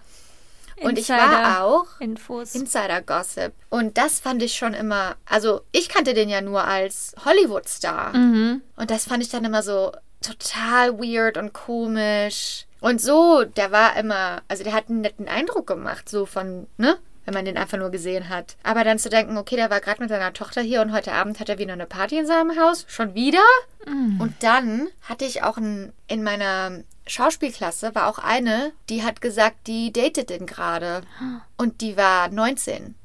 Und 0.81 0.99
ich 0.99 1.09
war 1.09 1.63
auch 1.63 1.87
Infos. 2.01 2.55
Insider-Gossip. 2.55 3.53
Und 3.69 3.99
das 3.99 4.21
fand 4.21 4.43
ich 4.43 4.55
schon 4.55 4.75
immer. 4.75 5.15
Also, 5.27 5.61
ich 5.71 5.89
kannte 5.89 6.13
den 6.13 6.29
ja 6.29 6.41
nur 6.41 6.65
als 6.65 7.15
Hollywood-Star. 7.25 8.17
mhm. 8.17 8.63
Und 8.77 8.91
das 8.91 9.05
fand 9.05 9.23
ich 9.23 9.29
dann 9.29 9.45
immer 9.45 9.63
so 9.63 9.93
total 10.23 10.99
weird 10.99 11.37
und 11.37 11.53
komisch. 11.53 12.67
Und 12.81 13.01
so, 13.01 13.45
der 13.45 13.71
war 13.71 13.97
immer. 13.97 14.43
Also, 14.49 14.65
der 14.65 14.73
hat 14.73 14.89
einen 14.89 15.03
netten 15.03 15.29
Eindruck 15.29 15.67
gemacht, 15.67 16.09
so 16.09 16.27
von, 16.27 16.67
ne? 16.77 16.99
Wenn 17.25 17.35
man 17.35 17.45
den 17.45 17.57
einfach 17.57 17.79
nur 17.79 17.91
gesehen 17.91 18.29
hat. 18.29 18.57
Aber 18.65 18.83
dann 18.83 18.99
zu 18.99 19.09
denken, 19.09 19.37
okay, 19.37 19.55
der 19.55 19.71
war 19.71 19.81
gerade 19.81 20.03
mit 20.03 20.09
seiner 20.09 20.33
Tochter 20.33 20.61
hier 20.61 20.83
und 20.83 20.93
heute 20.93 21.13
Abend 21.13 21.39
hat 21.39 21.49
er 21.49 21.59
wieder 21.59 21.73
eine 21.73 21.87
Party 21.87 22.19
in 22.19 22.27
seinem 22.27 22.59
Haus. 22.59 22.85
Schon 22.89 23.15
wieder? 23.15 23.45
Und 23.87 24.35
dann 24.41 24.89
hatte 25.03 25.25
ich 25.25 25.45
auch 25.45 25.57
ein, 25.57 25.93
in 26.09 26.25
meiner 26.25 26.83
Schauspielklasse 27.07 27.95
war 27.95 28.09
auch 28.09 28.19
eine, 28.19 28.73
die 28.89 29.05
hat 29.05 29.21
gesagt, 29.21 29.69
die 29.69 29.93
datet 29.93 30.31
den 30.31 30.47
gerade. 30.47 31.03
Und 31.57 31.81
die 31.81 31.97
war 31.97 32.29
19. 32.29 32.97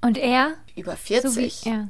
Und 0.00 0.16
er? 0.16 0.54
Über 0.74 0.92
So 0.92 0.98
40. 0.98 1.66
wie, 1.66 1.70
ja. 1.70 1.88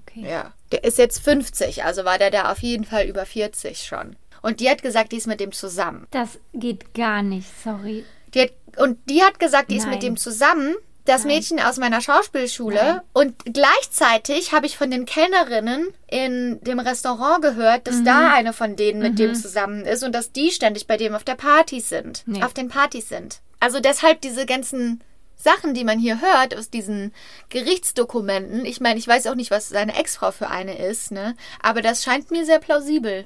Okay. 0.00 0.30
Ja. 0.30 0.52
Der 0.72 0.84
ist 0.84 0.98
jetzt 0.98 1.20
50, 1.22 1.84
also 1.84 2.04
war 2.04 2.18
der 2.18 2.30
da 2.30 2.52
auf 2.52 2.58
jeden 2.60 2.84
Fall 2.84 3.06
über 3.06 3.24
40 3.26 3.84
schon. 3.84 4.16
Und 4.42 4.60
die 4.60 4.68
hat 4.70 4.82
gesagt, 4.82 5.12
die 5.12 5.16
ist 5.16 5.26
mit 5.26 5.40
dem 5.40 5.52
zusammen. 5.52 6.06
Das 6.10 6.38
geht 6.52 6.94
gar 6.94 7.22
nicht, 7.22 7.48
sorry. 7.64 8.04
Die 8.34 8.42
hat, 8.42 8.52
und 8.76 8.98
die 9.08 9.22
hat 9.22 9.40
gesagt, 9.40 9.70
die 9.70 9.76
ist 9.76 9.84
Nein. 9.84 9.94
mit 9.94 10.02
dem 10.02 10.16
zusammen. 10.16 10.74
Das 11.06 11.24
Mädchen 11.24 11.58
aus 11.58 11.78
meiner 11.78 12.02
Schauspielschule. 12.02 12.74
Nein. 12.76 13.00
Und 13.14 13.34
gleichzeitig 13.46 14.52
habe 14.52 14.66
ich 14.66 14.76
von 14.76 14.90
den 14.90 15.06
Kellnerinnen 15.06 15.88
in 16.06 16.60
dem 16.62 16.78
Restaurant 16.80 17.40
gehört, 17.42 17.80
Mhm. 17.80 17.84
dass 17.84 18.04
da 18.04 18.34
eine 18.34 18.52
von 18.52 18.76
denen 18.76 19.00
mit 19.00 19.18
dem 19.18 19.34
zusammen 19.34 19.86
ist 19.86 20.02
und 20.04 20.12
dass 20.14 20.32
die 20.32 20.50
ständig 20.50 20.86
bei 20.86 20.96
dem 20.98 21.14
auf 21.14 21.24
der 21.24 21.34
Party 21.36 21.80
sind. 21.80 22.22
Nee. 22.26 22.42
Auf 22.42 22.52
den 22.52 22.68
Partys 22.68 23.08
sind. 23.08 23.40
Also 23.60 23.80
deshalb 23.80 24.20
diese 24.20 24.44
ganzen 24.44 25.02
Sachen, 25.40 25.72
die 25.72 25.84
man 25.84 25.98
hier 25.98 26.20
hört 26.20 26.56
aus 26.56 26.68
diesen 26.68 27.14
Gerichtsdokumenten. 27.48 28.66
Ich 28.66 28.80
meine, 28.80 28.98
ich 28.98 29.06
weiß 29.06 29.28
auch 29.28 29.36
nicht, 29.36 29.52
was 29.52 29.68
seine 29.68 29.96
Ex-Frau 29.96 30.32
für 30.32 30.50
eine 30.50 30.76
ist, 30.76 31.12
ne? 31.12 31.36
Aber 31.62 31.80
das 31.80 32.02
scheint 32.02 32.30
mir 32.30 32.44
sehr 32.44 32.58
plausibel. 32.58 33.24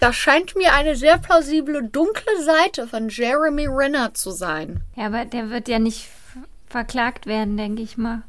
Das 0.00 0.14
scheint 0.14 0.54
mir 0.54 0.74
eine 0.74 0.96
sehr 0.96 1.16
plausible 1.16 1.82
dunkle 1.82 2.42
Seite 2.42 2.86
von 2.86 3.08
Jeremy 3.08 3.66
Renner 3.66 4.12
zu 4.12 4.32
sein. 4.32 4.82
Ja, 4.96 5.06
aber 5.06 5.24
der 5.24 5.48
wird 5.48 5.66
ja 5.66 5.78
nicht 5.78 6.08
verklagt 6.68 7.26
werden, 7.26 7.56
denke 7.56 7.80
ich 7.80 7.96
mal. 7.96 8.22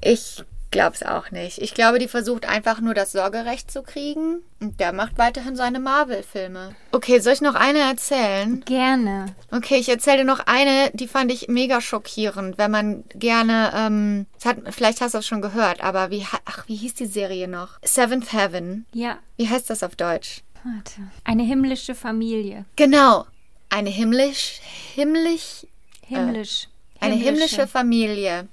Ich 0.00 0.44
glaube 0.72 0.96
es 0.96 1.04
auch 1.04 1.30
nicht. 1.30 1.58
Ich 1.58 1.74
glaube, 1.74 2.00
die 2.00 2.08
versucht 2.08 2.48
einfach 2.48 2.80
nur 2.80 2.94
das 2.94 3.12
Sorgerecht 3.12 3.70
zu 3.70 3.82
kriegen. 3.84 4.38
Und 4.60 4.80
der 4.80 4.92
macht 4.92 5.16
weiterhin 5.18 5.54
seine 5.54 5.78
Marvel-Filme. 5.78 6.74
Okay, 6.90 7.20
soll 7.20 7.34
ich 7.34 7.40
noch 7.40 7.54
eine 7.54 7.78
erzählen? 7.78 8.64
Gerne. 8.64 9.26
Okay, 9.52 9.76
ich 9.76 9.88
erzähle 9.88 10.18
dir 10.18 10.24
noch 10.24 10.40
eine, 10.46 10.90
die 10.94 11.06
fand 11.06 11.30
ich 11.30 11.46
mega 11.46 11.80
schockierend, 11.80 12.58
wenn 12.58 12.70
man 12.72 13.04
gerne, 13.14 13.72
ähm, 13.76 14.26
hat, 14.44 14.56
vielleicht 14.70 15.00
hast 15.00 15.14
du 15.14 15.18
es 15.18 15.26
schon 15.26 15.42
gehört, 15.42 15.82
aber 15.84 16.10
wie, 16.10 16.26
ach, 16.44 16.66
wie 16.66 16.74
hieß 16.76 16.94
die 16.94 17.06
Serie 17.06 17.46
noch? 17.46 17.78
Seventh 17.84 18.32
Heaven. 18.32 18.86
Ja, 18.92 19.18
Wie 19.36 19.48
heißt 19.48 19.70
das 19.70 19.82
auf 19.84 19.94
Deutsch? 19.94 20.42
warte. 20.64 21.00
Eine 21.24 21.42
himmlische 21.44 21.94
Familie. 21.94 22.64
Genau. 22.76 23.26
Eine 23.68 23.90
himmlisch, 23.90 24.60
himmlisch, 24.94 25.66
Himmlisch. 26.06 26.68
Eine 27.02 27.14
himmlische 27.14 27.66
Familie. 27.66 28.48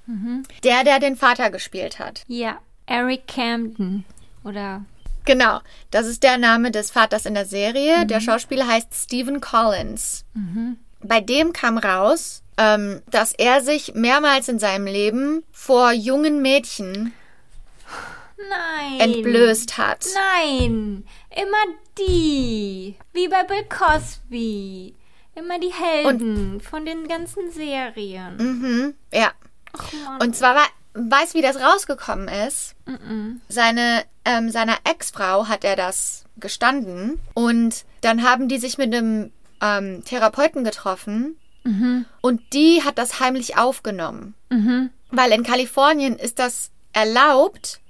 Der, 0.63 0.83
der 0.83 0.99
den 0.99 1.15
Vater 1.15 1.49
gespielt 1.49 1.99
hat. 1.99 2.23
Ja, 2.27 2.59
Eric 2.85 3.27
Camden. 3.27 4.05
Oder 4.43 4.83
Genau, 5.25 5.59
das 5.91 6.07
ist 6.07 6.23
der 6.23 6.37
Name 6.37 6.71
des 6.71 6.89
Vaters 6.89 7.27
in 7.27 7.35
der 7.35 7.45
Serie. 7.45 8.05
Der 8.07 8.19
Schauspieler 8.19 8.67
heißt 8.67 8.93
Stephen 8.95 9.41
Collins. 9.41 10.25
Bei 11.01 11.21
dem 11.21 11.53
kam 11.53 11.77
raus, 11.77 12.41
ähm, 12.57 13.01
dass 13.11 13.33
er 13.33 13.61
sich 13.61 13.93
mehrmals 13.93 14.49
in 14.49 14.59
seinem 14.59 14.87
Leben 14.87 15.43
vor 15.51 15.91
jungen 15.91 16.41
Mädchen 16.41 17.13
Nein. 18.49 18.99
entblößt 18.99 19.77
hat. 19.77 20.05
Nein. 20.15 21.05
Immer 21.29 21.75
die. 21.97 22.95
Wie 23.13 23.27
bei 23.27 23.43
Bill 23.43 23.65
Cosby. 23.65 24.95
Immer 25.39 25.59
die 25.59 25.73
Helden 25.73 26.59
von 26.59 26.85
den 26.85 27.07
ganzen 27.07 27.49
Serien. 27.51 28.35
Mhm, 28.37 28.93
ja. 29.13 29.31
Ach 29.77 29.93
Mann. 30.05 30.21
Und 30.21 30.35
zwar 30.35 30.55
war, 30.55 30.67
weißt 30.95 31.33
du, 31.33 31.37
wie 31.37 31.41
das 31.41 31.61
rausgekommen 31.61 32.27
ist? 32.27 32.75
Mm-mm. 32.85 33.39
Seine, 33.47 34.03
ähm, 34.25 34.49
seiner 34.49 34.77
Ex-Frau 34.83 35.47
hat 35.47 35.63
er 35.63 35.75
das 35.77 36.25
gestanden 36.37 37.19
und 37.33 37.85
dann 38.01 38.23
haben 38.23 38.47
die 38.49 38.57
sich 38.57 38.77
mit 38.77 38.93
einem 38.93 39.31
ähm, 39.61 40.03
Therapeuten 40.05 40.63
getroffen 40.63 41.37
Mhm. 41.65 42.05
und 42.21 42.41
die 42.53 42.83
hat 42.85 42.97
das 42.97 43.19
heimlich 43.19 43.57
aufgenommen. 43.57 44.33
Mhm. 44.49 44.91
Weil 45.11 45.31
in 45.33 45.43
Kalifornien 45.43 46.15
ist 46.17 46.39
das 46.39 46.71
erlaubt, 46.93 47.81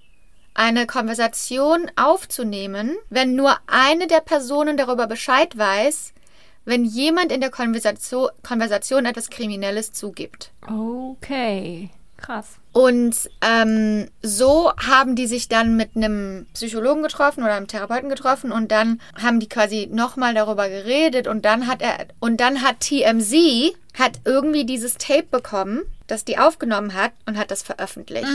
eine 0.55 0.87
Konversation 0.87 1.89
aufzunehmen, 1.95 2.97
wenn 3.11 3.35
nur 3.35 3.57
eine 3.67 4.07
der 4.07 4.21
Personen 4.21 4.75
darüber 4.75 5.05
Bescheid 5.05 5.55
weiß, 5.57 6.13
wenn 6.69 6.85
jemand 6.85 7.31
in 7.31 7.41
der 7.41 7.49
Konversation, 7.49 8.29
Konversation 8.47 9.05
etwas 9.05 9.29
Kriminelles 9.29 9.91
zugibt. 9.91 10.51
Okay. 10.67 11.89
Krass. 12.17 12.57
Und 12.73 13.15
ähm, 13.41 14.09
so 14.21 14.71
haben 14.75 15.15
die 15.15 15.25
sich 15.25 15.47
dann 15.47 15.75
mit 15.75 15.95
einem 15.95 16.47
Psychologen 16.53 17.01
getroffen 17.01 17.43
oder 17.43 17.53
einem 17.53 17.67
Therapeuten 17.67 18.09
getroffen 18.09 18.51
und 18.51 18.71
dann 18.71 19.01
haben 19.21 19.39
die 19.39 19.49
quasi 19.49 19.87
nochmal 19.91 20.33
darüber 20.33 20.69
geredet 20.69 21.27
und 21.27 21.45
dann 21.45 21.67
hat 21.67 21.81
er 21.81 22.07
und 22.19 22.39
dann 22.39 22.61
hat 22.61 22.81
TMZ 22.81 23.73
hat 23.97 24.19
irgendwie 24.25 24.65
dieses 24.65 24.95
Tape 24.97 25.27
bekommen, 25.31 25.81
das 26.07 26.25
die 26.25 26.37
aufgenommen 26.37 26.93
hat 26.93 27.11
und 27.25 27.37
hat 27.37 27.51
das 27.51 27.63
veröffentlicht. 27.63 28.27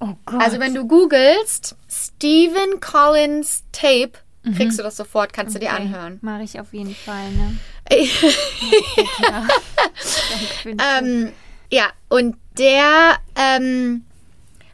Oh 0.00 0.14
Gott. 0.26 0.42
Also 0.42 0.60
wenn 0.60 0.74
du 0.74 0.86
googelst 0.86 1.76
Stephen 1.88 2.80
Collins 2.80 3.64
Tape, 3.72 4.12
kriegst 4.56 4.78
du 4.78 4.82
das 4.82 4.96
sofort, 4.96 5.32
kannst 5.32 5.54
du 5.54 5.58
dir 5.58 5.72
anhören. 5.72 6.18
Mache 6.22 6.42
ich 6.42 6.58
auf 6.60 6.72
jeden 6.72 6.94
Fall, 6.94 7.30
ne? 7.32 7.58
Ähm, 10.64 11.32
ja, 11.70 11.90
und 12.08 12.36
der 12.58 13.18
ähm, 13.34 14.04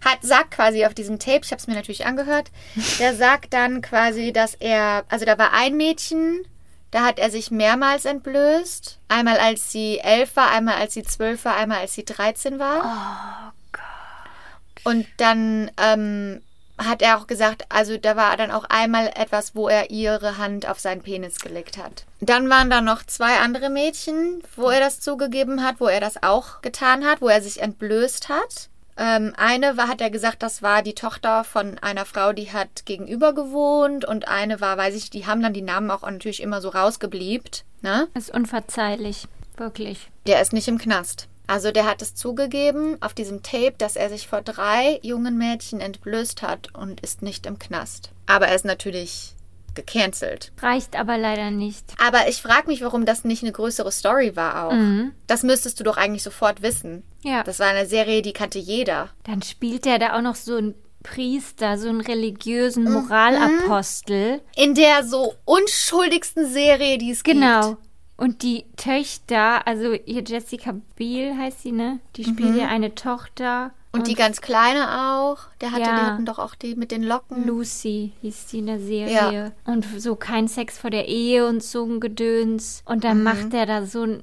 hat, 0.05 0.19
sagt 0.23 0.53
quasi 0.53 0.85
auf 0.85 0.95
diesem 0.95 1.19
Tape, 1.19 1.41
ich 1.43 1.51
habe 1.51 1.61
es 1.61 1.67
mir 1.67 1.75
natürlich 1.75 2.07
angehört, 2.07 2.51
der 2.99 3.15
sagt 3.15 3.53
dann 3.53 3.83
quasi, 3.83 4.33
dass 4.33 4.55
er, 4.55 5.05
also 5.09 5.25
da 5.25 5.39
war 5.39 5.53
ein 5.53 5.77
Mädchen, 5.77 6.45
da 6.91 7.05
hat 7.05 7.19
er 7.19 7.31
sich 7.31 7.51
mehrmals 7.51 8.05
entblößt. 8.05 9.01
Einmal 9.09 9.39
als 9.39 9.73
sie 9.73 9.99
elf 9.99 10.37
war, 10.37 10.53
einmal 10.53 10.77
als 10.77 10.95
sie 10.95 11.03
zwölf 11.03 11.45
war, 11.45 11.57
einmal 11.57 11.79
als 11.79 11.95
sie 11.95 12.05
13 12.05 12.61
war. 12.61 13.53
Oh 13.53 13.53
Gott. 13.73 14.85
Und 14.85 15.07
dann 15.17 15.73
ähm, 15.77 16.41
hat 16.79 17.03
er 17.03 17.19
auch 17.19 17.27
gesagt, 17.27 17.65
also 17.69 17.97
da 17.97 18.17
war 18.17 18.37
dann 18.37 18.51
auch 18.51 18.65
einmal 18.69 19.09
etwas, 19.15 19.55
wo 19.55 19.69
er 19.69 19.91
ihre 19.91 20.39
Hand 20.39 20.69
auf 20.69 20.81
seinen 20.81 21.03
Penis 21.03 21.39
gelegt 21.39 21.79
hat. 21.79 22.05
Dann 22.21 22.51
waren 22.51 22.71
da 22.71 22.81
noch 22.81 23.05
zwei 23.05 23.39
andere 23.39 23.71
Mädchen, 23.71 24.43
wo 24.57 24.69
er 24.69 24.81
das 24.81 25.01
zugegeben 25.01 25.63
hat, 25.63 25.81
wo 25.81 25.87
er 25.87 26.01
das 26.01 26.23
auch 26.23 26.63
getan 26.63 27.05
hat, 27.05 27.21
wo 27.21 27.29
er 27.29 27.43
sich 27.43 27.61
entblößt 27.63 28.29
hat. 28.29 28.69
Ähm, 28.97 29.35
eine 29.37 29.77
war, 29.77 29.89
hat 29.89 30.01
er 30.01 30.11
gesagt, 30.11 30.43
das 30.43 30.63
war 30.63 30.83
die 30.83 30.95
Tochter 30.95 31.43
von 31.45 31.79
einer 31.81 32.05
Frau, 32.05 32.33
die 32.33 32.53
hat 32.53 32.87
gegenüber 32.87 33.35
gewohnt 33.35 34.05
und 34.05 34.29
eine 34.29 34.61
war, 34.61 34.77
weiß 34.77 34.95
ich, 34.95 35.11
die 35.11 35.27
haben 35.27 35.43
dann 35.43 35.53
die 35.53 35.63
Namen 35.63 35.91
auch 35.91 36.03
natürlich 36.03 36.43
immer 36.43 36.61
so 36.61 36.69
rausgebliebt, 36.69 37.65
ne? 37.83 38.09
Ist 38.15 38.33
unverzeihlich. 38.33 39.27
Wirklich. 39.57 40.11
Der 40.27 40.41
ist 40.41 40.53
nicht 40.53 40.69
im 40.69 40.79
Knast. 40.79 41.29
Also 41.47 41.71
der 41.73 41.85
hat 41.87 42.01
es 42.03 42.15
zugegeben 42.15 42.97
auf 43.01 43.13
diesem 43.15 43.43
Tape, 43.43 43.75
dass 43.79 43.97
er 43.97 44.09
sich 44.09 44.29
vor 44.29 44.41
drei 44.43 44.99
jungen 45.03 45.37
Mädchen 45.37 45.81
entblößt 45.81 46.43
hat 46.43 46.75
und 46.75 47.01
ist 47.03 47.23
nicht 47.23 47.47
im 47.47 47.59
Knast. 47.59 48.11
Aber 48.27 48.49
er 48.49 48.55
ist 48.55 48.65
natürlich 48.65 49.35
gecancelt. 49.75 50.53
Reicht 50.63 50.97
aber 50.99 51.19
leider 51.19 51.51
nicht. 51.51 51.85
Aber 52.05 52.29
ich 52.29 52.41
frage 52.41 52.69
mich, 52.69 52.81
warum 52.83 53.05
das 53.05 53.25
nicht 53.25 53.43
eine 53.43 53.53
größere 53.53 53.91
Story 53.93 54.37
war 54.37 54.67
auch. 54.69 54.73
Mhm. 54.73 55.13
Das 55.27 55.43
müsstest 55.43 55.81
du 55.81 55.85
doch 55.85 55.97
eigentlich 55.97 56.23
sofort 56.23 56.63
wissen. 56.63 57.03
Ja. 57.23 57.43
Das 57.43 57.59
war 57.59 57.67
eine 57.69 57.87
Serie, 57.87 58.23
die 58.23 58.33
kannte 58.33 58.59
jeder. 58.59 59.11
Dann 59.25 59.43
spielt 59.43 59.85
er 59.87 59.99
da 59.99 60.17
auch 60.17 60.23
noch 60.23 60.37
so 60.37 60.57
ein 60.57 60.75
Priester, 61.03 61.77
so 61.77 61.89
einen 61.89 62.01
religiösen 62.01 62.85
Moralapostel. 62.91 64.41
In 64.57 64.75
der 64.75 65.05
so 65.05 65.35
unschuldigsten 65.45 66.51
Serie, 66.51 66.97
die 66.99 67.11
es 67.11 67.23
Genau. 67.23 67.71
gibt. 67.71 67.83
Und 68.17 68.43
die 68.43 68.65
Töchter, 68.77 69.67
also 69.67 69.93
hier 70.05 70.23
Jessica 70.23 70.75
Biel 70.97 71.37
heißt 71.37 71.63
sie, 71.63 71.73
ne? 71.73 71.99
Die 72.17 72.25
spielt 72.25 72.57
ja 72.57 72.69
eine 72.69 72.95
Tochter. 72.95 73.73
Und 73.91 74.07
die 74.09 74.15
ganz 74.15 74.41
kleine 74.41 75.13
auch. 75.13 75.39
Der 75.61 75.71
hatte, 75.73 75.83
Ja. 75.83 75.95
die 75.95 76.07
hatten 76.13 76.27
doch 76.27 76.39
auch 76.39 76.55
die 76.55 76.75
mit 76.75 76.91
den 76.91 77.03
Locken. 77.03 77.47
Lucy 77.47 78.13
hieß 78.23 78.49
sie 78.51 78.59
in 78.59 78.67
der 78.67 78.81
Serie. 78.81 79.53
Und 79.65 79.87
so 79.99 80.17
kein 80.17 80.49
Sex 80.49 80.79
vor 80.79 80.91
der 80.91 81.09
Ehe 81.09 81.47
und 81.47 81.63
so 81.63 81.85
ein 81.85 82.01
Gedöns. 82.01 82.83
Und 82.87 83.05
dann 83.05 83.23
macht 83.23 83.53
er 83.55 83.67
da 83.67 83.87
so 83.87 84.03
ein. 84.05 84.23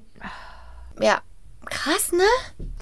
Ja. 1.02 1.22
Krass, 1.66 2.12
ne? 2.12 2.24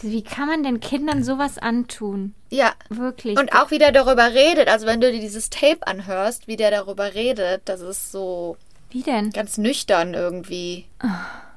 Wie 0.02 0.24
kann 0.24 0.48
man 0.48 0.64
denn 0.64 0.80
Kindern 0.80 1.24
sowas 1.24 1.60
antun? 1.60 2.34
Ja. 2.50 2.74
Wirklich. 2.90 3.38
Und 3.38 3.54
auch 3.54 3.70
wie 3.70 3.78
der 3.78 3.92
darüber 3.92 4.34
redet. 4.34 4.68
Also 4.68 4.88
wenn 4.88 5.02
du 5.02 5.12
dir 5.12 5.20
dieses 5.20 5.50
Tape 5.52 5.86
anhörst, 5.86 6.48
wie 6.48 6.56
der 6.56 6.72
darüber 6.72 7.14
redet, 7.14 7.62
das 7.66 7.82
ist 7.82 8.12
so 8.12 8.58
Wie 8.92 9.04
denn? 9.04 9.30
ganz 9.32 9.58
nüchtern 9.58 10.14
irgendwie. 10.14 10.86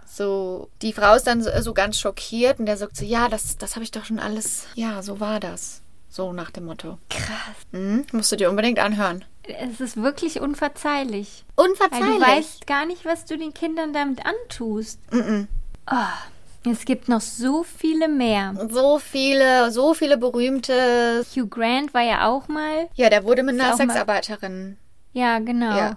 So, 0.06 0.68
die 0.82 0.92
Frau 0.92 1.14
ist 1.14 1.26
dann 1.26 1.42
so, 1.42 1.50
so 1.60 1.72
ganz 1.72 1.98
schockiert 1.98 2.58
und 2.58 2.66
der 2.66 2.76
sagt 2.76 2.96
so, 2.96 3.04
ja, 3.04 3.28
das, 3.28 3.56
das 3.56 3.74
habe 3.76 3.84
ich 3.84 3.90
doch 3.90 4.04
schon 4.04 4.18
alles, 4.18 4.66
ja, 4.74 5.02
so 5.02 5.20
war 5.20 5.40
das. 5.40 5.80
So 6.10 6.34
nach 6.34 6.50
dem 6.50 6.66
Motto. 6.66 6.98
Krass. 7.08 7.56
Mhm, 7.70 8.04
musst 8.12 8.30
du 8.30 8.36
dir 8.36 8.50
unbedingt 8.50 8.78
anhören. 8.78 9.24
Es 9.44 9.80
ist 9.80 9.96
wirklich 9.96 10.40
unverzeihlich. 10.42 11.44
Weil 11.56 11.68
Unverzeihlich. 11.70 12.14
du 12.16 12.20
weißt 12.20 12.66
gar 12.66 12.84
nicht, 12.84 13.06
was 13.06 13.24
du 13.24 13.38
den 13.38 13.54
Kindern 13.54 13.94
damit 13.94 14.20
antust. 14.26 15.00
Mhm. 15.10 15.48
Oh, 15.90 16.70
es 16.70 16.84
gibt 16.84 17.08
noch 17.08 17.22
so 17.22 17.62
viele 17.64 18.08
mehr. 18.08 18.54
So 18.70 18.98
viele, 18.98 19.70
so 19.72 19.94
viele 19.94 20.18
berühmte. 20.18 21.24
Hugh 21.34 21.46
Grant 21.48 21.94
war 21.94 22.02
ja 22.02 22.28
auch 22.28 22.46
mal. 22.46 22.90
Ja, 22.94 23.08
der 23.08 23.24
wurde 23.24 23.42
mit 23.42 23.54
einer 23.58 23.70
mal- 23.70 23.76
Sexarbeiterin 23.78 24.76
Ja, 25.14 25.38
genau. 25.38 25.74
Ja. 25.76 25.96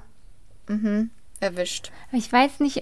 mhm, 0.70 1.12
erwischt. 1.46 1.92
Ich 2.12 2.32
weiß 2.32 2.60
nicht, 2.60 2.82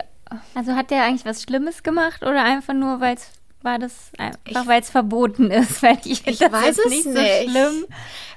also 0.55 0.73
hat 0.75 0.89
der 0.91 1.03
eigentlich 1.03 1.25
was 1.25 1.43
Schlimmes 1.43 1.83
gemacht 1.83 2.21
oder 2.23 2.43
einfach 2.43 2.73
nur, 2.73 2.99
weil 2.99 3.15
es 3.15 3.27
war 3.61 3.79
das 3.79 3.93
einfach, 4.17 4.67
weil 4.67 4.81
es 4.81 4.89
verboten 4.89 5.49
ist, 5.51 5.81
weil 5.83 5.97
ich, 6.03 6.25
Ich 6.27 6.39
das 6.39 6.51
weiß 6.51 6.77
es 6.79 6.85
nicht, 6.89 7.05
nicht. 7.05 7.43
so 7.45 7.49
schlimm. 7.49 7.85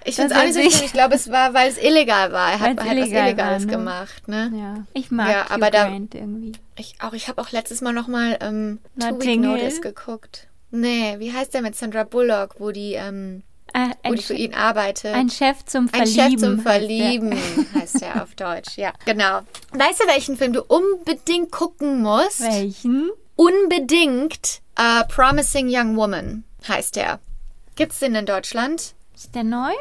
Ich 0.05 0.14
finde 0.14 0.35
es 0.35 0.39
auch 0.41 0.45
nicht 0.45 0.55
so 0.55 0.61
schlimm. 0.70 0.85
Ich 0.87 0.93
glaube, 0.93 1.14
es 1.16 1.31
war, 1.33 1.53
weil 1.53 1.68
es 1.68 1.79
illegal 1.83 2.31
war. 2.31 2.53
Er 2.53 2.61
hat, 2.61 2.68
hat 2.70 2.77
was 2.79 2.87
illegal 2.87 3.27
Illegales 3.27 3.62
war, 3.62 3.66
ne? 3.72 3.77
gemacht, 3.77 4.29
ne? 4.29 4.53
Ja, 4.55 4.85
ich 4.93 5.11
mag 5.11 5.29
Ja, 5.31 5.47
aber 5.51 5.70
da- 5.72 5.89
irgendwie. 5.89 6.53
Ich 6.77 6.95
auch, 7.01 7.12
ich 7.12 7.27
habe 7.27 7.41
auch 7.43 7.51
letztes 7.51 7.81
Mal 7.81 7.93
nochmal 7.93 8.39
ähm, 8.41 8.79
Two 9.01 9.18
Week 9.20 9.41
Notice 9.41 9.81
geguckt. 9.81 10.47
Nee, 10.70 11.16
wie 11.18 11.33
heißt 11.33 11.55
der 11.55 11.62
mit 11.62 11.74
Sandra 11.74 12.05
Bullock, 12.05 12.57
wo 12.61 12.70
die, 12.70 12.93
ähm, 12.93 13.43
Äh, 13.77 13.91
ein, 14.05 14.14
die 14.14 14.22
für 14.22 14.33
ihn 14.33 14.55
arbeitet? 14.55 15.14
ein 15.14 15.29
Chef 15.29 15.62
zum 15.66 15.91
Ein 15.93 16.07
Verlieben. 16.07 16.31
Chef 16.31 16.41
zum 16.41 16.57
heißt. 16.57 16.62
Verlieben 16.62 17.66
heißt 17.74 18.01
der 18.01 18.22
auf 18.22 18.35
Deutsch. 18.35 18.79
Ja, 18.79 18.95
genau. 19.05 19.41
Weißt 19.72 20.01
du, 20.01 20.07
welchen 20.07 20.39
Film 20.39 20.55
du 20.55 20.62
unbedingt 20.62 21.53
gucken 21.53 22.01
musst? 22.01 22.41
Welchen? 22.41 23.11
Unbedingt 23.35 24.62
äh, 24.77 25.05
Promising 25.09 25.68
Young 25.70 25.95
Woman 25.97 26.45
heißt 26.66 26.97
der. 26.97 27.20
Gibt's 27.74 27.99
den 27.99 28.14
in 28.14 28.24
Deutschland? 28.24 28.95
Ist 29.14 29.35
der 29.35 29.45
neu? 29.45 29.72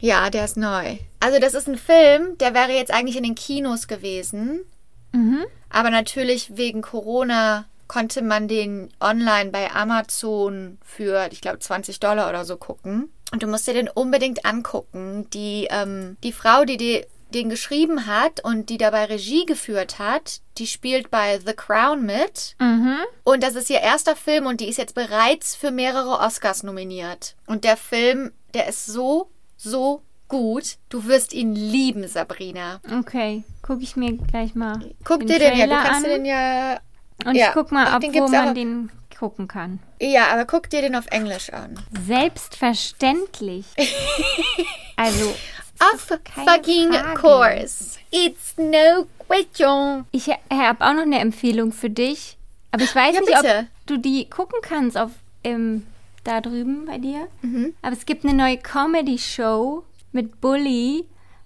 Ja, 0.00 0.30
der 0.30 0.44
ist 0.44 0.56
neu. 0.56 0.98
Also 1.20 1.38
das 1.38 1.54
ist 1.54 1.68
ein 1.68 1.78
Film, 1.78 2.36
der 2.38 2.54
wäre 2.54 2.72
jetzt 2.72 2.92
eigentlich 2.92 3.16
in 3.16 3.22
den 3.22 3.36
Kinos 3.36 3.86
gewesen. 3.86 4.64
Mhm. 5.12 5.44
Aber 5.70 5.90
natürlich 5.90 6.56
wegen 6.56 6.82
Corona 6.82 7.66
konnte 7.86 8.22
man 8.22 8.48
den 8.48 8.90
online 9.00 9.50
bei 9.50 9.70
Amazon 9.70 10.78
für, 10.82 11.28
ich 11.30 11.40
glaube, 11.40 11.60
20 11.60 12.00
Dollar 12.00 12.28
oder 12.28 12.44
so 12.44 12.56
gucken. 12.56 13.10
Und 13.32 13.42
du 13.42 13.46
musst 13.46 13.66
dir 13.66 13.74
den 13.74 13.88
unbedingt 13.88 14.44
angucken. 14.44 15.28
Die, 15.32 15.68
ähm, 15.70 16.16
die 16.22 16.32
Frau, 16.32 16.64
die, 16.64 16.76
die 16.76 17.04
den 17.34 17.50
geschrieben 17.50 18.06
hat 18.06 18.42
und 18.42 18.70
die 18.70 18.78
dabei 18.78 19.04
Regie 19.04 19.44
geführt 19.44 19.98
hat, 19.98 20.40
die 20.56 20.66
spielt 20.66 21.10
bei 21.10 21.38
The 21.38 21.52
Crown 21.52 22.04
mit. 22.04 22.56
Mhm. 22.58 22.98
Und 23.24 23.42
das 23.42 23.54
ist 23.54 23.70
ihr 23.70 23.80
erster 23.80 24.16
Film 24.16 24.46
und 24.46 24.60
die 24.60 24.68
ist 24.68 24.78
jetzt 24.78 24.94
bereits 24.94 25.54
für 25.54 25.70
mehrere 25.70 26.20
Oscars 26.20 26.62
nominiert. 26.62 27.36
Und 27.46 27.64
der 27.64 27.76
Film, 27.76 28.32
der 28.54 28.66
ist 28.68 28.86
so, 28.86 29.30
so 29.56 30.02
gut. 30.28 30.76
Du 30.88 31.06
wirst 31.06 31.34
ihn 31.34 31.54
lieben, 31.54 32.06
Sabrina. 32.08 32.80
Okay, 32.98 33.44
gucke 33.62 33.82
ich 33.82 33.96
mir 33.96 34.12
gleich 34.12 34.54
mal. 34.54 34.78
Guck 35.04 35.26
dir 35.26 35.38
den 35.38 35.56
ja, 35.58 35.66
du 35.66 35.72
kannst 35.72 36.06
dir 36.06 36.14
an 36.14 36.22
den 36.22 36.24
ja. 36.24 36.80
Und 37.26 37.34
ja. 37.34 37.48
ich 37.48 37.52
guck 37.52 37.72
mal, 37.72 37.98
den 37.98 38.14
wo 38.14 38.28
man 38.28 38.54
den 38.54 38.90
gucken 39.18 39.48
kann. 39.48 39.80
Ja, 40.00 40.28
aber 40.32 40.44
guck 40.44 40.70
dir 40.70 40.80
den 40.82 40.94
auf 40.94 41.06
Englisch 41.10 41.50
an. 41.52 41.78
Selbstverständlich. 42.06 43.66
also, 44.96 45.34
Of 45.80 46.00
fucking 46.44 46.92
Frage. 46.92 47.20
course. 47.20 47.98
It's 48.10 48.54
no 48.56 49.06
question. 49.18 50.06
ich 50.12 50.28
habe 50.28 50.84
auch 50.84 50.92
noch 50.94 51.02
eine 51.02 51.20
Empfehlung 51.20 51.72
für 51.72 51.90
dich. 51.90 52.36
Aber 52.72 52.82
ich 52.84 52.94
weiß 52.94 53.14
Ja, 53.14 53.20
nicht, 53.20 53.34
ob 53.36 53.42
bitte. 53.42 53.66
du 53.86 53.96
die 53.98 54.28
gucken 54.28 54.58
kannst 54.62 54.96
auf 54.98 55.10
im, 55.42 55.86
da 56.24 56.40
drüben 56.40 56.84
bei 56.86 56.98
dir. 56.98 57.28
Mhm. 57.42 57.74
Aber 57.82 57.92
es 57.92 58.06
gibt 58.06 58.24
eine 58.24 58.34
neue 58.34 58.58
Comedy-Show 58.58 59.84
mit 60.12 60.40
Bully, 60.40 61.04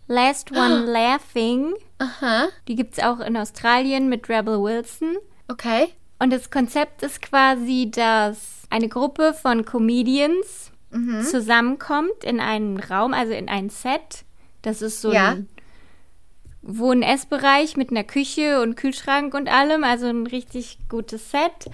Last 0.08 0.50
One 0.52 0.86
Laughing. 0.86 1.74
Aha. 1.98 2.48
Die 2.68 2.74
gibt 2.74 2.96
es 2.98 3.04
auch 3.04 3.20
in 3.20 3.36
Australien 3.36 4.08
mit 4.08 4.28
Rebel 4.28 4.60
Wilson. 4.62 5.16
Okay. 5.48 5.88
Und 6.22 6.30
das 6.32 6.50
Konzept 6.52 7.02
ist 7.02 7.20
quasi, 7.20 7.90
dass 7.90 8.62
eine 8.70 8.88
Gruppe 8.88 9.34
von 9.34 9.64
Comedians 9.64 10.70
Mhm. 10.92 11.22
zusammenkommt 11.24 12.22
in 12.22 12.38
einen 12.38 12.78
Raum, 12.78 13.12
also 13.12 13.32
in 13.32 13.48
ein 13.48 13.70
Set. 13.70 14.24
Das 14.60 14.82
ist 14.82 15.00
so 15.00 15.12
Ja. 15.12 15.30
ein 15.32 15.48
Wohn-Essbereich 16.62 17.76
mit 17.76 17.90
einer 17.90 18.04
Küche 18.04 18.62
und 18.62 18.76
Kühlschrank 18.76 19.34
und 19.34 19.48
allem, 19.48 19.82
also 19.84 20.06
ein 20.06 20.26
richtig 20.26 20.78
gutes 20.88 21.30
Set. 21.32 21.70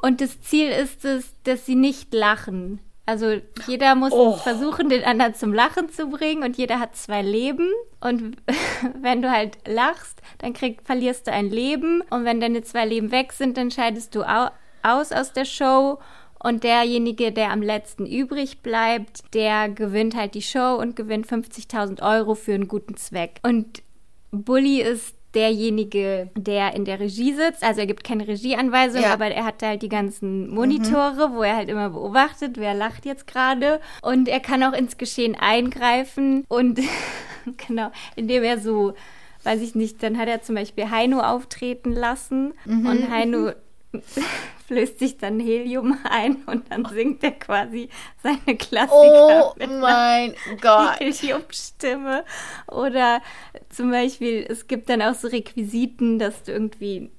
Und 0.00 0.20
das 0.20 0.40
Ziel 0.42 0.68
ist 0.68 1.04
es, 1.04 1.32
dass 1.42 1.66
sie 1.66 1.74
nicht 1.74 2.14
lachen. 2.14 2.78
Also 3.08 3.40
jeder 3.66 3.94
muss 3.94 4.12
Oh. 4.12 4.34
versuchen, 4.36 4.90
den 4.90 5.02
anderen 5.02 5.32
zum 5.34 5.54
Lachen 5.54 5.88
zu 5.88 6.08
bringen 6.08 6.42
und 6.42 6.58
jeder 6.58 6.78
hat 6.78 6.94
zwei 6.94 7.22
Leben. 7.22 7.66
Und 8.02 8.36
wenn 9.00 9.22
du 9.22 9.30
halt 9.30 9.56
lachst, 9.66 10.20
dann 10.36 10.52
krieg, 10.52 10.80
verlierst 10.84 11.26
du 11.26 11.32
ein 11.32 11.48
Leben. 11.48 12.02
Und 12.10 12.26
wenn 12.26 12.38
deine 12.38 12.60
zwei 12.60 12.84
Leben 12.84 13.10
weg 13.10 13.32
sind, 13.32 13.56
dann 13.56 13.70
scheidest 13.70 14.14
du 14.14 14.24
au 14.24 14.50
aus 14.82 15.10
aus 15.12 15.32
der 15.32 15.46
Show. 15.46 15.98
Und 16.38 16.64
derjenige, 16.64 17.32
der 17.32 17.50
am 17.50 17.62
letzten 17.62 18.04
übrig 18.04 18.60
bleibt, 18.62 19.22
der 19.32 19.70
gewinnt 19.70 20.14
halt 20.14 20.34
die 20.34 20.42
Show 20.42 20.76
und 20.78 20.94
gewinnt 20.94 21.26
50.000 21.26 22.02
Euro 22.02 22.34
für 22.34 22.52
einen 22.52 22.68
guten 22.68 22.98
Zweck. 22.98 23.40
Und 23.42 23.82
Bully 24.32 24.82
ist 24.82 25.16
derjenige, 25.38 26.30
der 26.36 26.74
in 26.74 26.84
der 26.84 26.98
Regie 26.98 27.32
sitzt. 27.32 27.62
Also 27.62 27.80
er 27.80 27.86
gibt 27.86 28.02
keine 28.02 28.26
Regieanweisung, 28.26 29.02
Ja. 29.02 29.12
aber 29.12 29.26
er 29.28 29.44
hat 29.44 29.62
halt 29.62 29.82
die 29.82 29.88
ganzen 29.88 30.50
Monitore, 30.52 31.30
wo 31.32 31.42
er 31.42 31.54
halt 31.56 31.68
immer 31.68 31.90
beobachtet, 31.90 32.56
wer 32.58 32.74
lacht 32.74 33.06
jetzt 33.06 33.26
gerade. 33.28 33.80
Und 34.02 34.28
er 34.28 34.40
kann 34.40 34.62
auch 34.64 34.72
ins 34.72 34.98
Geschehen 34.98 35.36
eingreifen 35.38 36.44
und 36.48 36.80
genau, 37.68 37.90
indem 38.16 38.42
er 38.42 38.58
so, 38.58 38.94
weiß 39.44 39.60
ich 39.62 39.74
nicht, 39.76 40.02
dann 40.02 40.18
hat 40.18 40.28
er 40.28 40.42
zum 40.42 40.56
Beispiel 40.56 40.90
Heino 40.90 41.20
auftreten 41.20 41.92
lassen 41.92 42.52
und 42.66 43.10
Heino 43.10 43.52
flößt 44.66 44.98
sich 44.98 45.16
dann 45.16 45.40
Helium 45.40 45.98
ein 46.08 46.36
und 46.46 46.70
dann 46.70 46.84
singt 46.84 47.24
er 47.24 47.32
quasi 47.32 47.88
seine 48.22 48.56
Klassiker 48.56 49.52
Oh 49.52 49.54
mit 49.58 49.70
mein 49.80 50.34
Gott. 50.60 51.00
Heliumstimme. 51.00 52.24
Oder 52.70 53.22
zum 53.70 53.90
Beispiel, 53.90 54.46
es 54.48 54.66
gibt 54.66 54.90
dann 54.90 55.00
auch 55.02 55.14
so 55.14 55.28
Requisiten, 55.28 56.18
dass 56.18 56.42
du 56.42 56.52
irgendwie 56.52 57.10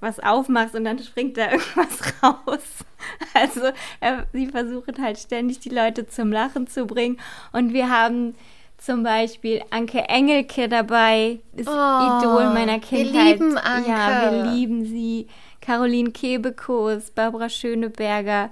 was 0.00 0.18
aufmachst 0.20 0.74
und 0.74 0.84
dann 0.84 0.98
springt 0.98 1.36
da 1.38 1.44
irgendwas 1.52 2.12
raus. 2.22 2.84
Also 3.32 3.70
er, 4.00 4.26
sie 4.32 4.48
versuchen 4.48 5.00
halt 5.02 5.18
ständig 5.18 5.60
die 5.60 5.68
Leute 5.68 6.06
zum 6.08 6.32
Lachen 6.32 6.66
zu 6.66 6.84
bringen. 6.86 7.18
Und 7.52 7.72
wir 7.72 7.88
haben 7.88 8.34
zum 8.76 9.02
Beispiel 9.02 9.62
Anke 9.70 10.00
Engelke 10.08 10.68
dabei, 10.68 11.40
ist 11.56 11.68
Oh, 11.68 11.72
Idol 12.20 12.50
meiner 12.50 12.74
wir 12.74 12.80
Kindheit. 12.80 13.38
lieben 13.38 13.56
Anke. 13.58 13.88
Ja, 13.90 14.30
wir 14.32 14.52
lieben 14.52 14.84
sie. 14.84 15.26
Caroline 15.68 16.12
Kebekus, 16.12 17.10
Barbara 17.10 17.50
Schöneberger, 17.50 18.48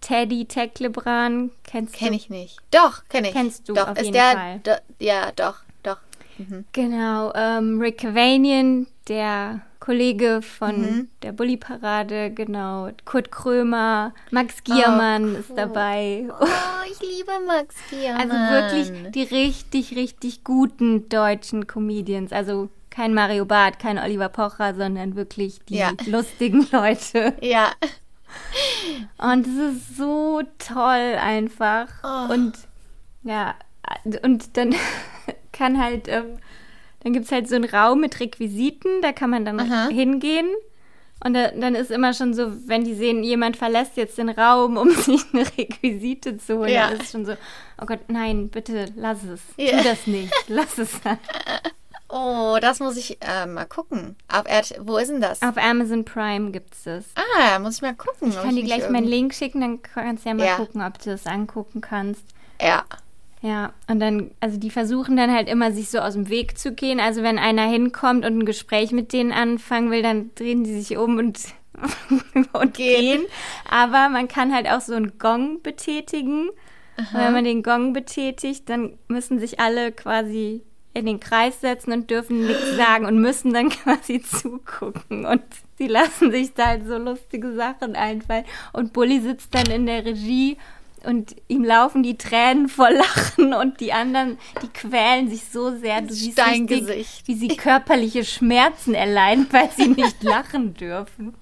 Teddy 0.00 0.44
Teklebran, 0.44 1.50
kennst 1.64 1.94
Kenn 1.94 2.10
du? 2.10 2.14
ich 2.14 2.30
nicht. 2.30 2.58
Doch, 2.70 3.02
kenn 3.08 3.24
ich. 3.24 3.32
Kennst 3.32 3.68
du 3.68 3.72
doch, 3.74 3.88
auf 3.88 3.96
ist 3.98 4.04
jeden 4.04 4.12
der, 4.12 4.30
Fall. 4.30 4.60
Do, 4.62 4.70
ja, 5.00 5.32
doch, 5.34 5.56
doch. 5.82 5.96
Mhm. 6.38 6.64
Genau, 6.72 7.32
ähm, 7.34 7.80
Rick 7.80 7.98
Cavanian, 7.98 8.86
der 9.08 9.62
Kollege 9.80 10.42
von 10.42 10.80
Mhm. 10.80 11.08
der 11.24 11.32
Bully-Parade, 11.32 12.30
genau. 12.30 12.90
Kurt 13.04 13.32
Krömer, 13.32 14.14
Max 14.30 14.62
Giermann 14.62 15.34
Oh, 15.34 15.38
ist 15.40 15.50
dabei. 15.56 16.28
Oh, 16.40 16.46
ich 16.88 17.00
liebe 17.00 17.32
Max 17.48 17.74
Giermann. 17.90 18.30
Also 18.30 18.86
wirklich 18.86 19.10
die 19.10 19.22
richtig, 19.24 19.96
richtig 19.96 20.44
guten 20.44 21.08
deutschen 21.08 21.66
Comedians. 21.66 22.30
Also 22.32 22.68
kein 23.00 23.14
Mario 23.14 23.46
Barth, 23.46 23.78
kein 23.78 23.98
Oliver 23.98 24.28
Pocher, 24.28 24.74
sondern 24.74 25.16
wirklich 25.16 25.58
die 25.70 25.76
Ja. 25.76 25.92
lustigen 26.06 26.66
Leute. 26.70 27.34
Ja. 27.40 27.72
Und 29.16 29.46
es 29.46 29.74
ist 29.74 29.96
so 29.96 30.42
toll 30.58 31.16
einfach. 31.18 31.86
Oh. 32.04 32.30
Und 32.34 32.52
ja, 33.22 33.54
und 34.22 34.54
dann 34.58 34.74
kann 35.52 35.82
halt, 35.82 36.08
ähm, 36.08 36.36
dann 37.02 37.14
gibt 37.14 37.24
es 37.24 37.32
halt 37.32 37.48
so 37.48 37.54
einen 37.56 37.64
Raum 37.64 38.00
mit 38.02 38.20
Requisiten, 38.20 39.00
da 39.00 39.12
kann 39.12 39.30
man 39.30 39.46
dann 39.46 39.58
Aha. 39.60 39.88
hingehen. 39.88 40.48
Und 41.24 41.32
da, 41.32 41.48
dann 41.52 41.74
ist 41.74 41.90
immer 41.90 42.12
schon 42.12 42.34
so, 42.34 42.52
wenn 42.68 42.84
die 42.84 42.94
sehen, 42.94 43.22
jemand 43.24 43.56
verlässt 43.56 43.96
jetzt 43.96 44.18
den 44.18 44.28
Raum, 44.28 44.76
um 44.76 44.90
sich 44.90 45.22
eine 45.32 45.46
Requisite 45.56 46.36
zu 46.36 46.58
holen, 46.58 46.68
Ja. 46.70 46.88
dann 46.88 46.96
ist 46.98 47.04
es 47.04 47.12
schon 47.12 47.24
so, 47.24 47.32
oh 47.80 47.86
Gott, 47.86 48.00
nein, 48.08 48.50
bitte 48.50 48.92
lass 48.94 49.22
es. 49.24 49.40
Ja. 49.56 49.78
Tu 49.78 49.84
das 49.84 50.06
nicht. 50.06 50.32
Lass 50.48 50.76
es. 50.76 51.00
Oh, 52.12 52.58
das 52.60 52.80
muss 52.80 52.96
ich 52.96 53.18
äh, 53.20 53.46
mal 53.46 53.66
gucken. 53.66 54.16
Auf 54.28 54.46
Erd 54.48 54.74
Wo 54.80 54.96
ist 54.96 55.08
denn 55.10 55.20
das? 55.20 55.42
Auf 55.42 55.56
Amazon 55.56 56.04
Prime 56.04 56.50
gibt 56.50 56.74
es 56.74 56.82
das. 56.84 57.04
Ah, 57.14 57.58
muss 57.60 57.76
ich 57.76 57.82
mal 57.82 57.94
gucken. 57.94 58.28
Ich 58.30 58.36
kann 58.36 58.56
dir 58.56 58.64
gleich 58.64 58.88
meinen 58.90 59.06
Link 59.06 59.32
schicken, 59.34 59.60
dann 59.60 59.80
kannst 59.82 60.24
du 60.24 60.30
ja 60.30 60.34
mal 60.34 60.46
Ja. 60.46 60.56
gucken, 60.56 60.82
ob 60.82 60.98
du 60.98 61.10
das 61.10 61.26
angucken 61.26 61.80
kannst. 61.80 62.22
Ja. 62.60 62.84
Ja, 63.42 63.72
und 63.88 64.00
dann, 64.00 64.32
also 64.40 64.58
die 64.58 64.70
versuchen 64.70 65.16
dann 65.16 65.32
halt 65.32 65.48
immer, 65.48 65.72
sich 65.72 65.88
so 65.88 66.00
aus 66.00 66.12
dem 66.12 66.28
Weg 66.28 66.58
zu 66.58 66.72
gehen. 66.72 67.00
Also 67.00 67.22
wenn 67.22 67.38
einer 67.38 67.66
hinkommt 67.66 68.26
und 68.26 68.38
ein 68.38 68.44
Gespräch 68.44 68.92
mit 68.92 69.12
denen 69.14 69.32
anfangen 69.32 69.90
will, 69.90 70.02
dann 70.02 70.30
drehen 70.34 70.62
die 70.64 70.78
sich 70.78 70.98
um 70.98 71.16
und, 71.16 71.38
und 72.52 72.74
Gehen. 72.74 73.00
gehen. 73.20 73.26
Aber 73.70 74.10
man 74.10 74.28
kann 74.28 74.52
halt 74.54 74.68
auch 74.68 74.82
so 74.82 74.94
einen 74.94 75.18
Gong 75.18 75.62
betätigen. 75.62 76.50
Und 76.98 77.14
wenn 77.14 77.32
man 77.32 77.44
den 77.44 77.62
Gong 77.62 77.94
betätigt, 77.94 78.68
dann 78.68 78.98
müssen 79.08 79.38
sich 79.38 79.58
alle 79.58 79.90
quasi 79.90 80.62
in 80.92 81.06
den 81.06 81.20
Kreis 81.20 81.60
setzen 81.60 81.92
und 81.92 82.10
dürfen 82.10 82.46
nichts 82.46 82.76
sagen 82.76 83.06
und 83.06 83.20
müssen 83.20 83.52
dann 83.52 83.68
quasi 83.70 84.20
zugucken. 84.20 85.24
Und 85.24 85.42
die 85.78 85.86
lassen 85.86 86.30
sich 86.30 86.52
da 86.54 86.66
halt 86.66 86.86
so 86.86 86.98
lustige 86.98 87.54
Sachen 87.54 87.94
einfallen. 87.96 88.44
Und 88.72 88.92
Bully 88.92 89.20
sitzt 89.20 89.54
dann 89.54 89.66
in 89.66 89.86
der 89.86 90.04
Regie 90.04 90.56
und 91.04 91.36
ihm 91.48 91.64
laufen 91.64 92.02
die 92.02 92.18
Tränen 92.18 92.68
vor 92.68 92.90
Lachen 92.90 93.54
und 93.54 93.80
die 93.80 93.92
anderen, 93.92 94.38
die 94.62 94.68
quälen 94.68 95.30
sich 95.30 95.44
so 95.44 95.76
sehr. 95.76 96.02
Du 96.02 96.12
siehst 96.12 96.38
richtig, 96.38 97.22
wie 97.24 97.34
sie 97.34 97.48
körperliche 97.48 98.24
Schmerzen 98.24 98.94
erleiden, 98.94 99.46
weil 99.50 99.70
sie 99.70 99.88
nicht 99.88 100.22
lachen 100.22 100.74
dürfen. 100.74 101.34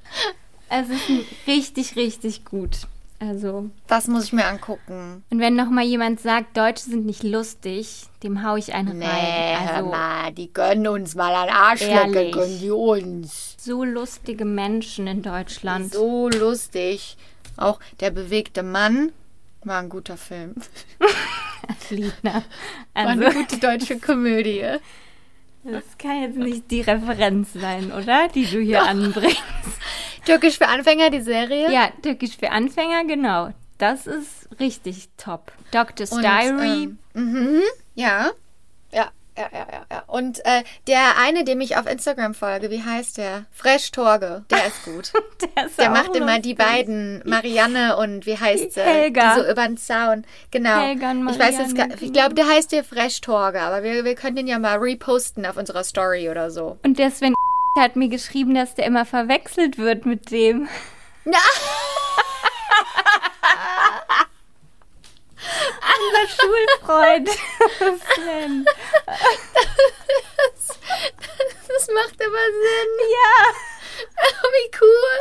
Es 0.69 0.89
ist 0.91 1.09
richtig, 1.47 1.97
richtig 1.97 2.45
gut. 2.45 2.87
Also, 3.20 3.69
Das 3.89 4.07
muss 4.07 4.24
ich 4.27 4.32
mir 4.32 4.47
angucken. 4.47 5.24
und 5.31 5.40
wenn 5.40 5.57
noch 5.57 5.70
mal 5.70 5.82
jemand 5.85 6.20
sagt, 6.20 6.57
Deutsche 6.57 6.85
sind 6.85 7.05
nicht 7.05 7.24
lustig, 7.24 8.05
dem 8.23 8.45
hau 8.45 8.55
ich 8.55 8.74
einen 8.74 8.97
Nee, 8.99 9.05
rein. 9.07 9.69
hör 9.69 9.74
Also, 9.78 9.90
mal, 9.90 10.32
die 10.32 10.53
gönnen 10.53 10.86
uns 10.86 11.16
mal 11.16 11.35
an 11.35 11.49
Arschlöcke, 11.49 11.93
Ehrlich. 12.19 12.32
gönnen 12.32 12.59
die 12.61 12.70
uns. 12.70 13.57
so 13.59 13.82
lustige 13.82 14.45
Menschen 14.45 15.09
in 15.09 15.23
Deutschland. 15.23 15.93
So 15.93 16.28
lustig. 16.28 17.16
Auch 17.57 17.81
der 17.99 18.11
bewegte 18.11 18.62
Mann 18.62 19.11
war 19.65 19.81
ein 19.81 19.89
guter 19.89 20.16
Film. 20.16 20.55
War 22.23 22.43
Also, 22.95 23.11
eine 23.24 23.35
gute 23.35 23.59
deutsche 23.59 23.99
Komödie. 23.99 24.65
Das 25.73 25.85
kann 25.99 26.23
jetzt 26.23 26.36
nicht 26.36 26.70
die 26.70 26.81
Referenz 26.81 27.53
sein, 27.53 27.93
oder? 27.93 28.28
Die 28.28 28.47
du 28.47 28.61
hier 28.61 28.82
anbringst. 28.82 29.43
Türkisch 30.24 30.59
für 30.59 30.69
Anfänger, 30.69 31.11
die 31.11 31.20
Serie. 31.20 31.73
Ja, 31.73 31.90
Türkisch 32.03 32.36
für 32.36 32.51
Anfänger, 32.51 33.05
genau. 33.05 33.51
Das 33.78 34.07
ist 34.07 34.49
richtig 34.61 35.09
top. 35.16 35.53
Doctor's 35.70 36.12
Und, 36.12 36.23
Diary. 36.23 36.85
Ähm, 36.85 36.99
mhm, 37.15 37.62
ja. 37.95 38.31
Und 40.19 40.45
äh, 40.45 40.65
der 40.89 41.16
eine, 41.24 41.45
dem 41.45 41.61
ich 41.61 41.77
auf 41.77 41.89
Instagram 41.89 42.35
folge, 42.35 42.73
wie 42.73 42.82
heißt 42.82 43.19
der? 43.19 43.45
Fresh 43.53 43.93
Torge. 43.93 44.45
Der 44.51 44.66
ist 44.66 44.85
gut. 44.85 45.12
der 45.57 45.66
ist 45.66 45.78
Der 45.78 45.90
macht 45.90 46.16
immer 46.16 46.40
die 46.40 46.55
beiden, 46.55 47.23
Marianne 47.24 47.97
und 47.97 48.27
wie 48.27 48.36
heißt 48.36 48.73
sie? 48.73 48.81
Helga. 48.81 49.36
Die 49.36 49.40
so 49.40 49.49
über 49.49 49.65
den 49.69 49.77
Zaun. 49.77 50.24
Genau. 50.51 50.81
Helga 50.81 51.12
und 51.12 51.28
ich 51.28 51.39
weiß 51.39 51.59
jetzt 51.59 51.77
Marianne, 51.77 51.95
ich 52.01 52.12
glaube, 52.12 52.35
der 52.35 52.49
heißt 52.49 52.70
hier 52.70 52.82
Fresh 52.82 53.20
Torge, 53.20 53.61
aber 53.61 53.85
wir, 53.85 54.05
wir 54.05 54.16
können 54.16 54.35
den 54.35 54.49
ja 54.49 54.59
mal 54.59 54.78
reposten 54.78 55.47
auf 55.47 55.57
unserer 55.57 55.85
Story 55.85 56.28
oder 56.28 56.51
so. 56.51 56.78
Und 56.82 56.99
der 56.99 57.12
Sven 57.12 57.35
hat 57.78 57.95
mir 57.95 58.09
geschrieben, 58.09 58.57
dass 58.57 58.74
der 58.74 58.86
immer 58.86 59.05
verwechselt 59.05 59.78
wird 59.78 60.05
mit 60.05 60.32
dem. 60.32 60.69
Na, 61.24 61.39
Schulfreund. 66.40 67.28
Sven. 68.15 68.65
das 71.69 71.89
macht 71.89 72.20
aber 72.20 72.44
Sinn. 72.62 72.93
Ja. 73.10 73.52
Wie 74.52 74.70
cool. 74.81 75.19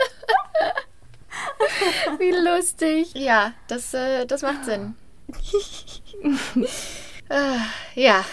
Wie 2.19 2.31
lustig. 2.31 3.13
Ja, 3.13 3.53
das, 3.67 3.93
äh, 3.93 4.25
das 4.25 4.41
macht 4.41 4.65
Sinn. 4.65 4.95
Äh, 7.29 7.57
ja. 7.95 8.25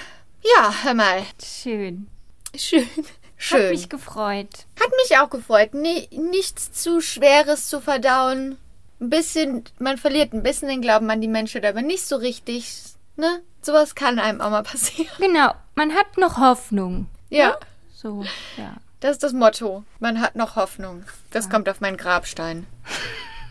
Ja, 0.42 0.74
hör 0.82 0.94
mal. 0.94 1.22
Schön. 1.42 2.08
Schön. 2.56 2.88
Hat 2.96 3.06
Schön. 3.36 3.70
mich 3.70 3.88
gefreut. 3.88 4.66
Hat 4.80 4.90
mich 5.02 5.18
auch 5.18 5.28
gefreut. 5.28 5.74
Nee, 5.74 6.08
nichts 6.12 6.72
zu 6.72 7.00
Schweres 7.00 7.68
zu 7.68 7.80
verdauen. 7.80 8.58
Ein 9.04 9.10
bisschen, 9.10 9.64
man 9.78 9.98
verliert 9.98 10.32
ein 10.32 10.42
bisschen 10.42 10.66
den 10.68 10.80
Glauben 10.80 11.10
an 11.10 11.20
die 11.20 11.28
Menschheit, 11.28 11.66
aber 11.66 11.82
nicht 11.82 12.06
so 12.06 12.16
richtig. 12.16 12.74
Ne? 13.16 13.42
Sowas 13.60 13.94
kann 13.94 14.18
einem 14.18 14.40
auch 14.40 14.48
mal 14.48 14.62
passieren. 14.62 15.12
Genau, 15.18 15.52
man 15.74 15.92
hat 15.94 16.16
noch 16.16 16.38
Hoffnung. 16.38 17.06
Ja, 17.28 17.58
So, 17.94 18.24
ja. 18.56 18.72
das 19.00 19.12
ist 19.12 19.22
das 19.22 19.34
Motto. 19.34 19.84
Man 20.00 20.22
hat 20.22 20.36
noch 20.36 20.56
Hoffnung. 20.56 21.04
Das 21.32 21.50
kommt 21.50 21.68
auf 21.68 21.82
meinen 21.82 21.98
Grabstein. 21.98 22.66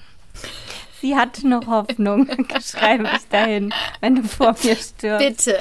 Sie 1.02 1.16
hat 1.16 1.44
noch 1.44 1.68
Hoffnung. 1.68 2.28
Schreibe 2.66 3.08
ich 3.16 3.28
dahin, 3.30 3.72
wenn 4.02 4.16
du 4.16 4.24
vor 4.24 4.56
mir 4.64 4.76
stirbst. 4.76 5.20
Bitte, 5.20 5.60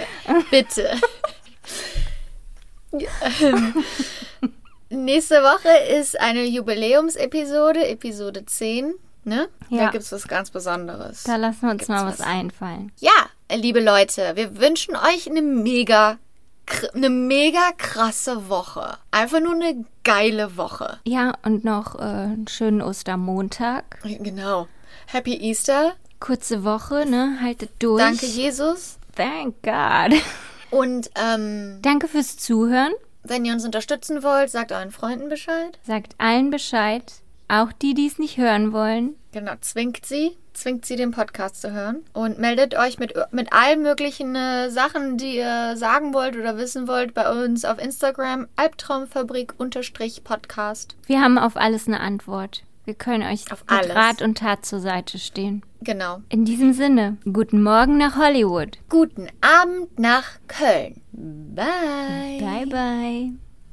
bitte. 0.51 0.91
Ähm, 3.43 3.85
Nächste 4.89 5.43
Woche 5.43 5.99
ist 5.99 6.19
eine 6.19 6.45
Jubiläumsepisode, 6.45 7.87
Episode 7.89 8.47
10. 8.47 8.95
Ne? 9.25 9.49
Da 9.71 9.77
Ja. 9.77 9.91
gibt 9.91 10.03
es 10.05 10.11
was 10.13 10.27
ganz 10.27 10.51
Besonderes. 10.51 11.23
Da 11.25 11.37
lassen 11.37 11.63
wir 11.63 11.71
uns 11.71 11.87
mal 11.89 12.05
was 12.07 12.19
was? 12.19 12.27
einfallen. 12.27 12.91
Ja, 12.99 13.11
liebe 13.57 13.81
Leute, 13.81 14.33
wir 14.35 14.59
wünschen 14.59 14.97
euch 14.97 15.31
eine 15.31 15.43
mega, 15.43 16.19
eine 16.95 17.09
mega 17.11 17.71
krasse 17.79 18.49
Woche. 18.49 18.97
Einfach 19.13 19.41
nur 19.41 19.53
eine 19.55 19.85
geile 20.05 20.57
Woche. 20.57 20.99
Ja, 21.05 21.35
und 21.45 21.65
noch 21.65 21.95
äh, 21.97 22.03
einen 22.03 22.49
schönen 22.49 22.83
Ostermontag. 22.83 24.01
Genau. 24.03 24.67
Happy 25.07 25.35
Easter. 25.37 25.93
Kurze 26.19 26.65
Woche, 26.65 27.05
ne? 27.09 27.39
Haltet 27.41 27.71
durch. 27.81 28.01
Danke, 28.03 28.27
Jesus. 28.27 28.99
Thank 29.17 29.63
God. 29.63 30.19
Und 30.71 31.11
ähm, 31.17 31.81
Danke 31.83 32.09
fürs 32.09 32.39
Zuhören. 32.39 32.93
wenn 33.25 33.45
ihr 33.45 33.53
uns 33.53 33.65
unterstützen 33.65 34.23
wollt, 34.23 34.51
sagt 34.51 34.73
euren 34.73 34.91
Freunden 34.91 35.29
Bescheid. 35.29 35.79
Sagt 35.87 36.15
allen 36.19 36.51
Bescheid. 36.51 37.13
Auch 37.53 37.71
die, 37.71 37.93
die 37.93 38.07
es 38.07 38.19
nicht 38.19 38.39
hören 38.39 38.73
wollen. 38.73 39.15
Genau, 39.33 39.53
zwingt 39.61 40.07
sie, 40.07 40.39
zwingt 40.55 40.87
sie, 40.87 40.97
den 40.97 41.11
Podcast 41.11 41.61
zu 41.61 41.71
hören. 41.71 42.03
Und 42.15 42.39
meldet 42.39 42.75
euch 42.79 42.99
mit, 42.99 43.13
mit 43.31 43.53
allen 43.53 43.83
möglichen 43.83 44.35
äh, 44.35 44.71
Sachen, 44.71 45.19
die 45.19 45.37
ihr 45.37 45.77
sagen 45.77 46.15
wollt 46.15 46.35
oder 46.35 46.57
wissen 46.57 46.89
wollt, 46.89 47.13
bei 47.13 47.31
uns 47.31 47.67
auf 47.67 47.79
Instagram, 47.79 48.49
Albtraumfabrik-Podcast. 48.57 50.97
Wir 51.05 51.21
haben 51.21 51.37
auf 51.37 51.59
alles 51.59 51.87
eine 51.87 52.01
Antwort. 52.01 52.63
Wir 52.87 52.95
können 52.95 53.23
euch 53.23 53.53
Auf 53.53 53.65
mit 53.69 53.71
alles. 53.71 53.95
Rat 53.95 54.23
und 54.23 54.39
Tat 54.39 54.65
zur 54.65 54.81
Seite 54.81 55.19
stehen. 55.19 55.63
Genau. 55.83 56.23
In 56.31 56.47
diesem 56.47 56.73
Sinne, 56.73 57.19
guten 57.31 57.63
Morgen 57.63 57.99
nach 57.99 58.17
Hollywood. 58.17 58.79
Guten 58.89 59.29
Abend 59.43 59.99
nach 59.99 60.39
Köln. 60.49 61.03
Bye. 61.13 62.39
Bye, 62.41 62.65
bye. 62.67 63.33